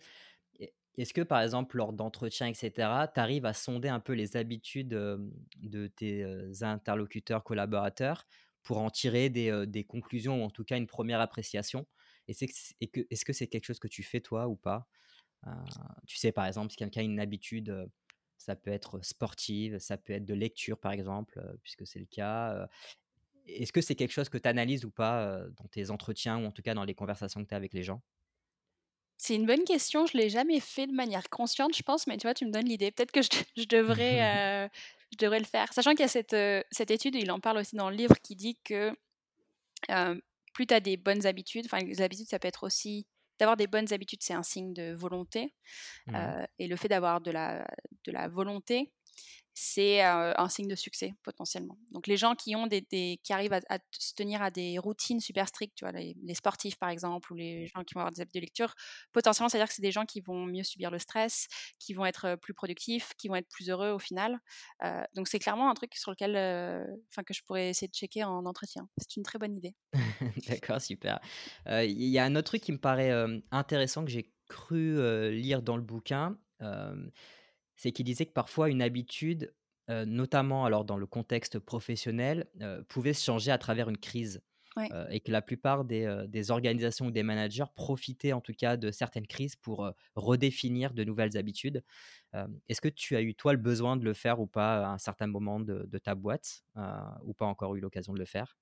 Est-ce 0.97 1.13
que, 1.13 1.21
par 1.21 1.41
exemple, 1.41 1.75
lors 1.75 1.91
d'entretiens, 1.91 2.47
etc., 2.47 2.71
tu 3.13 3.19
arrives 3.19 3.45
à 3.45 3.53
sonder 3.53 3.89
un 3.89 3.99
peu 3.99 4.13
les 4.13 4.37
habitudes 4.37 4.87
de 4.87 5.87
tes 5.87 6.25
interlocuteurs, 6.61 7.43
collaborateurs, 7.43 8.25
pour 8.63 8.77
en 8.77 8.89
tirer 8.89 9.29
des, 9.29 9.65
des, 9.67 9.83
conclusions 9.83 10.41
ou 10.41 10.45
en 10.45 10.49
tout 10.49 10.63
cas 10.63 10.77
une 10.77 10.87
première 10.87 11.19
appréciation? 11.19 11.85
Est-ce 12.27 13.25
que 13.25 13.33
c'est 13.33 13.47
quelque 13.47 13.65
chose 13.65 13.79
que 13.79 13.87
tu 13.87 14.03
fais 14.03 14.21
toi 14.21 14.47
ou 14.47 14.55
pas? 14.55 14.87
Tu 16.07 16.17
sais, 16.17 16.31
par 16.31 16.45
exemple, 16.45 16.71
si 16.71 16.77
quelqu'un 16.77 17.01
a 17.01 17.03
une 17.03 17.19
habitude, 17.19 17.89
ça 18.37 18.55
peut 18.55 18.71
être 18.71 18.99
sportive, 19.03 19.79
ça 19.79 19.97
peut 19.97 20.13
être 20.13 20.25
de 20.25 20.33
lecture, 20.33 20.77
par 20.77 20.91
exemple, 20.91 21.41
puisque 21.63 21.85
c'est 21.85 21.99
le 21.99 22.05
cas. 22.05 22.67
Est-ce 23.47 23.71
que 23.71 23.81
c'est 23.81 23.95
quelque 23.95 24.11
chose 24.11 24.29
que 24.29 24.37
tu 24.37 24.47
analyses 24.47 24.85
ou 24.85 24.91
pas 24.91 25.41
dans 25.57 25.67
tes 25.67 25.91
entretiens 25.91 26.37
ou 26.37 26.45
en 26.45 26.51
tout 26.51 26.61
cas 26.61 26.73
dans 26.73 26.83
les 26.83 26.95
conversations 26.95 27.43
que 27.43 27.47
tu 27.47 27.53
as 27.53 27.57
avec 27.57 27.73
les 27.73 27.83
gens? 27.83 28.01
C'est 29.17 29.35
une 29.35 29.45
bonne 29.45 29.63
question. 29.63 30.05
Je 30.05 30.17
l'ai 30.17 30.29
jamais 30.29 30.59
fait 30.59 30.87
de 30.87 30.93
manière 30.93 31.29
consciente, 31.29 31.75
je 31.75 31.83
pense, 31.83 32.05
mais 32.05 32.17
tu 32.17 32.27
vois, 32.27 32.33
tu 32.33 32.45
me 32.45 32.51
donnes 32.51 32.67
l'idée. 32.67 32.91
Peut-être 32.91 33.11
que 33.11 33.21
je, 33.21 33.65
devrais, 33.65 34.69
je 35.13 35.17
devrais 35.17 35.39
le 35.39 35.45
faire. 35.45 35.71
Sachant 35.73 35.91
qu'il 35.91 36.01
y 36.01 36.03
a 36.03 36.07
cette, 36.07 36.35
cette 36.71 36.91
étude, 36.91 37.15
il 37.15 37.31
en 37.31 37.39
parle 37.39 37.59
aussi 37.59 37.75
dans 37.75 37.89
le 37.89 37.95
livre, 37.95 38.15
qui 38.21 38.35
dit 38.35 38.57
que 38.63 38.93
plus 40.55 40.65
tu 40.65 40.73
as 40.73 40.79
des 40.79 40.97
bonnes 40.97 41.25
habitudes, 41.27 41.65
enfin, 41.65 41.79
les 41.79 42.01
habitudes, 42.01 42.27
ça 42.27 42.39
peut 42.39 42.47
être 42.47 42.63
aussi 42.63 43.05
d'avoir 43.39 43.57
des 43.57 43.67
bonnes 43.67 43.91
habitudes, 43.93 44.23
c'est 44.23 44.33
un 44.33 44.43
signe 44.43 44.73
de 44.73 44.93
volonté. 44.93 45.53
Mmh 46.07 46.45
et 46.59 46.67
le 46.67 46.75
fait 46.75 46.87
d'avoir 46.87 47.21
de 47.21 47.31
la, 47.31 47.67
de 48.05 48.11
la 48.11 48.27
volonté, 48.27 48.91
c'est 49.57 50.01
un 50.01 50.49
signe 50.49 50.67
de 50.67 50.75
succès 50.75 51.13
potentiellement. 51.23 51.77
Donc 51.91 52.07
les 52.07 52.17
gens 52.17 52.35
qui 52.35 52.57
ont 52.57 52.67
des, 52.67 52.83
qui 53.23 53.31
arrivent 53.31 53.53
à, 53.53 53.79
se 53.97 54.13
tenir 54.13 54.41
à 54.41 54.51
des 54.51 54.77
routines 54.77 55.21
super 55.21 55.47
strictes, 55.47 55.75
tu 55.75 55.85
vois, 55.85 55.93
les, 55.93 56.35
sportifs 56.35 56.75
par 56.77 56.89
exemple, 56.89 57.31
ou 57.31 57.35
les 57.35 57.67
gens 57.67 57.85
qui 57.85 57.93
vont 57.93 58.01
avoir 58.01 58.11
des 58.11 58.19
habitudes 58.19 58.41
de 58.41 58.45
lecture, 58.45 58.75
potentiellement 59.13 59.47
c'est 59.47 59.57
à 59.57 59.61
dire 59.61 59.69
que 59.69 59.73
c'est 59.73 59.81
des 59.81 59.93
gens 59.93 60.05
qui 60.05 60.19
vont 60.19 60.45
mieux 60.45 60.63
subir 60.63 60.91
le 60.91 60.99
stress, 60.99 61.47
qui 61.79 61.93
vont 61.93 62.05
être 62.05 62.35
plus 62.35 62.53
productifs, 62.53 63.13
qui 63.17 63.29
vont 63.29 63.35
être 63.35 63.47
plus 63.47 63.69
heureux 63.69 63.91
au 63.91 63.99
final. 63.99 64.39
donc 65.15 65.29
c'est 65.29 65.39
clairement 65.39 65.69
un 65.69 65.73
truc 65.73 65.95
sur 65.95 66.11
lequel, 66.11 66.35
enfin 67.09 67.23
que 67.23 67.33
je 67.33 67.41
pourrais 67.43 67.69
essayer 67.69 67.87
de 67.87 67.95
checker 67.95 68.25
en 68.25 68.45
entretien. 68.45 68.89
C'est 68.97 69.15
une 69.15 69.23
très 69.23 69.39
bonne 69.39 69.55
idée. 69.55 69.73
D'accord, 70.49 70.81
super. 70.81 71.21
Il 71.65 72.03
y 72.03 72.19
a 72.19 72.25
un 72.25 72.35
autre 72.35 72.47
truc 72.47 72.61
qui 72.61 72.73
me 72.73 72.79
paraît 72.79 73.13
intéressant 73.51 74.03
que 74.03 74.11
j'ai 74.11 74.33
cru 74.49 75.31
lire 75.31 75.61
dans 75.61 75.77
le 75.77 75.83
bouquin 75.83 76.37
c'est 77.75 77.91
qu'il 77.91 78.05
disait 78.05 78.25
que 78.25 78.33
parfois 78.33 78.69
une 78.69 78.81
habitude, 78.81 79.53
notamment 79.89 80.65
alors 80.65 80.85
dans 80.85 80.97
le 80.97 81.05
contexte 81.05 81.59
professionnel, 81.59 82.47
pouvait 82.89 83.13
se 83.13 83.23
changer 83.23 83.51
à 83.51 83.57
travers 83.57 83.89
une 83.89 83.97
crise, 83.97 84.41
Ouais. 84.77 84.91
et 85.09 85.21
que 85.21 85.31
la 85.31 85.41
plupart 85.41 85.85
des, 85.85 86.51
organisations 86.51 87.07
ou 87.07 87.11
des 87.11 87.23
managers 87.23 87.63
profitaient 87.75 88.33
en 88.33 88.41
tout 88.41 88.53
cas 88.53 88.77
de 88.77 88.91
certaines 88.91 89.27
crises 89.27 89.55
pour, 89.55 89.89
redéfinir 90.15 90.93
de 90.93 91.03
nouvelles 91.03 91.37
habitudes. 91.37 91.83
Est-ce 92.67 92.81
que 92.81 92.89
tu 92.89 93.15
as 93.15 93.21
eu 93.21 93.35
toi 93.35 93.53
le 93.53 93.59
besoin 93.59 93.97
de 93.97 94.03
le 94.03 94.13
faire 94.13 94.39
ou 94.39 94.47
pas 94.47 94.85
à 94.85 94.89
un 94.89 94.97
certain 94.97 95.27
moment 95.27 95.59
de 95.59 95.85
de 95.87 95.97
ta 95.97 96.15
boîte, 96.15 96.63
ou 97.23 97.33
pas 97.33 97.45
encore 97.45 97.75
eu 97.75 97.79
l'occasion 97.79 98.13
de 98.13 98.19
le 98.19 98.25
faire? 98.25 98.57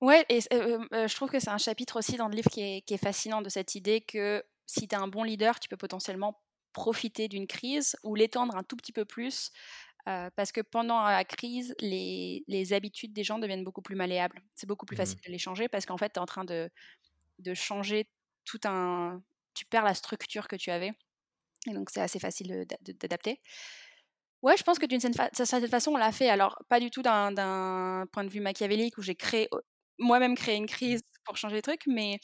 Ouais 0.00 0.24
et 0.30 0.40
je 0.40 1.14
trouve 1.14 1.30
que 1.30 1.40
c'est 1.40 1.50
un 1.50 1.58
chapitre 1.58 1.98
aussi 1.98 2.16
dans 2.16 2.28
le 2.28 2.34
livre 2.34 2.50
qui 2.50 2.62
est 2.62 2.80
qui 2.82 2.94
est 2.94 2.98
fascinant 2.98 3.42
de 3.42 3.50
cette 3.50 3.74
idée 3.74 4.00
que 4.00 4.42
si 4.66 4.88
tu 4.88 4.94
es 4.94 4.98
un 4.98 5.08
bon 5.08 5.24
leader, 5.24 5.60
tu 5.60 5.68
peux 5.68 5.76
potentiellement 5.76 6.40
profiter 6.72 7.28
d'une 7.28 7.46
crise 7.46 7.96
ou 8.04 8.14
l'étendre 8.14 8.56
un 8.56 8.62
tout 8.64 8.76
petit 8.76 8.92
peu 8.92 9.04
plus, 9.04 9.50
parce 10.06 10.52
que 10.52 10.60
pendant 10.62 11.02
la 11.04 11.24
crise, 11.24 11.74
les 11.80 12.44
les 12.48 12.72
habitudes 12.72 13.12
des 13.12 13.24
gens 13.24 13.38
deviennent 13.38 13.64
beaucoup 13.64 13.82
plus 13.82 13.96
malléables. 13.96 14.42
C'est 14.54 14.66
beaucoup 14.68 14.86
plus 14.86 14.96
Mmh 14.96 14.96
facile 14.96 15.20
de 15.26 15.30
les 15.32 15.38
changer 15.38 15.68
parce 15.68 15.86
qu'en 15.86 15.98
fait, 15.98 16.10
tu 16.10 16.16
es 16.16 16.22
en 16.22 16.26
train 16.26 16.44
de 16.44 16.70
de 17.40 17.54
changer 17.54 18.10
tout 18.44 18.60
un 18.66 19.22
tu 19.54 19.66
perds 19.66 19.84
la 19.84 19.94
structure 19.94 20.48
que 20.48 20.56
tu 20.56 20.70
avais 20.72 20.92
et 21.68 21.74
donc 21.74 21.90
c'est 21.90 22.00
assez 22.02 22.20
facile, 22.20 22.66
d'adapter. 23.00 23.40
Ouais, 24.42 24.56
je 24.56 24.62
pense 24.62 24.78
que 24.78 24.86
d'une 24.86 25.00
certaine 25.00 25.28
fa 25.30 25.44
certaine 25.44 25.68
façon, 25.68 25.92
on 25.92 25.96
l'a 25.98 26.12
fait. 26.12 26.28
Alors, 26.30 26.56
pas 26.68 26.80
du 26.80 26.90
tout 26.90 27.02
d'un 27.02 28.06
point 28.12 28.24
de 28.24 28.30
vue 28.30 28.40
machiavélique 28.40 28.96
où 28.98 29.02
j'ai 29.02 29.14
créé 29.14 29.48
au 29.52 29.60
moi-même 29.98 30.34
créé 30.34 30.56
une 30.56 30.66
crise 30.66 31.02
pour 31.26 31.36
changer 31.36 31.56
les 31.56 31.62
trucs, 31.62 31.86
mais 31.86 32.18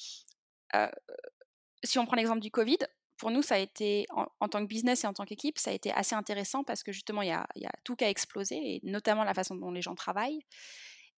si 1.84 1.98
on 1.98 2.06
prend 2.06 2.16
l'exemple 2.16 2.40
du 2.40 2.50
covid, 2.50 2.78
pour 3.16 3.30
nous, 3.30 3.42
ça 3.42 3.56
a 3.56 3.58
été 3.58 4.06
en 4.12 4.48
tant 4.48 4.60
que 4.62 4.66
business 4.68 5.04
et 5.04 5.06
en 5.06 5.12
tant 5.14 5.24
qu'équipe, 5.24 5.58
ça 5.58 5.70
a 5.70 5.74
été 5.74 5.92
assez 5.92 6.14
intéressant 6.14 6.64
parce 6.64 6.82
que 6.82 6.92
justement, 6.92 7.22
il 7.22 7.28
y 7.28 7.32
a 7.32 7.46
tout 7.84 7.96
qui 7.96 8.04
a 8.04 8.10
explosé 8.10 8.56
et 8.56 8.80
notamment 8.84 9.24
la 9.24 9.34
façon 9.34 9.56
dont 9.56 9.70
les 9.72 9.82
gens 9.82 9.94
travaillent 9.94 10.40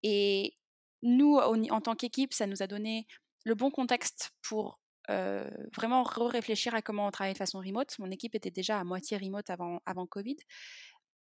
et 0.03 0.55
nous, 1.03 1.37
en 1.37 1.81
tant 1.81 1.95
qu'équipe, 1.95 2.33
ça 2.35 2.47
nous 2.47 2.63
a 2.63 2.67
donné 2.67 3.07
le 3.45 3.55
bon 3.55 3.71
contexte 3.71 4.33
pour, 4.43 4.81
heu, 5.11 5.45
vraiment 5.77 6.03
re-réfléchir 6.03 6.75
à 6.75 6.83
comment 6.83 7.07
on 7.07 7.11
travaille 7.11 7.35
de 7.35 7.39
façon 7.39 7.59
remote. 7.61 7.99
Mon 7.99 8.11
équipe 8.11 8.35
était 8.35 8.51
déjà 8.51 8.81
à 8.81 8.85
moitié 8.85 9.17
remote 9.17 9.51
avant 9.51 10.07
covid, 10.07 10.37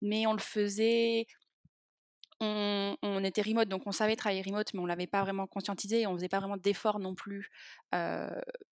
mais 0.03 0.27
on 0.27 0.33
le 0.35 0.39
faisait 0.41 1.27
on 2.41 3.25
était 3.25 3.43
remote, 3.43 3.69
donc 3.69 3.87
on 3.87 3.93
savait 3.93 4.17
travailler 4.17 4.43
remote, 4.43 4.75
mais 4.75 4.81
on 4.81 4.87
l'avait 4.87 5.07
pas 5.07 5.23
vraiment 5.23 5.47
conscientisé 5.47 6.07
on 6.07 6.15
faisait 6.15 6.29
pas 6.29 6.39
vraiment 6.39 6.57
d'efforts 6.59 6.99
non 6.99 7.15
plus, 7.15 7.49
heu, 7.95 8.29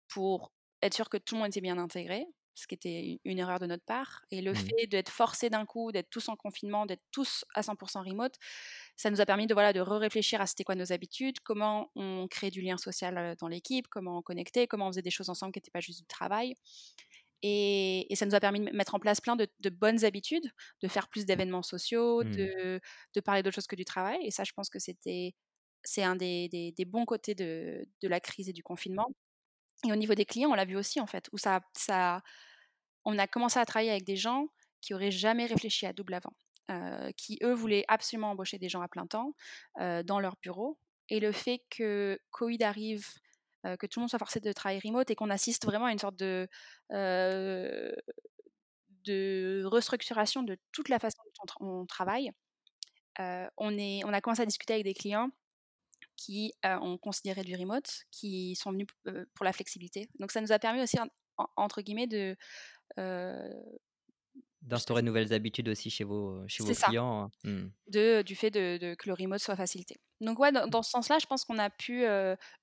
pour 0.08 0.52
être 0.82 0.94
sûr 0.94 1.08
que 1.08 1.16
tout 1.18 1.34
le 1.34 1.40
monde 1.40 1.48
était 1.48 1.60
bien 1.60 1.78
intégré, 1.78 2.26
ce 2.54 2.66
qui 2.66 2.74
était 2.74 3.20
une 3.24 3.38
erreur 3.38 3.58
de 3.60 3.66
notre 3.66 3.84
part 3.84 4.22
et 4.30 4.42
le 4.42 4.52
Mmh. 4.52 4.54
fait 4.54 4.86
d'être 4.88 5.08
forcés 5.10 5.50
d'un 5.50 5.64
coup, 5.66 5.92
d'être 5.92 6.10
tous 6.10 6.28
en 6.28 6.36
confinement, 6.36 6.84
d'être 6.86 7.02
tous 7.12 7.44
à 7.54 7.62
100% 7.62 8.02
remote, 8.02 8.34
ça 8.96 9.10
nous 9.10 9.20
a 9.20 9.26
permis 9.26 9.46
de, 9.46 9.54
voilà, 9.54 9.72
de 9.72 9.80
re-réfléchir 9.80 10.40
à 10.40 10.46
c'était 10.46 10.64
quoi 10.64 10.74
nos 10.74 10.92
habitudes, 10.92 11.40
comment 11.40 11.90
on 11.96 12.28
crée 12.28 12.50
du 12.50 12.60
lien 12.62 12.76
social, 12.78 13.36
dans 13.40 13.48
l'équipe, 13.48 13.88
comment 13.88 14.18
on 14.18 14.22
connectait, 14.22 14.66
comment 14.66 14.88
on 14.88 14.92
faisait 14.92 15.02
des 15.02 15.10
choses 15.10 15.30
ensemble 15.30 15.52
qui 15.52 15.58
étaient 15.60 15.70
pas 15.70 15.80
juste 15.80 16.00
du 16.00 16.06
travail 16.06 16.54
et 17.42 18.12
et 18.12 18.16
ça 18.16 18.26
nous 18.26 18.34
a 18.34 18.40
permis 18.40 18.60
de 18.60 18.70
mettre 18.76 18.94
en 18.94 18.98
place 19.00 19.20
plein 19.20 19.36
de 19.36 19.48
de 19.60 19.70
bonnes 19.70 20.04
habitudes, 20.04 20.50
de 20.82 20.88
faire 20.88 21.08
plus 21.08 21.26
d'événements 21.26 21.62
sociaux, 21.62 22.22
Mmh. 22.22 22.36
de 22.36 22.80
de 23.14 23.20
parler 23.20 23.42
d'autre 23.42 23.54
chose 23.56 23.66
que 23.66 23.76
du 23.76 23.84
travail 23.84 24.18
et 24.26 24.30
ça, 24.30 24.44
je 24.44 24.52
pense 24.52 24.70
que 24.70 24.78
c'était 24.78 25.34
c'est 25.84 26.02
un 26.04 26.16
des 26.16 26.48
des 26.50 26.72
des 26.72 26.84
bons 26.84 27.06
côtés 27.06 27.34
de 27.34 27.86
de 28.02 28.08
la 28.08 28.20
crise 28.20 28.48
et 28.48 28.52
du 28.52 28.62
confinement 28.62 29.08
et 29.86 29.92
au 29.92 29.96
niveau 29.96 30.14
des 30.14 30.24
clients, 30.24 30.50
on 30.50 30.54
l'a 30.54 30.64
vu 30.64 30.76
aussi, 30.76 31.00
en 31.00 31.06
fait, 31.06 31.28
où 31.32 31.38
ça 31.38 31.60
ça 31.76 32.22
on 33.04 33.18
a 33.18 33.26
commencé 33.26 33.58
à 33.58 33.66
travailler 33.66 33.90
avec 33.90 34.04
des 34.04 34.16
gens 34.16 34.48
qui 34.80 34.94
auraient 34.94 35.10
jamais 35.10 35.46
réfléchi 35.46 35.86
à 35.86 35.92
double 35.92 36.14
avant, 36.14 36.32
heu, 36.70 37.12
qui, 37.16 37.38
eux, 37.42 37.52
voulaient 37.54 37.84
absolument 37.88 38.30
embaucher 38.32 38.58
des 38.58 38.68
gens 38.68 38.82
à 38.82 38.88
plein 38.88 39.06
temps, 39.06 39.34
heu, 39.80 40.02
dans 40.04 40.20
leur 40.20 40.36
bureau. 40.42 40.78
Et 41.08 41.20
le 41.20 41.32
fait 41.32 41.60
que 41.70 42.18
covid 42.30 42.62
arrive, 42.64 43.06
heu, 43.66 43.76
que 43.76 43.86
tout 43.86 44.00
le 44.00 44.02
monde 44.02 44.10
soit 44.10 44.18
forcé 44.18 44.40
de 44.40 44.52
travailler 44.52 44.80
remote 44.84 45.10
et 45.10 45.14
qu'on 45.16 45.30
assiste 45.30 45.64
vraiment 45.66 45.86
à 45.86 45.92
une 45.92 45.98
sorte 45.98 46.16
de, 46.16 46.48
de 49.04 49.62
restructuration 49.66 50.42
de 50.42 50.56
toute 50.72 50.88
la 50.88 50.98
façon 50.98 51.18
dont 51.24 51.32
on 51.42 51.46
tra 51.46 51.64
on 51.64 51.86
travaille, 51.86 52.30
on 53.58 53.76
est 53.78 54.02
on 54.04 54.12
a 54.12 54.20
commencé 54.20 54.42
à 54.42 54.46
discuter 54.46 54.74
avec 54.74 54.84
des 54.84 54.94
clients 54.94 55.30
qui, 56.20 56.52
ont 56.64 56.98
considéré 56.98 57.42
du 57.42 57.56
remote, 57.56 58.04
qui 58.10 58.54
sont 58.56 58.72
venus 58.72 58.86
pour 59.34 59.44
la 59.44 59.52
flexibilité. 59.52 60.08
Donc 60.18 60.30
ça 60.32 60.40
nous 60.40 60.52
a 60.52 60.58
permis 60.58 60.82
aussi 60.82 60.98
en 61.00 61.06
en 61.40 61.46
entre 61.56 61.80
guillemets 61.80 62.06
de, 62.06 62.36
D'instaurer 64.62 65.00
de 65.00 65.06
nouvelles 65.06 65.32
habitudes 65.32 65.70
aussi 65.70 65.88
chez 65.88 66.04
vos, 66.04 66.46
chez 66.46 66.62
vos 66.62 66.74
clients, 66.74 67.30
mmh. 67.44 67.68
de 67.86 68.20
du 68.20 68.36
fait 68.36 68.50
de 68.50 68.76
de 68.76 68.94
que 68.94 69.08
le 69.08 69.14
remote 69.14 69.40
soit 69.40 69.56
facilité. 69.56 69.96
Donc 70.20 70.38
ouais, 70.38 70.52
dans 70.52 70.66
dans 70.66 70.82
ce 70.82 70.90
sens-là, 70.90 71.18
je 71.18 71.24
pense 71.24 71.46
qu'on 71.46 71.58
a 71.58 71.70
pu, 71.70 72.04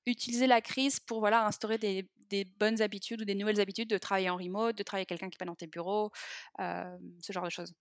utiliser 0.06 0.46
la 0.46 0.62
crise 0.62 1.00
pour, 1.00 1.20
voilà, 1.20 1.46
instaurer 1.46 1.80
des 1.80 2.08
des 2.30 2.46
bonnes 2.46 2.82
habitudes 2.82 3.22
ou 3.22 3.26
des 3.26 3.36
nouvelles 3.36 3.60
habitudes 3.60 3.90
de 3.90 3.98
travailler 3.98 4.30
en 4.30 4.38
remote, 4.38 4.78
de 4.78 4.84
travailler 4.84 5.02
avec 5.04 5.10
quelqu'un 5.10 5.30
qui 5.30 5.38
est 5.38 5.40
pas 5.40 5.46
dans 5.46 5.56
tes 5.56 5.66
bureaux, 5.66 6.12
ce 6.60 7.32
genre 7.32 7.46
de 7.46 7.50
choses. 7.50 7.74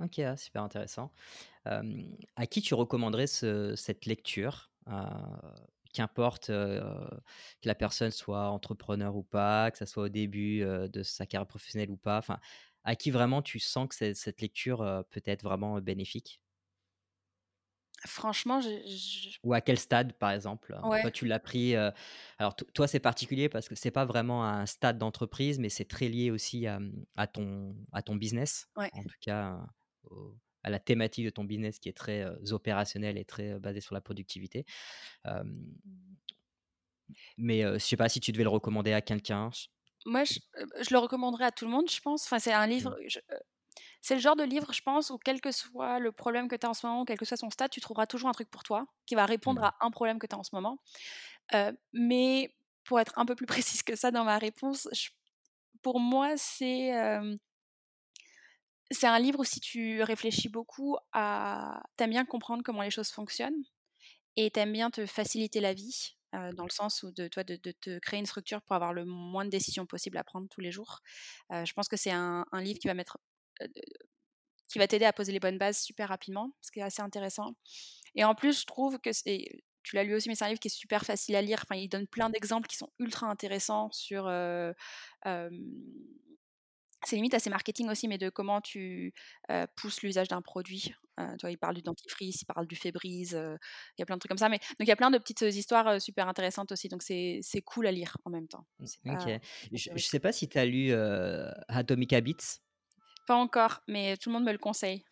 OK, 0.00 0.18
ah 0.20 0.36
super 0.36 0.62
intéressant. 0.62 1.10
À 1.64 2.46
qui 2.46 2.62
tu 2.62 2.74
recommanderais 2.74 3.26
ce 3.26 3.74
cette 3.74 4.06
lecture? 4.06 4.70
Heu, 4.88 4.92
qu'importe, 5.92 6.50
heu, 6.50 6.80
que 7.62 7.68
la 7.68 7.74
personne 7.74 8.10
soit 8.10 8.48
entrepreneur 8.50 9.16
ou 9.16 9.22
pas, 9.22 9.70
que 9.70 9.78
ça 9.78 9.86
soit 9.86 10.04
au 10.04 10.08
début, 10.08 10.62
heu, 10.62 10.88
de 10.88 11.02
sa 11.02 11.26
carrière 11.26 11.46
professionnelle 11.46 11.90
ou 11.90 11.96
pas, 11.96 12.18
enfin, 12.18 12.38
à 12.84 12.96
qui 12.96 13.10
vraiment 13.10 13.42
tu 13.42 13.58
sens 13.58 13.88
que 13.88 14.14
cette 14.14 14.40
lecture, 14.40 15.04
peut 15.10 15.22
être 15.26 15.42
vraiment, 15.42 15.80
bénéfique? 15.80 16.40
Franchement, 18.06 18.60
je 18.62 18.70
je 18.86 19.38
Ou 19.42 19.54
à 19.54 19.60
quel 19.60 19.78
stade, 19.78 20.14
par 20.14 20.32
exemple? 20.32 20.76
Ouais, 20.82 21.00
toi, 21.00 21.10
tu 21.10 21.24
l'as 21.26 21.38
pris, 21.38 21.76
alors 22.38 22.56
to 22.56 22.64
toi, 22.74 22.88
c'est 22.88 22.98
particulier 23.00 23.48
parce 23.48 23.68
que 23.68 23.74
c'est 23.76 23.90
pas 23.92 24.04
vraiment 24.04 24.44
un 24.44 24.66
stade 24.66 24.98
d'entreprise, 24.98 25.58
mais 25.60 25.68
c'est 25.68 25.84
très 25.84 26.08
lié 26.08 26.30
aussi 26.30 26.66
à, 26.66 26.80
à 27.16 27.26
ton 27.28 27.76
à 27.92 28.02
ton 28.02 28.16
business. 28.16 28.68
ouais. 28.76 28.90
En 28.90 29.04
tout 29.04 29.16
cas, 29.20 29.66
au 30.04 30.36
à 30.66 30.70
la 30.70 30.80
thématique 30.80 31.24
de 31.26 31.30
ton 31.30 31.44
business 31.44 31.78
qui 31.80 31.88
est 31.90 31.94
très, 31.96 32.22
heu, 32.24 32.38
opérationnelle 32.52 33.18
et 33.18 33.24
très, 33.26 33.52
heu, 33.54 33.60
basée 33.60 33.80
sur 33.82 33.94
la 33.94 34.02
productivité. 34.02 34.66
Mais, 37.36 37.62
je 37.62 37.78
sais 37.78 37.96
pas 37.96 38.08
si 38.08 38.20
tu 38.20 38.32
devais 38.32 38.44
le 38.44 38.50
recommander 38.50 38.92
à 38.92 39.00
quelqu'un? 39.00 39.50
Moi, 40.04 40.22
je, 40.24 40.38
le 40.92 40.98
recommanderais 40.98 41.46
à 41.46 41.50
tout 41.52 41.64
le 41.64 41.70
monde, 41.70 41.90
je 41.90 42.00
pense. 42.00 42.24
Enfin, 42.26 42.38
c'est 42.38 42.52
un 42.52 42.66
mmh, 42.78 42.90
livre, 42.90 42.96
je 43.08 43.18
c'est 44.02 44.14
le 44.16 44.20
genre 44.20 44.36
de 44.36 44.44
livre, 44.44 44.72
je 44.72 44.82
pense, 44.82 45.10
où 45.10 45.18
quel 45.18 45.40
que 45.40 45.52
soit 45.52 45.98
le 46.00 46.12
problème 46.12 46.48
que 46.48 46.56
tu 46.56 46.66
as 46.66 46.70
en 46.70 46.74
ce 46.74 46.86
moment, 46.86 47.04
quel 47.04 47.18
que 47.18 47.24
soit 47.26 47.36
son 47.38 47.50
stade, 47.50 47.70
tu 47.70 47.80
trouveras 47.80 48.06
toujours 48.06 48.28
un 48.30 48.32
truc 48.32 48.50
pour 48.50 48.62
toi, 48.64 48.86
qui 49.06 49.14
va 49.16 49.26
répondre 49.26 49.62
mmh, 49.62 49.64
à 49.64 49.76
un 49.80 49.90
problème 49.90 50.18
que 50.18 50.26
tu 50.26 50.34
as 50.36 50.38
en 50.38 50.44
ce 50.44 50.54
moment. 50.54 50.78
Mais 51.92 52.54
pour 52.84 53.00
être 53.00 53.18
un 53.18 53.26
peu 53.26 53.34
plus 53.34 53.46
précise 53.72 53.82
que 53.82 53.96
ça 53.96 54.10
dans 54.10 54.24
ma 54.24 54.38
réponse, 54.38 54.88
je 54.92 55.10
pour 55.82 56.00
moi, 56.00 56.36
c'est, 56.36 56.92
c'est 58.90 59.06
un 59.06 59.18
livre 59.18 59.40
où 59.40 59.44
si 59.44 59.60
tu 59.60 60.02
réfléchis 60.02 60.48
beaucoup 60.48 60.96
à 61.12 61.82
tu 61.96 62.04
aimes 62.04 62.10
bien 62.10 62.24
comprendre 62.24 62.62
comment 62.64 62.82
les 62.82 62.90
choses 62.90 63.10
fonctionnent 63.10 63.64
et 64.36 64.50
tu 64.50 64.60
aimes 64.60 64.72
bien 64.72 64.90
te 64.90 65.06
faciliter 65.06 65.60
la 65.60 65.74
vie, 65.74 66.16
dans 66.32 66.64
le 66.64 66.70
sens 66.70 67.02
où 67.02 67.10
de 67.12 67.28
toi 67.28 67.44
de 67.44 67.56
te 67.56 67.98
créer 68.00 68.20
une 68.20 68.26
structure 68.26 68.62
pour 68.62 68.76
avoir 68.76 68.92
le 68.92 69.04
moins 69.04 69.44
de 69.44 69.50
décisions 69.50 69.86
possibles 69.86 70.18
à 70.18 70.24
prendre 70.24 70.48
tous 70.48 70.60
les 70.60 70.70
jours. 70.70 71.00
Je 71.50 71.72
pense 71.72 71.88
que 71.88 71.96
c'est 71.96 72.10
un 72.10 72.44
livre 72.54 72.78
qui 72.78 72.88
va 72.88 72.94
mettre, 72.94 73.18
va 74.76 74.86
t'aider 74.86 75.06
à 75.06 75.12
poser 75.12 75.32
les 75.32 75.40
bonnes 75.40 75.58
bases 75.58 75.78
super 75.78 76.08
rapidement, 76.08 76.52
ce 76.60 76.70
qui 76.70 76.80
est 76.80 76.82
assez 76.82 77.00
intéressant 77.00 77.54
et 78.16 78.24
en 78.24 78.34
plus, 78.34 78.60
je 78.62 78.66
trouve 78.66 78.98
que 78.98 79.10
tu 79.82 79.94
l'as 79.94 80.02
lu 80.02 80.14
aussi, 80.14 80.28
mais 80.28 80.34
c'est 80.34 80.44
un 80.44 80.48
livre 80.48 80.58
qui 80.58 80.68
est 80.68 80.70
super 80.76 81.04
facile 81.04 81.36
à 81.36 81.42
lire. 81.42 81.62
Enfin, 81.62 81.78
il 81.78 81.88
donne 81.88 82.08
plein 82.08 82.30
d'exemples 82.30 82.66
qui 82.66 82.76
sont 82.76 82.90
ultra 82.98 83.28
intéressants 83.28 83.90
sur, 83.92 84.24
c'est 87.06 87.16
limite 87.16 87.34
assez 87.34 87.50
marketing 87.50 87.88
aussi, 87.88 88.08
mais 88.08 88.18
de 88.18 88.28
comment 88.30 88.60
tu, 88.60 89.12
pousses 89.76 90.02
l'usage 90.02 90.28
d'un 90.28 90.42
produit. 90.42 90.94
Tu 91.18 91.24
vois, 91.40 91.50
il 91.50 91.58
parle 91.58 91.74
du 91.74 91.82
dentifrice, 91.82 92.42
il 92.42 92.44
parle 92.44 92.66
du 92.66 92.76
heu, 92.76 93.58
il 93.98 94.00
y 94.00 94.02
a 94.02 94.06
plein 94.06 94.16
de 94.16 94.20
trucs 94.20 94.28
comme 94.28 94.38
ça, 94.38 94.48
mais 94.50 94.58
donc 94.58 94.80
il 94.80 94.88
y 94.88 94.92
a 94.92 94.96
plein 94.96 95.10
de 95.10 95.18
petites, 95.18 95.40
histoires, 95.42 96.00
super 96.00 96.28
intéressantes 96.28 96.72
aussi, 96.72 96.88
donc 96.88 97.02
c'est 97.02 97.40
c'est 97.42 97.62
cool 97.62 97.86
à 97.86 97.92
lire 97.92 98.18
en 98.24 98.30
même 98.30 98.48
temps. 98.48 98.66
Mmh, 98.78 99.12
OK. 99.12 99.28
pas 99.28 99.38
Je 99.72 99.88
catégorie. 99.88 100.02
sais 100.02 100.20
pas 100.20 100.32
si 100.32 100.48
tu 100.48 100.58
as 100.58 100.66
lu, 100.66 100.92
Atomic 101.68 102.12
Habits? 102.12 102.60
Pas 103.26 103.34
encore, 103.36 103.82
mais 103.88 104.16
tout 104.16 104.28
le 104.30 104.34
monde 104.34 104.44
me 104.44 104.52
le 104.52 104.58
conseille. 104.58 105.04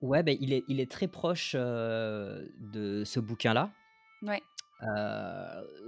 Ouais, 0.00 0.22
beh, 0.22 0.36
il 0.40 0.52
est 0.52 0.64
il 0.68 0.80
est 0.80 0.90
très 0.90 1.08
proche, 1.08 1.54
de 1.54 3.02
ce 3.04 3.20
bouquin-là. 3.20 3.72
Ouais. 4.22 4.42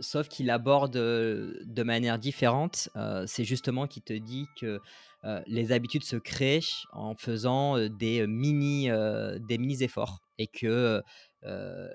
Sauf 0.01 0.29
qu'il 0.29 0.51
aborde, 0.51 0.93
de 0.93 1.83
manière 1.83 2.19
différente. 2.19 2.89
C'est 3.27 3.45
justement 3.45 3.87
qu'il 3.87 4.03
te 4.03 4.13
dit 4.13 4.47
que, 4.61 4.81
les 5.47 5.73
habitudes 5.73 6.05
se 6.05 6.17
créent 6.17 6.61
en 6.93 7.15
faisant, 7.17 7.89
des, 7.89 8.27
mini, 8.27 8.89
des 9.41 9.59
mini 9.59 9.83
efforts 9.83 10.21
et 10.39 10.47
que, 10.47 11.03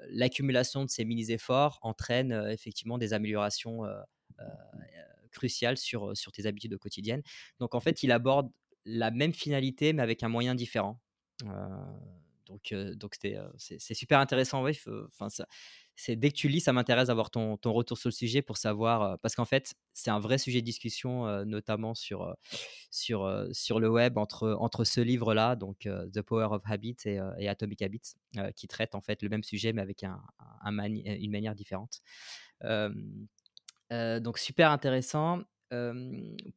l'accumulation 0.10 0.86
de 0.86 0.90
ces 0.90 1.06
mini 1.06 1.32
efforts 1.32 1.80
entraîne, 1.82 2.32
effectivement 2.50 2.98
des 2.98 3.14
améliorations, 3.14 3.84
cruciales 5.32 5.78
sur, 5.78 6.16
sur 6.16 6.32
tes 6.32 6.46
habitudes 6.46 6.78
quotidiennes. 6.78 7.24
Donc 7.60 7.74
en 7.74 7.80
fait, 7.80 8.04
il 8.04 8.12
aborde 8.12 8.50
la 8.86 9.12
même 9.12 9.34
finalité, 9.34 9.94
mais 9.94 10.02
avec 10.02 10.24
un 10.24 10.30
moyen 10.30 10.56
différent. 10.56 11.00
Donc 12.48 12.74
donc 12.74 13.16
c'est 13.58 13.94
super 13.94 14.20
intéressant. 14.20 14.64
Oui, 14.64 14.78
enfin 15.08 15.30
ça 15.30 15.48
c'est 15.96 16.16
dès 16.16 16.32
que 16.32 16.36
tu 16.36 16.48
lis, 16.48 16.62
ça 16.62 16.74
m'intéresse 16.74 17.08
d'avoir 17.08 17.30
ton, 17.30 17.58
ton, 17.58 17.74
retour 17.74 17.98
sur 17.98 18.10
le 18.10 18.14
sujet 18.14 18.42
pour 18.42 18.58
savoir, 18.58 19.20
parce 19.20 19.36
qu'en 19.36 19.46
fait, 19.46 19.74
c'est 19.94 20.10
un 20.10 20.20
vrai 20.20 20.38
sujet 20.38 20.62
de 20.62 20.66
discussion, 20.66 21.46
notamment 21.46 21.94
sur, 21.94 22.36
sur, 22.90 23.48
sur 23.52 23.80
le 23.80 23.90
web 23.90 24.18
entre, 24.18 24.56
entre 24.60 24.84
ce 24.84 25.02
livre-là, 25.02 25.56
donc 25.56 25.88
The 26.14 26.22
Power 26.22 26.48
of 26.52 26.62
Habit 26.66 26.98
et, 27.06 27.48
Atomic 27.48 27.82
Habits, 27.82 28.14
qui 28.56 28.68
traite 28.68 28.96
en 28.96 29.02
fait 29.02 29.22
le 29.22 29.30
même 29.30 29.44
sujet 29.44 29.74
mais 29.74 29.82
avec 29.82 30.04
un, 30.04 30.22
une 30.66 31.32
manière 31.32 31.56
différente. 31.56 32.02
donc 32.62 34.38
super 34.38 34.72
intéressant. 34.72 35.44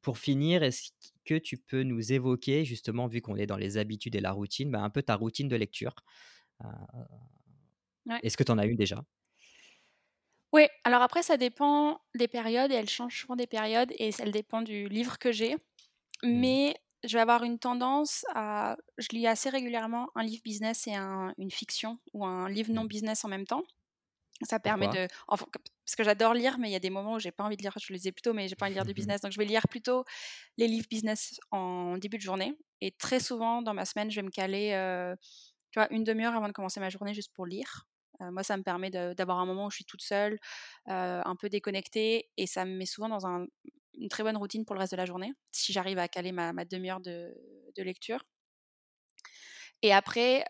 pour 0.01 0.19
finir, 0.19 0.63
est-ce 0.63 0.91
que 1.25 1.39
tu 1.39 1.59
peux 1.59 1.83
nous 1.83 2.13
évoquer, 2.13 2.65
justement, 2.65 3.07
vu 3.09 3.21
qu'on 3.21 3.37
est 3.37 3.47
dans 3.47 3.57
les 3.57 3.77
habitudes 3.79 4.15
et 4.15 4.21
la 4.21 4.33
routine, 4.33 4.71
bah, 4.71 4.83
un 4.83 4.91
peu 4.91 5.03
ta 5.03 5.17
routine 5.17 5.49
de 5.49 5.57
lecture 5.57 5.95
Est-ce 8.23 8.37
que 8.37 8.45
tu 8.45 8.53
en 8.53 8.59
as 8.59 8.67
une 8.67 8.77
déjà? 8.77 9.05
Oui, 10.55 10.69
alors 10.85 11.03
après 11.03 11.25
ça 11.25 11.37
dépend 11.37 12.01
des 12.15 12.29
périodes 12.29 12.71
et 12.71 12.77
elle 12.77 12.89
change 12.89 13.21
souvent 13.21 13.35
des 13.35 13.49
périodes 13.49 13.91
et 13.99 14.11
elle 14.21 14.31
dépend 14.31 14.63
du 14.63 14.89
livre 14.89 15.19
que 15.19 15.33
j'ai. 15.33 15.57
Mmh. 16.23 16.39
Mais 16.39 16.77
je 17.03 17.15
vais 17.15 17.21
avoir 17.21 17.43
une 17.43 17.59
tendance 17.59 18.25
à 18.37 18.77
je 18.97 19.09
lis 19.11 19.27
assez 19.27 19.51
régulièrement 19.51 20.11
un 20.15 20.23
livre 20.23 20.43
business 20.45 20.87
et 20.87 20.95
une 20.95 21.51
fiction 21.51 21.99
ou 22.13 22.25
un 22.25 22.49
livre 22.49 22.73
non 22.73 22.85
mmh. 22.85 22.89
business 22.89 23.25
en 23.25 23.29
même 23.29 23.47
temps. 23.47 23.65
Ça 24.43 24.61
permet 24.61 24.87
de 24.87 25.09
parce 25.27 25.97
que 25.97 26.05
j'adore 26.05 26.35
lire 26.35 26.57
mais 26.61 26.69
il 26.69 26.73
y 26.73 26.77
a 26.77 26.81
des 26.81 26.91
moments 26.91 27.15
où 27.15 27.19
j'ai 27.19 27.33
pas 27.33 27.43
envie 27.43 27.57
de 27.57 27.63
lire, 27.63 27.75
je 27.77 27.93
lisais 27.93 28.13
plutôt 28.13 28.33
mais 28.33 28.47
j'ai 28.47 28.55
pas 28.55 28.67
envie 28.67 28.75
de 28.75 28.79
lire 28.79 28.87
du 28.87 28.95
business 28.95 29.21
donc 29.23 29.33
je 29.33 29.39
vais 29.39 29.45
lire 29.45 29.67
plutôt 29.69 30.05
les 30.57 30.69
livres 30.69 30.87
business 30.89 31.41
en 31.51 31.99
début 31.99 32.19
de 32.19 32.23
journée 32.23 32.57
et 32.81 32.93
très 32.93 33.19
souvent 33.19 33.61
dans 33.61 33.75
ma 33.75 33.85
semaine, 33.85 34.09
je 34.09 34.21
vais 34.21 34.27
me 34.27 34.31
caler 34.31 34.71
tu 35.73 35.81
vois 35.81 35.93
une 35.93 36.05
demi-heure 36.05 36.37
avant 36.37 36.47
de 36.47 36.53
commencer 36.53 36.79
ma 36.79 36.91
journée 36.91 37.13
juste 37.13 37.33
pour 37.35 37.45
lire 37.45 37.87
moi, 38.31 38.43
ça 38.43 38.57
me 38.57 38.63
permet 38.63 38.91
d'avoir 38.91 39.39
un 39.39 39.47
moment 39.47 39.67
où 39.67 39.71
je 39.71 39.77
suis 39.77 39.85
toute 39.85 40.03
seule, 40.03 40.39
un 40.87 41.37
peu 41.37 41.49
déconnectée, 41.49 42.29
et 42.37 42.47
ça 42.47 42.65
me 42.65 42.77
met 42.77 42.87
souvent 42.87 43.09
dans 43.09 43.27
une 43.27 44.09
très 44.09 44.23
bonne 44.23 44.37
routine 44.37 44.65
pour 44.65 44.75
le 44.75 44.81
reste 44.81 44.93
de 44.93 44.97
la 44.97 45.07
journée, 45.07 45.33
si 45.53 45.73
j'arrive 45.73 45.99
à 45.99 46.09
caler 46.09 46.33
ma, 46.33 46.53
demi-heure 46.65 47.01
de, 47.01 47.35
lecture. 47.77 48.25
Et 49.83 49.93
après, 49.93 50.45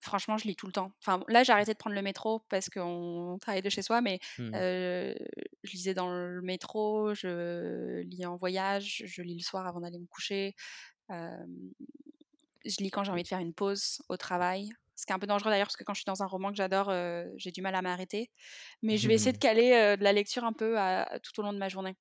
franchement, 0.00 0.36
je 0.36 0.46
lis 0.46 0.56
tout 0.56 0.66
le 0.66 0.72
temps. 0.72 0.92
Enfin, 1.00 1.22
là, 1.28 1.42
j'ai 1.42 1.52
arrêté 1.52 1.72
de 1.72 1.78
prendre 1.78 1.96
le 1.96 2.02
métro 2.02 2.40
parce 2.48 2.68
qu'on 2.68 3.38
travaille 3.40 3.62
de 3.62 3.70
chez 3.70 3.82
soi, 3.82 4.00
mais 4.00 4.18
mmh. 4.38 4.50
je 4.52 5.72
lisais 5.72 5.94
dans 5.94 6.10
le 6.10 6.40
métro, 6.42 7.14
je 7.14 8.00
lis 8.02 8.26
en 8.26 8.36
voyage, 8.36 9.02
je 9.04 9.22
lis 9.22 9.38
le 9.38 9.42
soir 9.42 9.66
avant 9.66 9.80
d'aller 9.80 9.98
me 9.98 10.06
coucher. 10.06 10.54
je 11.10 12.82
lis 12.82 12.90
quand 12.90 13.04
j'ai 13.04 13.12
envie 13.12 13.22
de 13.22 13.28
faire 13.28 13.40
une 13.40 13.54
pause 13.54 14.02
au 14.08 14.16
travail. 14.16 14.70
Ce 14.98 15.06
qui 15.06 15.12
est 15.12 15.14
un 15.14 15.20
peu 15.20 15.28
dangereux 15.28 15.52
d'ailleurs, 15.52 15.68
parce 15.68 15.76
que 15.76 15.84
quand 15.84 15.94
je 15.94 16.00
suis 16.00 16.06
dans 16.06 16.24
un 16.24 16.26
roman 16.26 16.50
que 16.50 16.56
j'adore, 16.56 16.92
j'ai 17.36 17.52
du 17.52 17.62
mal 17.62 17.76
à 17.76 17.82
m'arrêter. 17.82 18.30
Mais 18.82 18.96
je 18.96 19.06
vais 19.06 19.14
essayer 19.14 19.32
de 19.32 19.38
caler 19.38 19.96
de 19.96 20.02
la 20.02 20.12
lecture 20.12 20.42
un 20.42 20.52
peu 20.52 20.74
tout 21.22 21.38
au 21.38 21.44
long 21.44 21.52
de 21.52 21.58
ma 21.58 21.68
journée. 21.68 21.94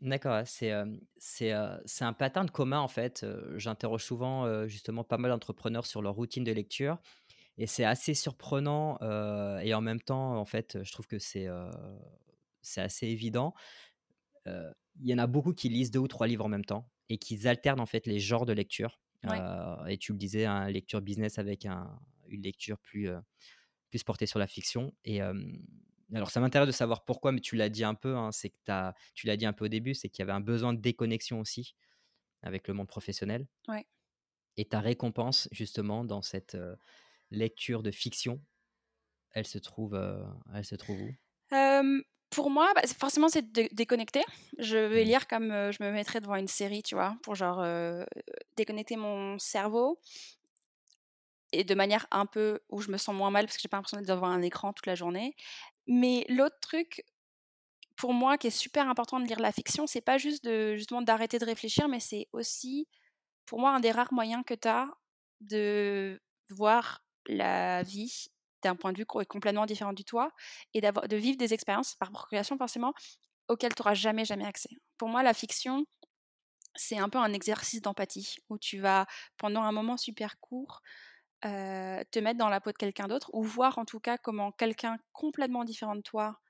D'accord, 0.00 0.40
c'est 0.46 0.72
c'est 1.18 1.52
un 1.52 2.12
pattern 2.14 2.48
commun 2.48 2.80
en 2.80 2.88
fait. 2.88 3.26
J'interroge 3.56 4.04
souvent 4.04 4.66
justement 4.66 5.04
pas 5.04 5.18
mal 5.18 5.32
d'entrepreneurs 5.32 5.84
sur 5.84 6.00
leur 6.00 6.14
routine 6.14 6.44
de 6.44 6.52
lecture. 6.52 6.96
Et 7.58 7.66
c'est 7.66 7.84
assez 7.84 8.14
surprenant 8.14 8.98
et 9.60 9.74
en 9.74 9.82
même 9.82 10.00
temps, 10.00 10.38
en 10.38 10.46
fait, 10.46 10.82
je 10.82 10.92
trouve 10.92 11.06
que 11.06 11.18
c'est 11.18 11.46
c'est 12.62 12.80
assez 12.80 13.06
évident. 13.06 13.52
Il 14.46 15.10
y 15.10 15.12
en 15.12 15.18
a 15.18 15.26
beaucoup 15.26 15.52
qui 15.52 15.68
lisent 15.68 15.90
deux 15.90 15.98
ou 15.98 16.08
trois 16.08 16.26
livres 16.26 16.46
en 16.46 16.48
même 16.48 16.64
temps 16.64 16.90
et 17.10 17.18
qui 17.18 17.46
alternent 17.46 17.80
en 17.80 17.86
fait 17.86 18.06
les 18.06 18.18
genres 18.18 18.46
de 18.46 18.54
lecture. 18.54 18.98
et 19.88 19.98
tu 19.98 20.12
le 20.12 20.18
disais, 20.18 20.46
un 20.46 20.68
lecture 20.70 21.00
business 21.00 21.38
avec 21.38 21.66
un, 21.66 21.98
une 22.34 22.42
lecture 22.42 22.78
plus, 22.78 23.08
plus 23.90 24.02
portée 24.02 24.26
sur 24.26 24.38
la 24.38 24.46
fiction. 24.46 24.94
Et 25.04 25.20
alors, 25.20 26.30
ça 26.30 26.40
m'intéresse 26.40 26.66
de 26.66 26.72
savoir 26.72 27.04
pourquoi, 27.04 27.32
mais 27.32 27.40
tu 27.40 27.56
l'as 27.56 27.68
dit 27.68 27.82
un 27.82 27.94
peu, 27.94 28.16
hein, 28.16 28.30
c'est 28.30 28.50
que 28.50 28.56
as, 28.68 28.94
tu 29.14 29.26
l'as 29.26 29.36
dit 29.36 29.46
un 29.46 29.52
peu 29.52 29.64
au 29.64 29.68
début, 29.68 29.94
c'est 29.94 30.08
qu'il 30.08 30.20
y 30.20 30.22
avait 30.22 30.32
un 30.32 30.40
besoin 30.40 30.72
de 30.72 30.80
déconnexion 30.80 31.40
aussi 31.40 31.74
avec 32.42 32.68
le 32.68 32.74
monde 32.74 32.88
professionnel. 32.88 33.46
Ouais. 33.68 33.86
Et 34.56 34.66
ta 34.66 34.80
récompense, 34.80 35.48
justement, 35.50 36.04
dans 36.04 36.22
cette 36.22 36.56
lecture 37.30 37.82
de 37.82 37.90
fiction, 37.90 38.40
elle 39.32 39.46
se 39.46 39.58
trouve, 39.58 39.98
elle 40.54 40.64
se 40.64 40.76
trouve 40.76 41.00
où? 41.00 41.14
Pour 42.30 42.50
moi, 42.50 42.72
bah, 42.74 42.82
forcément, 42.98 43.28
c'est 43.28 43.52
de 43.52 43.68
déconnecter. 43.72 44.22
Je 44.58 44.76
vais 44.76 45.04
mmh. 45.04 45.06
lire 45.06 45.28
comme 45.28 45.48
je 45.48 45.82
me 45.82 45.90
mettrais 45.90 46.20
devant 46.20 46.36
une 46.36 46.48
série, 46.48 46.82
tu 46.82 46.94
vois, 46.94 47.16
pour 47.22 47.34
genre 47.34 47.64
déconnecter 48.56 48.96
mon 48.96 49.38
cerveau 49.38 49.98
et 51.54 51.64
de 51.64 51.74
manière 51.74 52.06
un 52.10 52.26
peu 52.26 52.60
où 52.68 52.80
je 52.80 52.90
me 52.90 52.96
sens 52.96 53.14
moins 53.14 53.30
mal 53.30 53.46
parce 53.46 53.56
que 53.56 53.62
j'ai 53.62 53.68
pas 53.68 53.76
l'impression 53.76 53.98
d'être 53.98 54.08
devant 54.08 54.26
un 54.26 54.42
écran 54.42 54.72
toute 54.72 54.86
la 54.86 54.94
journée. 54.94 55.34
Mais 55.86 56.24
l'autre 56.28 56.56
truc, 56.60 57.04
pour 57.96 58.12
moi, 58.12 58.38
qui 58.38 58.48
est 58.48 58.50
super 58.50 58.88
important 58.88 59.20
de 59.20 59.26
lire 59.26 59.40
la 59.40 59.52
fiction, 59.52 59.86
c'est 59.86 60.00
pas 60.00 60.18
juste 60.18 60.44
de 60.44 60.74
justement 60.76 61.02
d'arrêter 61.02 61.38
de 61.38 61.44
réfléchir, 61.44 61.88
mais 61.88 62.00
c'est 62.00 62.28
aussi, 62.32 62.88
pour 63.46 63.60
moi, 63.60 63.70
un 63.70 63.80
des 63.80 63.92
rares 63.92 64.12
moyens 64.12 64.42
que 64.46 64.54
tu 64.54 64.68
as 64.68 64.88
de 65.40 66.20
voir 66.50 67.04
la 67.26 67.82
vie 67.82 68.26
d'un 68.62 68.76
point 68.76 68.92
de 68.92 68.98
vue 68.98 69.06
complètement 69.06 69.66
différent 69.66 69.92
du 69.92 70.04
toi 70.04 70.30
et 70.72 70.80
de 70.80 71.16
vivre 71.16 71.36
des 71.36 71.54
expériences 71.54 71.94
par 71.96 72.10
procuration 72.10 72.56
forcément 72.56 72.94
auxquelles 73.48 73.74
tu 73.74 73.82
n'auras 73.82 73.94
jamais 73.94 74.24
jamais 74.24 74.46
accès. 74.46 74.70
Pour 74.96 75.08
moi, 75.08 75.22
la 75.22 75.34
fiction, 75.34 75.84
c'est 76.74 76.98
un 76.98 77.08
peu 77.08 77.18
un 77.18 77.32
exercice 77.32 77.82
d'empathie 77.82 78.36
où 78.48 78.58
tu 78.58 78.78
vas 78.80 79.06
pendant 79.36 79.62
un 79.62 79.72
moment 79.72 79.96
super 79.96 80.38
court 80.40 80.80
te 81.44 82.18
mettre 82.18 82.38
dans 82.38 82.48
la 82.48 82.60
peau 82.60 82.72
de 82.72 82.76
quelqu'un 82.76 83.06
d'autre 83.06 83.30
ou 83.34 83.42
voir 83.42 83.78
en 83.78 83.84
tout 83.84 84.00
cas 84.00 84.16
comment 84.18 84.50
quelqu'un 84.50 84.96
complètement 85.12 85.64
différent 85.64 85.94
de 85.94 86.00
toi 86.00 86.40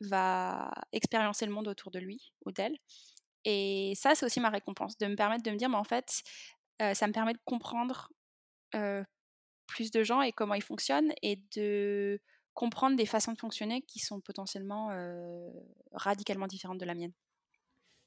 va 0.00 0.72
expériencer 0.92 1.44
le 1.46 1.52
monde 1.52 1.68
autour 1.68 1.90
de 1.90 1.98
lui 1.98 2.32
ou 2.46 2.52
d'elle. 2.52 2.76
Et 3.44 3.92
ça, 3.96 4.14
c'est 4.14 4.24
aussi 4.26 4.40
ma 4.40 4.50
récompense, 4.50 4.96
de 4.98 5.06
me 5.06 5.14
permettre 5.14 5.42
de 5.42 5.50
me 5.50 5.56
dire, 5.56 5.68
mais 5.68 5.76
en 5.76 5.84
fait, 5.84 6.22
ça 6.78 7.06
me 7.06 7.12
permet 7.12 7.34
de 7.34 7.40
comprendre 7.44 8.10
plus 9.66 9.90
de 9.90 10.02
gens 10.02 10.22
et 10.22 10.32
comment 10.32 10.54
ils 10.54 10.62
fonctionnent 10.62 11.12
et 11.22 11.36
de 11.54 12.20
comprendre 12.54 12.96
des 12.96 13.06
façons 13.06 13.32
de 13.32 13.38
fonctionner 13.38 13.82
qui 13.82 13.98
sont 13.98 14.20
potentiellement 14.20 14.88
radicalement 15.92 16.46
différentes 16.46 16.78
de 16.78 16.86
la 16.86 16.94
mienne. 16.94 17.12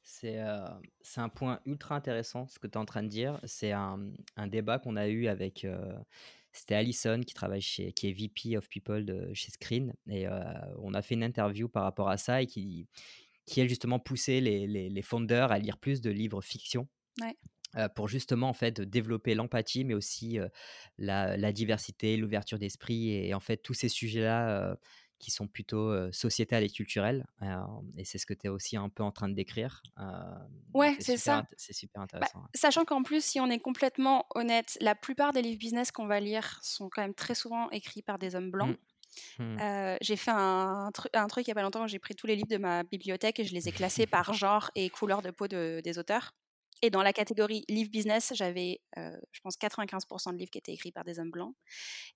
C'est 0.04 0.38
un 0.38 1.30
point 1.30 1.60
ultra 1.66 1.95
intéressant 1.95 2.47
ce 2.47 2.60
que 2.60 2.68
tu 2.68 2.74
es 2.74 2.78
en 2.78 2.86
train 2.86 3.04
de 3.04 3.08
dire. 3.08 3.39
C'est 3.45 3.72
un, 3.72 3.99
un 4.36 4.47
débat 4.47 4.80
qu'on 4.80 4.95
a 4.95 5.08
eu 5.08 5.28
avec. 5.28 5.66
c'était 6.51 6.76
Alison 6.76 7.22
qui 7.22 7.34
travaille 7.34 7.62
chez, 7.62 7.93
qui 7.93 8.10
est 8.10 8.12
VP 8.12 8.58
of 8.58 8.68
People 8.68 9.06
de, 9.06 9.34
chez 9.34 9.51
Screen. 9.51 9.93
Et 10.10 10.28
on 10.78 10.93
a 10.93 11.01
fait 11.01 11.16
une 11.16 11.24
interview 11.24 11.70
par 11.70 11.84
rapport 11.84 12.10
à 12.10 12.18
ça 12.18 12.41
et 12.41 12.47
qui, 12.47 12.88
qui 13.45 13.62
a 13.62 13.68
justement 13.68 13.99
poussé 13.99 14.41
les, 14.41 14.68
les, 14.68 14.89
les 14.89 15.01
founders 15.01 15.51
à 15.51 15.60
lire 15.60 15.78
plus 15.78 16.01
de 16.01 16.12
livres 16.12 16.41
fiction. 16.41 16.88
pour 17.95 18.08
justement 18.08 18.49
en 18.49 18.54
fait 18.54 18.82
développer 18.82 19.34
l'empathie 19.34 19.84
mais 19.84 19.95
aussi 19.95 20.38
la, 20.99 21.38
la, 21.38 21.51
diversité 21.51 22.18
l'ouverture 22.18 22.60
d'esprit 22.60 23.10
et, 23.12 23.34
en 23.34 23.39
fait 23.39 23.58
tous 23.58 23.74
ces 23.74 23.89
sujets 23.89 24.22
là 24.22 24.78
qui 25.24 25.32
sont 25.32 25.47
plutôt 25.47 26.11
sociétales 26.11 26.63
et 26.63 26.69
culturelles. 26.69 27.26
et 27.97 28.05
c'est 28.05 28.17
ce 28.17 28.26
que 28.26 28.34
tu 28.34 28.47
es 28.47 28.49
aussi 28.49 28.78
un 28.78 28.89
peu 28.89 29.03
en 29.03 29.11
train 29.11 29.30
de 29.30 29.34
décrire. 29.34 29.82
ouais, 30.74 30.95
c'est 30.99 31.17
ça. 31.17 31.45
C'est 31.57 31.74
super 31.74 32.01
bah, 32.01 32.03
intéressant. 32.03 32.43
Sachant 32.53 32.86
qu'en 32.86 33.03
plus, 33.03 33.24
si 33.24 33.39
on 33.39 33.49
est 33.49 33.59
complètement 33.59 34.26
honnête, 34.36 34.78
la 34.82 34.95
plupart 34.95 35.34
des 35.34 35.41
livres 35.41 35.59
business 35.59 35.91
qu'on 35.91 36.07
va 36.07 36.19
lire 36.19 36.59
sont 36.61 36.89
quand 36.89 37.01
même 37.01 37.13
très 37.13 37.36
souvent 37.36 37.69
écrits 37.71 38.01
par 38.01 38.19
des 38.19 38.36
hommes 38.36 38.51
blancs. 38.51 38.78
Mmh. 39.38 39.43
Mmh. 39.43 39.97
j'ai 40.01 40.15
fait 40.15 40.32
un, 40.32 40.89
un, 41.13 41.28
truc 41.28 41.45
il 41.45 41.49
y 41.49 41.51
a 41.51 41.53
pas 41.53 41.61
longtemps, 41.61 41.86
j'ai 41.86 41.99
pris 41.99 42.15
tous 42.15 42.26
les 42.26 42.36
livres 42.36 42.47
de 42.47 42.57
ma 42.57 42.82
bibliothèque 42.82 43.39
et 43.39 43.43
je 43.43 43.53
les 43.53 43.69
ai 43.69 43.71
classés 43.71 44.07
par 44.07 44.34
genre 44.34 44.71
et 44.74 44.89
couleur 44.89 45.21
de 45.21 45.30
peau 45.30 45.47
de, 45.47 45.82
des 45.84 45.99
auteurs. 45.99 46.34
Et 46.84 46.89
dans 46.89 47.01
la 47.01 47.13
catégorie 47.13 47.63
livre 47.69 47.89
business, 47.89 48.34
j'avais, 48.36 48.81
je 48.97 49.39
pense, 49.41 49.57
95% 49.57 50.34
de 50.34 50.38
livres 50.38 50.51
qui 50.51 50.57
étaient 50.57 50.73
écrits 50.73 50.91
par 50.91 51.05
des 51.05 51.17
hommes 51.17 51.31
blancs. 51.31 51.55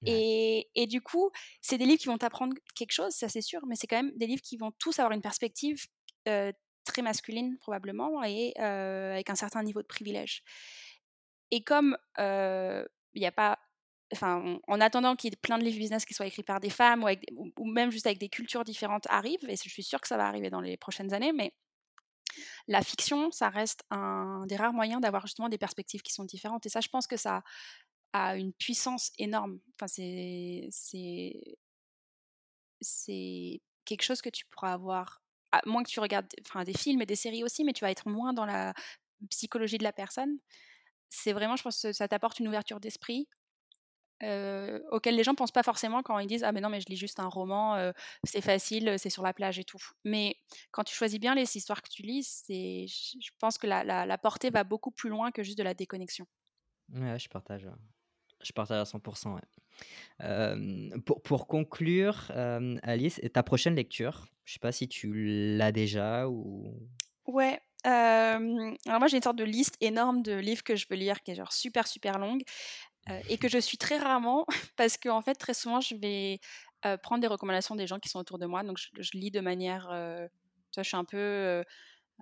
Et, 0.05 0.67
et, 0.75 0.87
du 0.87 1.01
coup, 1.01 1.31
c'est 1.61 1.77
des 1.77 1.85
livres 1.85 1.99
qui 1.99 2.09
vont 2.09 2.17
t'apprendre 2.17 2.53
quelque 2.75 2.91
chose, 2.91 3.13
ça 3.13 3.29
c'est 3.29 3.41
sûr, 3.41 3.65
mais 3.65 3.75
c'est 3.75 3.87
quand 3.87 3.95
même 3.95 4.11
des 4.17 4.27
livres 4.27 4.41
qui 4.41 4.57
vont 4.57 4.71
tous 4.77 4.99
avoir 4.99 5.13
une 5.13 5.21
perspective 5.21 5.87
très 6.25 7.01
masculine 7.01 7.57
probablement 7.59 8.21
et 8.25 8.53
avec 8.57 9.29
un 9.29 9.35
certain 9.35 9.63
niveau 9.63 9.81
de 9.81 9.87
privilège. 9.87 10.43
Et 11.51 11.63
comme 11.63 11.97
il 12.17 12.85
n'y 13.15 13.25
a 13.25 13.31
pas 13.31 13.57
Enfin, 14.13 14.57
en 14.67 14.79
attendant 14.79 15.17
qu'il 15.17 15.31
y 15.31 15.33
ait 15.33 15.37
plein 15.37 15.57
de 15.57 15.63
livres 15.63 15.79
business 15.79 16.05
qui 16.05 16.13
soient 16.13 16.25
écrits 16.25 16.43
par 16.43 16.61
des 16.61 16.69
femmes 16.69 17.03
ou, 17.03 17.07
avec, 17.07 17.25
ou, 17.35 17.65
même 17.65 17.91
juste 17.91 18.05
avec 18.05 18.19
des 18.19 18.29
cultures 18.29 18.63
différentes 18.63 19.05
arrivent, 19.09 19.49
et 19.49 19.57
je 19.57 19.69
suis 19.69 19.83
sûre 19.83 19.99
que 19.99 20.07
ça 20.07 20.15
va 20.15 20.27
arriver 20.27 20.49
dans 20.49 20.61
les 20.61 20.77
prochaines 20.77 21.13
années, 21.13 21.33
mais 21.33 21.51
la 22.67 22.81
fiction, 22.81 23.31
ça 23.31 23.49
reste 23.49 23.83
un 23.89 24.45
des 24.47 24.55
rares 24.55 24.73
moyens 24.73 25.01
d'avoir 25.01 25.25
justement 25.25 25.49
des 25.49 25.57
perspectives 25.57 26.01
qui 26.01 26.13
sont 26.13 26.25
différentes. 26.25 26.65
Et 26.65 26.69
ça, 26.69 26.81
je 26.81 26.89
pense 26.89 27.07
que 27.07 27.17
ça 27.17 27.43
a 28.13 28.35
une 28.35 28.53
puissance 28.53 29.11
énorme. 29.17 29.59
Enfin, 29.75 29.87
c'est, 29.87 30.69
quelque 33.85 34.03
chose 34.03 34.21
que 34.21 34.29
tu 34.29 34.45
pourras 34.45 34.73
avoir, 34.73 35.21
à 35.51 35.61
moins 35.65 35.83
que 35.83 35.89
tu 35.89 35.99
regardes 35.99 36.27
enfin, 36.45 36.63
des 36.63 36.73
films 36.73 37.01
et 37.01 37.05
des 37.05 37.15
séries 37.15 37.43
aussi, 37.43 37.63
mais 37.63 37.73
tu 37.73 37.85
vas 37.85 37.91
être 37.91 38.09
moins 38.09 38.33
dans 38.33 38.45
la 38.45 38.73
psychologie 39.29 39.77
de 39.77 39.83
la 39.83 39.93
personne. 39.93 40.37
C'est 41.09 41.33
vraiment, 41.33 41.55
je 41.55 41.63
pense 41.63 41.81
que 41.81 41.93
ça 41.93 42.07
t'apporte 42.07 42.39
une 42.39 42.47
ouverture 42.47 42.79
d'esprit 42.79 43.27
auxquelles 44.21 45.15
les 45.15 45.23
gens 45.23 45.35
pensent 45.35 45.51
pas 45.51 45.63
forcément 45.63 46.03
quand 46.03 46.19
ils 46.19 46.27
disent 46.27 46.43
ah 46.43 46.51
mais 46.51 46.61
non 46.61 46.69
mais 46.69 46.81
je 46.81 46.87
lis 46.87 46.97
juste 46.97 47.19
un 47.19 47.27
roman, 47.27 47.91
c'est 48.23 48.41
facile, 48.41 48.95
c'est 48.97 49.09
sur 49.09 49.23
la 49.23 49.33
plage 49.33 49.59
et 49.59 49.63
tout. 49.63 49.81
Mais 50.03 50.35
quand 50.71 50.83
tu 50.83 50.95
choisis 50.95 51.19
bien 51.19 51.35
les 51.35 51.57
histoires 51.57 51.81
que 51.81 51.89
tu 51.89 52.01
lis, 52.01 52.43
c'est, 52.45 52.85
je 52.87 53.29
pense 53.39 53.57
que 53.57 53.67
la, 53.67 53.83
la, 53.83 54.17
portée 54.17 54.49
va 54.49 54.63
beaucoup 54.63 54.91
plus 54.91 55.09
loin 55.09 55.31
que 55.31 55.43
juste 55.43 55.57
de 55.57 55.63
la 55.63 55.73
déconnexion. 55.73 56.25
Ouais, 56.93 57.19
je 57.19 57.29
partage, 57.29 57.67
je 58.41 58.51
partage 58.53 58.79
à 58.79 58.83
100%. 58.83 59.39
pour, 61.05 61.21
pour, 61.21 61.47
conclure, 61.47 62.31
Alice, 62.83 63.21
ta 63.33 63.43
prochaine 63.43 63.75
lecture, 63.75 64.27
je 64.45 64.53
sais 64.53 64.59
pas 64.59 64.71
si 64.71 64.87
tu 64.87 65.57
l'as 65.57 65.71
déjà 65.71 66.27
ou. 66.27 66.73
Ouais, 67.25 67.59
alors 67.83 68.99
moi 68.99 69.07
j'ai 69.07 69.17
une 69.17 69.23
sorte 69.23 69.37
de 69.37 69.43
liste 69.43 69.77
énorme 69.81 70.21
de 70.21 70.33
livres 70.33 70.63
que 70.63 70.75
je 70.75 70.85
veux 70.89 70.95
lire 70.95 71.21
qui 71.21 71.31
est 71.31 71.35
genre 71.35 71.53
super 71.53 71.87
super 71.87 72.17
longue 72.17 72.43
et 73.29 73.37
que 73.37 73.47
je 73.47 73.57
suis 73.57 73.77
très 73.77 73.97
rarement 73.97 74.45
parce 74.77 74.97
qu'en 74.97 75.17
en 75.17 75.21
fait 75.21 75.35
très 75.35 75.53
souvent 75.53 75.81
je 75.81 75.95
vais 75.95 76.39
prendre 77.03 77.21
des 77.21 77.27
recommandations 77.27 77.75
des 77.75 77.87
gens 77.87 77.99
qui 77.99 78.09
sont 78.09 78.19
autour 78.19 78.37
de 78.37 78.45
moi. 78.45 78.63
Donc 78.63 78.77
je, 78.77 79.11
lis 79.17 79.31
de 79.31 79.39
manière 79.39 79.83
tu 79.83 80.75
vois, 80.75 80.83
je 80.83 80.87
suis 80.87 80.97
un 80.97 81.05
peu 81.05 81.63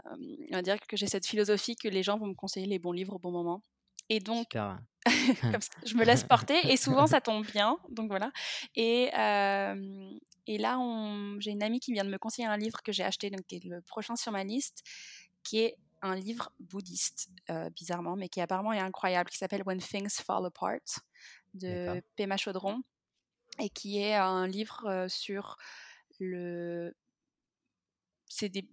on 0.06 0.56
va 0.56 0.62
dire 0.62 0.80
que 0.88 0.98
j'ai 0.98 1.08
cette 1.08 1.26
philosophie 1.26 1.76
que 1.76 1.88
les 1.88 2.04
gens 2.04 2.18
vont 2.18 2.28
me 2.28 2.34
conseiller 2.34 2.68
les 2.68 2.80
bons 2.80 2.92
livres 2.92 3.16
au 3.16 3.20
bon 3.20 3.32
moment. 3.32 3.62
Et 4.10 4.20
donc 4.20 4.56
je 5.86 5.96
me 5.96 6.04
laisse 6.04 6.24
porter 6.24 6.58
et 6.72 6.78
souvent 6.78 7.08
ça 7.08 7.22
tombe 7.22 7.46
bien. 7.46 7.78
Donc 7.90 8.10
voilà. 8.10 8.32
Et 8.76 9.10
et 10.48 10.58
là 10.58 10.78
j'ai 11.40 11.52
une 11.52 11.64
amie 11.64 11.80
qui 11.80 11.94
vient 11.94 12.06
de 12.06 12.10
me 12.10 12.18
conseiller 12.18 12.48
un 12.48 12.58
livre 12.58 12.82
que 12.84 12.92
j'ai 12.92 13.04
acheté 13.04 13.30
donc 13.30 13.46
qui 13.48 13.56
est 13.56 13.66
le 13.66 13.82
prochain 13.82 14.16
sur 14.16 14.32
ma 14.32 14.44
liste 14.44 14.84
qui 15.44 15.60
est 15.60 15.78
un 16.06 16.16
livre 16.16 16.52
bouddhiste, 16.60 17.30
euh, 17.50 17.70
bizarrement, 17.70 18.16
mais 18.16 18.30
qui 18.30 18.42
apparemment 18.42 18.74
est 18.74 18.80
incroyable, 18.80 19.30
qui 19.30 19.38
s'appelle 19.38 19.64
When 19.66 19.80
Things 19.80 20.10
Fall 20.10 20.46
Apart 20.46 21.02
de 21.54 22.02
Pema 22.16 22.38
Chaudron, 22.38 22.82
et 23.60 23.70
qui 23.70 24.00
est 24.00 24.16
un 24.16 24.48
livre 24.48 24.86
euh, 24.88 25.08
sur 25.08 25.58
le 26.20 26.94
c'est 28.28 28.50
des, 28.50 28.68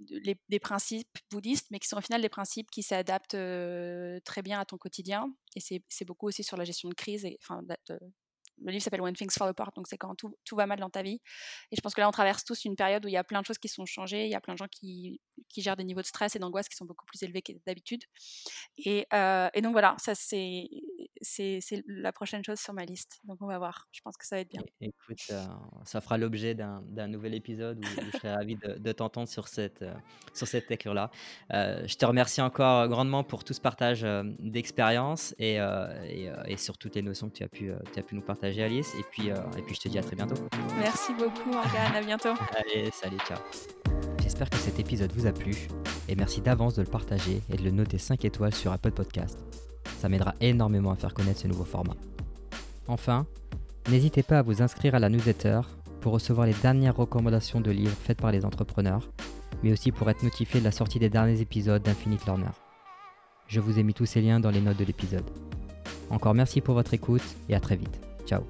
des, 0.49 0.59
principes 0.59 1.19
bouddhistes, 1.31 1.69
mais 1.71 1.79
qui 1.79 1.87
sont 1.87 1.99
au 1.99 2.01
final 2.01 2.23
des 2.23 2.31
principes 2.31 2.71
qui 2.71 2.83
s'adaptent 2.83 3.35
euh, 3.35 4.19
très 4.25 4.43
bien 4.43 4.59
à 4.59 4.65
ton 4.65 4.79
quotidien. 4.79 5.33
Et 5.55 5.61
c'est 5.61 6.05
beaucoup 6.05 6.27
aussi 6.27 6.43
sur 6.43 6.57
la 6.57 6.65
gestion 6.65 6.89
de 6.89 6.95
crise, 6.95 7.25
et, 7.25 7.39
enfin, 7.43 7.63
le 8.65 8.73
livre 8.73 8.83
s'appelle 8.83 9.01
When 9.01 9.15
Things 9.15 9.33
Fall 9.33 9.49
Apart, 9.49 9.73
donc 9.75 9.87
c'est 9.89 9.99
quand 9.99 10.15
tout, 10.15 10.37
va 10.53 10.67
mal 10.67 10.79
dans 10.79 10.91
ta 10.91 11.03
vie. 11.03 11.21
Et 11.71 11.77
je 11.77 11.81
pense 11.81 11.95
que 11.95 12.01
là, 12.01 12.09
on 12.09 12.13
traverse 12.13 12.45
tous 12.45 12.65
une 12.65 12.77
période 12.77 13.05
où 13.05 13.09
il 13.09 13.13
y 13.13 13.17
a 13.17 13.25
plein 13.25 13.41
de 13.41 13.47
choses 13.47 13.59
qui 13.59 13.69
sont 13.69 13.87
changées, 13.87 14.25
il 14.25 14.31
y 14.31 14.35
a 14.35 14.41
plein 14.41 14.55
de 14.55 14.59
gens 14.59 14.69
qui, 14.71 15.21
qui 15.49 15.63
gèrent 15.63 15.77
des 15.77 15.85
niveaux 15.85 16.03
de 16.03 16.07
stress 16.07 16.37
et 16.37 16.39
d'angoisse 16.39 16.69
qui 16.69 16.77
sont 16.77 16.85
beaucoup 16.85 17.05
plus 17.07 17.23
élevés 17.23 17.43
que 17.43 17.53
d'habitude. 17.67 18.03
Et, 18.79 19.07
euh, 19.13 19.49
et, 19.55 19.63
donc 19.63 19.73
voilà, 19.73 19.97
ça 19.99 20.15
c'est 20.15 20.69
la 21.87 22.13
prochaine 22.13 22.45
chose 22.45 22.59
sur 22.59 22.73
ma 22.73 22.85
liste. 22.85 23.21
Donc 23.25 23.39
on 23.41 23.47
va 23.47 23.59
voir, 23.59 23.89
je 23.93 24.01
pense 24.01 24.17
que 24.17 24.27
ça 24.27 24.37
va 24.37 24.41
être 24.41 24.51
bien. 24.51 24.63
Écoute, 24.81 25.19
euh, 25.31 25.45
ça 25.85 26.01
fera 26.01 26.19
l'objet 26.19 26.55
d'un 26.55 27.09
nouvel 27.09 27.35
épisode 27.35 27.79
où, 27.79 27.89
je 28.13 28.19
serai 28.19 28.33
ravi 28.33 28.57
de, 28.57 28.79
de 28.79 28.93
t'entendre 28.93 29.29
sur 29.29 29.49
cette, 29.49 29.83
euh, 29.83 29.95
sur 30.35 30.47
cette 30.47 30.69
lecture-là. 30.69 31.11
je 31.51 31.95
te 31.95 32.05
remercie 32.05 32.41
encore 32.41 32.89
grandement 32.89 33.25
pour 33.25 33.45
tout 33.45 33.53
ce 33.53 33.61
partage 33.61 34.07
d'expérience 34.39 35.35
et, 35.39 35.57
et, 35.57 36.31
et, 36.47 36.57
sur 36.57 36.79
toutes 36.79 36.95
les 36.95 37.03
notions 37.03 37.29
que 37.29 37.35
tu 37.35 37.43
as 37.43 37.49
pu, 37.49 37.71
tu 37.93 37.99
as 37.99 38.03
pu 38.03 38.15
nous 38.15 38.23
partager. 38.23 38.53
Alice. 38.61 38.95
Et 38.99 39.05
puis, 39.11 39.31
euh, 39.31 39.37
et 39.59 39.63
puis 39.63 39.75
je 39.75 39.81
te 39.81 39.89
dis 39.89 39.99
à 39.99 40.03
très 40.03 40.17
bientôt. 40.17 40.35
Merci 40.79 41.13
beaucoup, 41.15 41.51
Morgane. 41.51 41.95
À 41.95 42.03
bientôt. 42.03 42.35
Allez, 42.57 42.91
salut, 42.91 43.19
ciao. 43.27 43.39
J'espère 44.23 44.51
que 44.51 44.57
cet 44.57 44.79
épisode 44.79 45.13
vous 45.13 45.27
a 45.27 45.33
plu 45.33 45.69
et 46.09 46.15
merci 46.15 46.41
d'avance 46.41 46.75
de 46.75 46.83
le 46.83 46.89
partager 46.89 47.43
et 47.51 47.57
de 47.57 47.63
le 47.63 47.71
noter 47.71 47.99
5 47.99 48.25
étoiles 48.25 48.55
sur 48.55 48.73
Apple 48.73 48.93
Podcast. 48.93 49.39
Ça 50.03 50.09
m'aidera 50.09 50.35
énormément 50.41 50.91
à 50.91 50.97
faire 50.97 51.15
connaître 51.15 51.39
ce 51.39 51.47
nouveau 51.47 51.63
format. 51.63 51.95
Enfin, 52.89 53.25
n'hésitez 53.89 54.25
pas 54.25 54.41
à 54.41 54.43
vous 54.43 54.61
inscrire 54.61 54.97
à 54.97 54.99
la 54.99 55.09
newsletter 55.09 55.61
pour 56.01 56.13
recevoir 56.13 56.45
les 56.45 56.55
dernières 56.55 56.97
recommandations 56.97 57.61
de 57.61 57.71
livres 57.71 57.97
faites 58.03 58.21
par 58.21 58.33
les 58.33 58.45
entrepreneurs, 58.45 59.09
mais 59.63 59.71
aussi 59.71 59.93
pour 59.93 60.11
être 60.11 60.25
notifié 60.25 60.59
de 60.59 60.65
la 60.65 60.73
sortie 60.73 60.99
des 60.99 61.09
derniers 61.09 61.41
épisodes 61.41 61.85
d'Infinite 61.85 62.27
Learner. 62.27 62.51
Je 63.47 63.61
vous 63.61 63.79
ai 63.79 63.85
mis 63.85 63.95
tous 63.95 64.07
ces 64.07 64.21
liens 64.21 64.41
dans 64.41 64.51
les 64.51 64.61
notes 64.61 64.79
de 64.79 64.85
l'épisode. 64.85 65.31
Encore 66.11 66.35
merci 66.35 66.61
pour 66.61 66.75
votre 66.75 66.95
écoute 66.95 67.23
et 67.49 67.55
à 67.55 67.61
très 67.61 67.77
vite. 67.77 68.01
Ciao 68.27 68.43